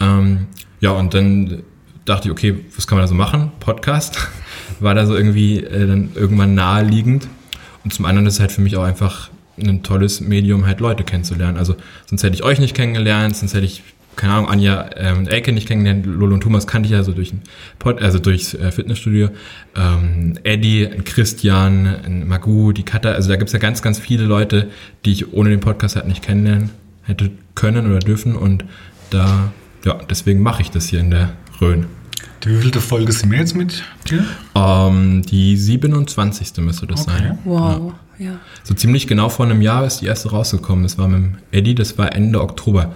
Ähm, 0.00 0.46
ja, 0.80 0.92
und 0.92 1.12
dann 1.12 1.62
dachte 2.06 2.28
ich, 2.28 2.32
okay, 2.32 2.64
was 2.74 2.86
kann 2.86 2.96
man 2.96 3.04
da 3.04 3.08
so 3.08 3.14
machen? 3.14 3.52
Podcast 3.60 4.26
war 4.80 4.94
da 4.94 5.04
so 5.04 5.14
irgendwie 5.14 5.58
äh, 5.58 5.86
dann 5.86 6.12
irgendwann 6.14 6.54
naheliegend. 6.54 7.28
Und 7.84 7.92
zum 7.92 8.06
anderen 8.06 8.26
ist 8.26 8.34
es 8.34 8.40
halt 8.40 8.52
für 8.52 8.62
mich 8.62 8.76
auch 8.76 8.84
einfach 8.84 9.30
ein 9.58 9.82
tolles 9.82 10.20
Medium, 10.20 10.66
halt 10.66 10.80
Leute 10.80 11.04
kennenzulernen. 11.04 11.58
Also 11.58 11.76
sonst 12.06 12.22
hätte 12.22 12.34
ich 12.34 12.42
euch 12.42 12.58
nicht 12.58 12.74
kennengelernt, 12.74 13.36
sonst 13.36 13.54
hätte 13.54 13.66
ich, 13.66 13.82
keine 14.16 14.34
Ahnung, 14.34 14.48
Anja 14.48 14.90
ähm, 14.96 15.26
Elke 15.28 15.52
nicht 15.52 15.68
kennengelernt, 15.68 16.06
Lolo 16.06 16.34
und 16.34 16.42
Thomas 16.42 16.66
kannte 16.66 16.86
ich 16.86 16.92
ja 16.92 17.02
so 17.02 17.12
durch 17.12 17.32
ein 17.32 17.42
Pod, 17.78 18.00
also 18.02 18.18
durchs 18.18 18.54
äh, 18.54 18.70
Fitnessstudio. 18.70 19.30
Ähm, 19.76 20.38
Eddie, 20.42 20.88
Christian, 21.04 22.26
Magu, 22.26 22.72
die 22.72 22.84
Katha, 22.84 23.12
also 23.12 23.28
da 23.28 23.36
gibt's 23.36 23.52
ja 23.52 23.58
ganz, 23.58 23.82
ganz 23.82 23.98
viele 23.98 24.24
Leute, 24.24 24.70
die 25.04 25.12
ich 25.12 25.32
ohne 25.32 25.50
den 25.50 25.60
Podcast 25.60 25.96
halt 25.96 26.08
nicht 26.08 26.22
kennenlernen 26.22 26.70
hätte 27.02 27.30
können 27.54 27.86
oder 27.86 27.98
dürfen. 27.98 28.36
Und 28.36 28.64
da, 29.10 29.52
ja, 29.84 29.98
deswegen 30.08 30.40
mache 30.40 30.62
ich 30.62 30.70
das 30.70 30.88
hier 30.88 31.00
in 31.00 31.10
der 31.10 31.32
Rhön. 31.60 31.86
Die 32.42 32.48
wievielte 32.48 32.80
Folge 32.80 33.12
sind 33.12 33.30
wir 33.30 33.38
jetzt 33.38 33.54
mit 33.54 33.82
dir? 34.08 34.24
Ähm, 34.54 35.22
die 35.22 35.56
27. 35.56 36.56
müsste 36.58 36.86
das 36.86 37.02
okay. 37.02 37.10
sein. 37.18 37.38
Wow. 37.44 37.92
Ja. 38.18 38.26
ja. 38.26 38.32
So 38.64 38.72
ziemlich 38.72 39.06
genau 39.06 39.28
vor 39.28 39.44
einem 39.44 39.60
Jahr 39.60 39.86
ist 39.86 39.98
die 39.98 40.06
erste 40.06 40.30
rausgekommen. 40.30 40.84
Das 40.84 40.96
war 40.96 41.06
mit 41.06 41.18
dem 41.18 41.38
Eddie, 41.52 41.74
das 41.74 41.98
war 41.98 42.14
Ende 42.14 42.40
Oktober. 42.40 42.92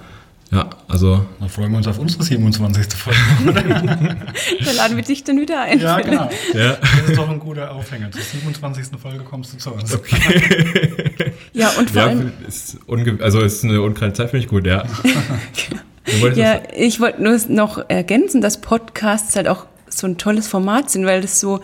Ja, 0.51 0.71
also. 0.89 1.27
Dann 1.41 1.49
freuen 1.49 1.73
wir 1.73 1.79
uns 1.79 1.87
auf 1.89 1.99
unsere 1.99 2.23
27. 2.23 2.95
Folge. 2.95 3.19
da 4.65 4.73
laden 4.73 4.97
wir 4.97 5.05
dich 5.05 5.25
dann 5.25 5.41
wieder 5.41 5.63
ein. 5.63 5.81
Ja, 5.81 6.01
genau. 6.01 6.31
Ja. 6.55 6.77
Das 6.77 7.09
ist 7.09 7.19
doch 7.19 7.29
ein 7.29 7.41
guter 7.41 7.71
Aufhänger. 7.73 8.13
Zur 8.13 8.23
27. 8.23 8.87
Folge 9.01 9.25
kommst 9.25 9.53
du 9.53 9.59
zu 9.59 9.73
uns. 9.73 9.95
Okay. 9.95 11.33
ja, 11.53 11.71
und 11.71 11.91
vor 11.91 12.03
ja, 12.03 12.09
allem. 12.09 12.33
Ist 12.47 12.79
also 13.21 13.41
ist 13.41 13.65
eine 13.65 13.83
ungerade 13.83 14.13
Zeit, 14.13 14.31
finde 14.31 14.45
ich 14.45 14.49
gut, 14.49 14.67
ja. 14.67 14.85
ja, 16.35 16.61
ich 16.75 17.01
wollte 17.01 17.23
nur 17.23 17.39
noch 17.49 17.89
ergänzen, 17.89 18.41
dass 18.41 18.61
Podcasts 18.61 19.37
halt 19.37 19.49
auch 19.49 19.67
so 19.89 20.07
ein 20.07 20.19
tolles 20.19 20.49
Format 20.49 20.91
sind, 20.91 21.07
weil 21.07 21.21
das 21.21 21.41
so 21.41 21.61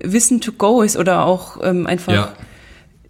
Wissen 0.00 0.40
to 0.40 0.52
go 0.52 0.82
ist 0.82 0.96
oder 0.96 1.24
auch 1.24 1.58
ähm, 1.62 1.86
einfach 1.86 2.12
ja. 2.12 2.32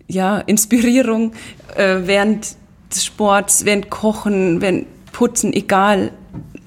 ja 0.08 0.38
Inspirierung 0.38 1.32
äh, 1.76 1.98
während 2.04 2.56
des 2.92 3.04
Sports, 3.04 3.64
während 3.64 3.90
Kochen, 3.90 4.60
während 4.60 4.86
Putzen, 5.12 5.52
egal. 5.52 6.12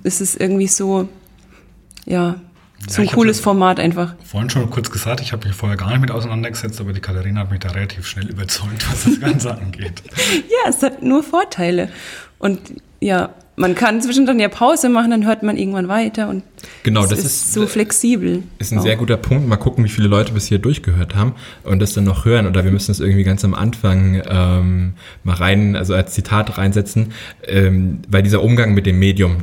Es 0.03 0.21
ist 0.21 0.39
irgendwie 0.39 0.67
so, 0.67 1.09
ja, 2.05 2.39
so 2.87 3.01
ein 3.01 3.07
cooles 3.07 3.39
Format 3.39 3.79
einfach. 3.79 4.15
Vorhin 4.23 4.49
schon 4.49 4.69
kurz 4.69 4.89
gesagt, 4.89 5.21
ich 5.21 5.31
habe 5.31 5.47
mich 5.47 5.55
vorher 5.55 5.77
gar 5.77 5.89
nicht 5.91 6.01
mit 6.01 6.11
auseinandergesetzt, 6.11 6.81
aber 6.81 6.93
die 6.93 6.99
Katharina 6.99 7.41
hat 7.41 7.51
mich 7.51 7.59
da 7.59 7.69
relativ 7.69 8.07
schnell 8.07 8.27
überzeugt, 8.27 8.89
was 8.89 9.03
das 9.03 9.19
Ganze 9.19 9.55
angeht. 9.55 10.01
Ja, 10.49 10.69
es 10.69 10.81
hat 10.81 11.03
nur 11.03 11.23
Vorteile. 11.23 11.89
Und 12.39 12.59
ja, 12.99 13.29
man 13.61 13.75
kann 13.75 14.01
zwischendrin 14.01 14.39
ja 14.39 14.49
Pause 14.49 14.89
machen, 14.89 15.11
dann 15.11 15.25
hört 15.25 15.43
man 15.43 15.55
irgendwann 15.55 15.87
weiter 15.87 16.27
und 16.27 16.43
genau, 16.83 17.03
das 17.03 17.19
ist, 17.19 17.25
ist 17.25 17.53
so 17.53 17.67
flexibel. 17.67 18.43
Ist 18.57 18.73
ein 18.73 18.79
auch. 18.79 18.83
sehr 18.83 18.97
guter 18.97 19.17
Punkt. 19.17 19.47
Mal 19.47 19.57
gucken, 19.57 19.85
wie 19.85 19.89
viele 19.89 20.07
Leute 20.07 20.33
bis 20.33 20.47
hier 20.47 20.59
durchgehört 20.59 21.15
haben 21.15 21.35
und 21.63 21.79
das 21.79 21.93
dann 21.93 22.03
noch 22.03 22.25
hören. 22.25 22.47
Oder 22.47 22.65
wir 22.65 22.71
müssen 22.71 22.87
das 22.87 22.99
irgendwie 22.99 23.23
ganz 23.23 23.45
am 23.45 23.53
Anfang 23.53 24.21
ähm, 24.27 24.93
mal 25.23 25.35
rein, 25.35 25.75
also 25.75 25.93
als 25.93 26.13
Zitat 26.13 26.57
reinsetzen, 26.57 27.13
ähm, 27.47 27.99
weil 28.09 28.23
dieser 28.23 28.41
Umgang 28.41 28.73
mit 28.73 28.85
dem 28.85 28.99
Medium, 28.99 29.37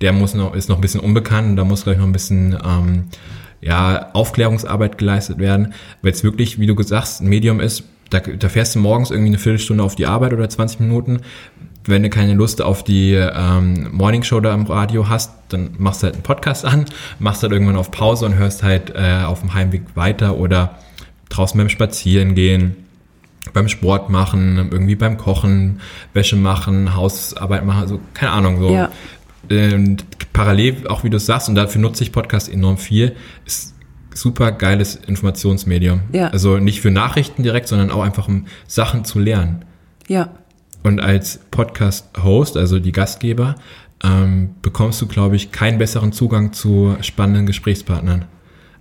der 0.00 0.12
muss 0.12 0.34
noch, 0.34 0.54
ist 0.54 0.68
noch 0.68 0.76
ein 0.76 0.80
bisschen 0.80 1.00
unbekannt 1.00 1.50
und 1.50 1.56
da 1.56 1.64
muss 1.64 1.84
gleich 1.84 1.98
noch 1.98 2.06
ein 2.06 2.12
bisschen 2.12 2.56
ähm, 2.64 3.04
ja, 3.60 4.10
Aufklärungsarbeit 4.12 4.98
geleistet 4.98 5.38
werden, 5.38 5.74
weil 6.02 6.12
es 6.12 6.22
wirklich, 6.22 6.60
wie 6.60 6.66
du 6.66 6.76
gesagt 6.76 7.02
hast, 7.02 7.20
ein 7.22 7.28
Medium 7.28 7.60
ist, 7.60 7.82
da, 8.10 8.20
da 8.20 8.48
fährst 8.48 8.76
du 8.76 8.78
morgens 8.78 9.10
irgendwie 9.10 9.30
eine 9.30 9.38
Viertelstunde 9.38 9.82
auf 9.82 9.96
die 9.96 10.06
Arbeit 10.06 10.32
oder 10.32 10.48
20 10.48 10.80
Minuten, 10.80 11.20
wenn 11.86 12.02
du 12.02 12.10
keine 12.10 12.34
Lust 12.34 12.62
auf 12.62 12.82
die 12.82 13.12
ähm, 13.12 13.88
Morningshow 13.92 14.40
da 14.40 14.54
im 14.54 14.66
Radio 14.66 15.08
hast, 15.08 15.32
dann 15.48 15.70
machst 15.78 16.02
du 16.02 16.06
halt 16.06 16.14
einen 16.14 16.22
Podcast 16.22 16.64
an, 16.64 16.86
machst 17.18 17.42
halt 17.42 17.52
irgendwann 17.52 17.76
auf 17.76 17.90
Pause 17.90 18.26
und 18.26 18.36
hörst 18.36 18.62
halt 18.62 18.92
äh, 18.94 19.22
auf 19.24 19.40
dem 19.40 19.54
Heimweg 19.54 19.82
weiter 19.94 20.36
oder 20.36 20.78
draußen 21.28 21.58
beim 21.58 21.68
Spazieren 21.68 22.34
gehen, 22.34 22.76
beim 23.52 23.68
Sport 23.68 24.08
machen, 24.08 24.68
irgendwie 24.70 24.94
beim 24.94 25.18
Kochen, 25.18 25.80
Wäsche 26.12 26.36
machen, 26.36 26.94
Hausarbeit 26.94 27.64
machen, 27.64 27.80
also 27.80 28.00
keine 28.14 28.32
Ahnung, 28.32 28.60
so. 28.60 28.72
Ja. 28.72 28.90
Und 29.50 30.04
parallel, 30.32 30.86
auch 30.88 31.04
wie 31.04 31.10
du 31.10 31.18
es 31.18 31.26
sagst, 31.26 31.50
und 31.50 31.54
dafür 31.54 31.80
nutze 31.80 32.02
ich 32.02 32.12
Podcast 32.12 32.50
enorm 32.50 32.78
viel, 32.78 33.14
ist 33.44 33.74
super 34.14 34.52
geiles 34.52 34.96
Informationsmedium. 34.96 36.00
Ja. 36.12 36.28
Also 36.28 36.58
nicht 36.58 36.80
für 36.80 36.90
Nachrichten 36.90 37.42
direkt, 37.42 37.68
sondern 37.68 37.90
auch 37.90 38.02
einfach 38.02 38.28
um 38.28 38.46
Sachen 38.66 39.04
zu 39.04 39.18
lernen. 39.18 39.64
Ja. 40.08 40.30
Und 40.84 41.00
als 41.00 41.40
Podcast-Host, 41.50 42.56
also 42.58 42.78
die 42.78 42.92
Gastgeber, 42.92 43.56
ähm, 44.04 44.50
bekommst 44.60 45.00
du, 45.00 45.06
glaube 45.06 45.34
ich, 45.34 45.50
keinen 45.50 45.78
besseren 45.78 46.12
Zugang 46.12 46.52
zu 46.52 46.96
spannenden 47.00 47.46
Gesprächspartnern. 47.46 48.26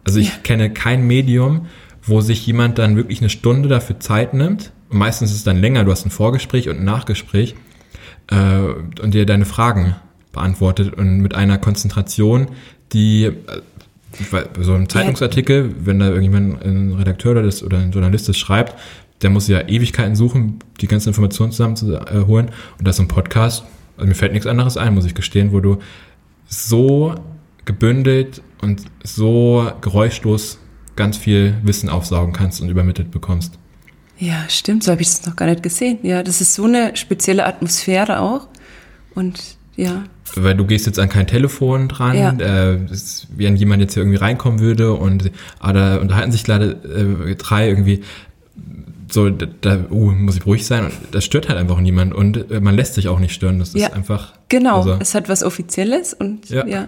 Also 0.03 0.19
ich 0.19 0.27
ja. 0.27 0.35
kenne 0.43 0.71
kein 0.71 1.07
Medium, 1.07 1.67
wo 2.03 2.19
sich 2.19 2.45
jemand 2.45 2.77
dann 2.77 2.97
wirklich 2.97 3.21
eine 3.21 3.29
Stunde 3.29 3.69
dafür 3.69 4.01
Zeit 4.01 4.33
nimmt. 4.33 4.73
Und 4.89 4.97
meistens 4.97 5.31
ist 5.31 5.37
es 5.37 5.43
dann 5.45 5.61
länger. 5.61 5.85
Du 5.85 5.91
hast 5.91 6.05
ein 6.05 6.11
Vorgespräch 6.11 6.67
und 6.67 6.79
ein 6.79 6.83
Nachgespräch 6.83 7.55
äh, 8.29 8.57
und 9.01 9.13
dir 9.13 9.25
deine 9.25 9.45
Fragen 9.45 9.95
beantwortet 10.33 10.93
und 10.93 11.21
mit 11.21 11.33
einer 11.33 11.57
Konzentration, 11.57 12.47
die 12.91 13.25
äh, 13.25 13.33
so 14.59 14.73
ein 14.73 14.89
Zeitungsartikel, 14.89 15.73
wenn 15.79 15.99
da 15.99 16.07
irgendjemand 16.07 16.63
ein 16.63 16.93
Redakteur 16.93 17.31
oder, 17.31 17.43
das, 17.43 17.63
oder 17.63 17.77
ein 17.77 17.91
Journalist 17.91 18.27
das 18.27 18.37
schreibt, 18.37 18.75
der 19.23 19.29
muss 19.29 19.47
ja 19.47 19.67
Ewigkeiten 19.67 20.15
suchen, 20.15 20.59
die 20.81 20.87
ganze 20.87 21.09
Information 21.09 21.51
zusammenzuholen. 21.51 22.51
Und 22.77 22.87
das 22.87 22.97
ist 22.97 23.01
ein 23.01 23.07
Podcast, 23.07 23.63
also 23.97 24.07
mir 24.07 24.15
fällt 24.15 24.33
nichts 24.33 24.47
anderes 24.47 24.77
ein, 24.77 24.93
muss 24.93 25.05
ich 25.05 25.15
gestehen, 25.15 25.51
wo 25.51 25.59
du 25.59 25.77
so 26.47 27.15
gebündelt 27.65 28.41
und 28.61 28.83
so 29.03 29.71
geräuschlos 29.81 30.59
ganz 30.95 31.17
viel 31.17 31.55
Wissen 31.63 31.89
aufsaugen 31.89 32.33
kannst 32.33 32.61
und 32.61 32.69
übermittelt 32.69 33.11
bekommst. 33.11 33.57
Ja, 34.17 34.45
stimmt, 34.47 34.83
so 34.83 34.91
habe 34.91 35.01
ich 35.01 35.07
es 35.07 35.25
noch 35.25 35.35
gar 35.35 35.47
nicht 35.47 35.63
gesehen. 35.63 35.99
Ja, 36.03 36.23
das 36.23 36.39
ist 36.39 36.53
so 36.53 36.65
eine 36.65 36.95
spezielle 36.95 37.45
Atmosphäre 37.45 38.19
auch. 38.19 38.47
Und 39.15 39.57
ja. 39.75 40.03
Weil 40.35 40.55
du 40.55 40.65
gehst 40.65 40.85
jetzt 40.85 40.99
an 40.99 41.09
kein 41.09 41.27
Telefon 41.27 41.87
dran, 41.87 42.17
ja. 42.17 42.31
äh, 42.31 42.79
wenn 43.35 43.55
jemand 43.55 43.81
jetzt 43.81 43.93
hier 43.95 44.03
irgendwie 44.03 44.17
reinkommen 44.17 44.59
würde 44.59 44.93
und 44.93 45.31
ah, 45.59 45.73
da 45.73 45.97
unterhalten 45.97 46.31
sich 46.31 46.43
gerade 46.43 46.71
äh, 47.29 47.35
drei 47.35 47.69
irgendwie, 47.69 48.03
so, 49.13 49.29
da 49.29 49.85
uh, 49.91 50.11
muss 50.11 50.37
ich 50.37 50.45
ruhig 50.45 50.65
sein. 50.65 50.85
Und 50.85 50.93
das 51.11 51.23
stört 51.23 51.47
halt 51.47 51.59
einfach 51.59 51.79
niemand 51.79 52.13
und 52.13 52.49
äh, 52.49 52.59
man 52.59 52.75
lässt 52.75 52.95
sich 52.95 53.07
auch 53.07 53.19
nicht 53.19 53.33
stören. 53.33 53.59
Das 53.59 53.73
ja, 53.73 53.87
ist 53.87 53.93
einfach. 53.93 54.33
Genau, 54.49 54.77
also, 54.77 54.97
es 54.99 55.13
hat 55.13 55.29
was 55.29 55.43
Offizielles 55.43 56.13
und 56.13 56.49
ja. 56.49 56.65
ja. 56.65 56.87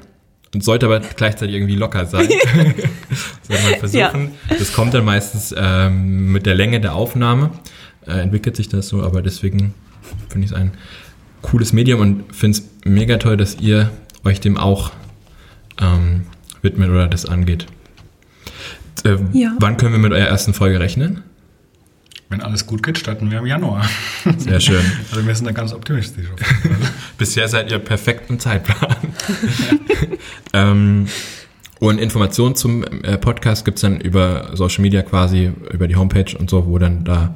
Und 0.54 0.64
sollte 0.64 0.88
aber 0.88 1.02
gleichzeitig 1.02 1.56
irgendwie 1.56 1.76
locker 1.76 2.06
sein. 2.06 2.28
Soll 3.44 3.58
man 3.64 3.80
versuchen. 3.80 4.32
Ja. 4.50 4.56
Das 4.58 4.74
kommt 4.74 4.94
dann 4.94 5.06
meistens 5.06 5.54
ähm, 5.58 6.32
mit 6.32 6.46
der 6.46 6.56
Länge 6.56 6.80
der 6.80 6.96
Aufnahme, 6.96 7.52
äh, 8.08 8.12
entwickelt 8.12 8.56
sich 8.56 8.70
das 8.70 8.88
so, 8.88 9.04
aber 9.04 9.22
deswegen 9.22 9.74
finde 10.30 10.46
ich 10.46 10.52
es 10.52 10.58
ein 10.58 10.72
cooles 11.42 11.74
Medium 11.74 12.00
und 12.00 12.36
finde 12.36 12.58
es 12.58 12.70
mega 12.86 13.18
toll, 13.18 13.38
dass 13.38 13.60
ihr 13.60 13.92
euch 14.24 14.40
dem 14.40 14.58
auch 14.58 14.92
ähm, 15.80 16.24
widmet 16.62 16.90
oder 16.90 17.08
das 17.08 17.26
angeht. 17.26 17.68
Äh, 19.04 19.18
ja. 19.34 19.56
Wann 19.60 19.78
können 19.78 19.92
wir 19.92 20.00
mit 20.00 20.14
eurer 20.14 20.28
ersten 20.28 20.54
Folge 20.56 20.80
rechnen? 20.80 21.22
Wenn 22.30 22.42
alles 22.42 22.66
gut 22.66 22.82
geht, 22.82 22.98
starten 22.98 23.30
wir 23.30 23.38
im 23.40 23.46
Januar. 23.46 23.88
Sehr 24.38 24.60
schön. 24.60 24.84
Also 25.12 25.26
wir 25.26 25.36
sind 25.36 25.46
da 25.46 25.52
ganz 25.52 25.74
optimistisch. 25.74 26.26
Bisher 27.18 27.48
seid 27.48 27.72
ihr 27.72 27.80
perfekt 27.80 28.30
im 28.30 28.40
Zeitplan. 28.40 28.96
ähm, 30.54 31.08
Und 31.80 32.00
Informationen 32.00 32.56
zum 32.56 32.84
äh, 33.04 33.18
Podcast 33.18 33.64
gibt's 33.66 33.82
dann 33.82 34.00
über 34.02 34.50
Social 34.56 34.82
Media 34.82 35.02
quasi, 35.04 35.52
über 35.72 35.88
die 35.88 35.96
Homepage 35.96 36.36
und 36.38 36.50
so, 36.50 36.66
wo 36.66 36.80
dann 36.80 37.04
da 37.04 37.36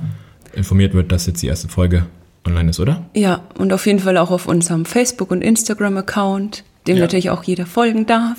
informiert 0.53 0.93
wird, 0.95 1.11
dass 1.11 1.27
jetzt 1.27 1.41
die 1.43 1.47
erste 1.47 1.67
Folge 1.67 2.07
online 2.47 2.71
ist, 2.71 2.79
oder? 2.79 3.05
Ja, 3.13 3.43
und 3.59 3.71
auf 3.73 3.85
jeden 3.85 3.99
Fall 3.99 4.17
auch 4.17 4.31
auf 4.31 4.47
unserem 4.47 4.85
Facebook- 4.85 5.29
und 5.29 5.43
Instagram-Account, 5.43 6.63
dem 6.87 6.95
Ja. 6.97 7.03
natürlich 7.03 7.29
auch 7.29 7.43
jeder 7.43 7.67
folgen 7.67 8.07
darf. 8.07 8.37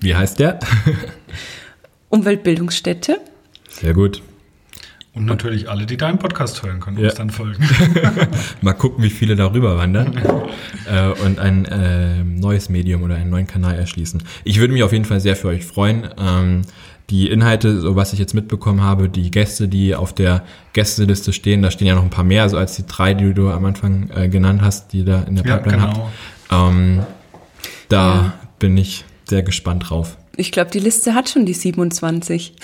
Wie 0.00 0.16
heißt 0.16 0.40
der? 0.40 0.58
Umweltbildungsstätte. 2.08 3.18
Sehr 3.68 3.94
gut. 3.94 4.20
Und 5.14 5.26
natürlich 5.26 5.68
alle, 5.68 5.84
die 5.84 5.98
deinen 5.98 6.18
Podcast 6.18 6.62
hören, 6.62 6.80
können 6.80 6.96
Ja. 6.98 7.06
uns 7.10 7.16
dann 7.16 7.28
folgen. 7.28 7.62
Mal 8.62 8.72
gucken, 8.72 9.04
wie 9.04 9.10
viele 9.10 9.36
darüber 9.36 9.76
wandern 9.76 10.16
äh, 10.90 11.08
und 11.24 11.38
ein 11.38 11.66
äh, 11.66 12.24
neues 12.24 12.70
Medium 12.70 13.02
oder 13.02 13.16
einen 13.16 13.28
neuen 13.28 13.46
Kanal 13.46 13.74
erschließen. 13.74 14.22
Ich 14.44 14.58
würde 14.58 14.72
mich 14.72 14.82
auf 14.82 14.92
jeden 14.92 15.04
Fall 15.04 15.20
sehr 15.20 15.36
für 15.36 15.48
euch 15.48 15.64
freuen. 15.66 16.08
Ähm, 16.18 16.62
die 17.10 17.28
Inhalte, 17.28 17.78
so 17.80 17.94
was 17.94 18.14
ich 18.14 18.18
jetzt 18.20 18.32
mitbekommen 18.32 18.80
habe, 18.80 19.10
die 19.10 19.30
Gäste, 19.30 19.68
die 19.68 19.94
auf 19.94 20.14
der 20.14 20.44
Gästeliste 20.72 21.34
stehen, 21.34 21.60
da 21.60 21.70
stehen 21.70 21.88
ja 21.88 21.94
noch 21.94 22.04
ein 22.04 22.08
paar 22.10 22.24
mehr, 22.24 22.48
so 22.48 22.56
als 22.56 22.76
die 22.76 22.86
drei, 22.86 23.12
die 23.12 23.34
du 23.34 23.50
am 23.50 23.66
Anfang 23.66 24.08
äh, 24.14 24.28
genannt 24.30 24.62
hast, 24.62 24.94
die 24.94 25.04
da 25.04 25.22
in 25.24 25.34
der 25.36 25.44
Ja, 25.44 25.56
Pipeline 25.58 25.82
genau. 25.88 26.10
habt. 26.48 26.70
Ähm, 26.72 27.02
da 27.90 28.14
Ja. 28.14 28.32
bin 28.58 28.78
ich 28.78 29.04
sehr 29.28 29.42
gespannt 29.42 29.90
drauf. 29.90 30.16
Ich 30.36 30.52
glaube, 30.52 30.70
die 30.70 30.78
Liste 30.78 31.14
hat 31.14 31.28
schon 31.28 31.44
die 31.44 31.52
27. 31.52 32.54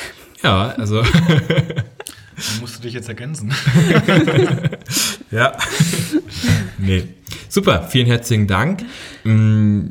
Ja, 0.42 0.68
also 0.78 1.02
Dann 2.38 2.60
musst 2.60 2.78
du 2.78 2.82
dich 2.82 2.94
jetzt 2.94 3.08
ergänzen. 3.08 3.52
Ja. 5.30 5.52
nee. 6.78 7.04
Super, 7.50 7.82
vielen 7.82 8.06
herzlichen 8.06 8.46
Dank, 8.46 8.82
mm, 9.24 9.88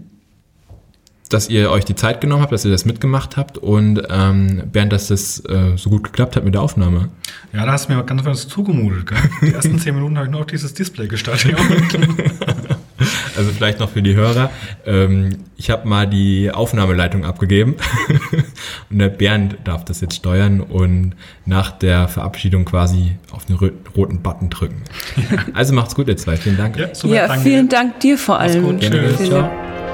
dass 1.29 1.47
ihr 1.49 1.69
euch 1.69 1.85
die 1.85 1.93
Zeit 1.93 2.21
genommen 2.21 2.41
habt, 2.41 2.51
dass 2.51 2.65
ihr 2.65 2.71
das 2.71 2.85
mitgemacht 2.85 3.37
habt 3.37 3.57
und 3.59 4.01
ähm, 4.09 4.63
Bernd, 4.71 4.93
dass 4.93 5.07
das 5.07 5.43
äh, 5.45 5.77
so 5.77 5.91
gut 5.91 6.05
geklappt 6.05 6.35
hat 6.35 6.43
mit 6.43 6.55
der 6.55 6.61
Aufnahme. 6.61 7.09
Ja, 7.53 7.65
da 7.65 7.73
hast 7.73 7.89
du 7.89 7.93
mir 7.93 8.03
ganz 8.03 8.25
was 8.25 8.47
zugemutet. 8.47 9.07
Gell? 9.07 9.17
Die 9.41 9.53
ersten 9.53 9.77
zehn 9.77 9.93
Minuten 9.93 10.17
habe 10.17 10.27
ich 10.27 10.31
nur 10.31 10.41
auf 10.41 10.47
dieses 10.47 10.73
Display 10.73 11.07
gestartet. 11.07 11.55
Also 13.37 13.51
vielleicht 13.51 13.79
noch 13.79 13.91
für 13.91 14.01
die 14.01 14.15
Hörer. 14.15 14.49
Ähm, 14.83 15.37
ich 15.55 15.69
habe 15.69 15.87
mal 15.87 16.07
die 16.07 16.49
Aufnahmeleitung 16.49 17.23
abgegeben 17.23 17.75
und 18.89 18.99
der 18.99 19.09
Bernd 19.09 19.57
darf 19.63 19.83
das 19.85 20.01
jetzt 20.01 20.15
steuern 20.15 20.61
und 20.61 21.13
nach 21.45 21.71
der 21.71 22.07
Verabschiedung 22.07 22.65
quasi 22.65 23.17
auf 23.31 23.45
den 23.45 23.57
roten 23.95 24.21
Button 24.21 24.49
drücken. 24.49 24.81
Also 25.53 25.73
macht's 25.73 25.95
gut, 25.95 26.07
ihr 26.07 26.17
zwei. 26.17 26.37
Vielen 26.37 26.57
Dank. 26.57 26.77
Ja, 26.77 26.93
super, 26.93 27.13
ja, 27.15 27.27
danke. 27.27 27.43
vielen 27.43 27.69
Dank 27.69 27.99
dir 27.99 28.17
vor 28.17 28.37
Mach's 28.37 28.53
allem. 28.53 28.63
gut, 28.63 28.79
Gerne, 28.81 29.15
ciao. 29.17 29.86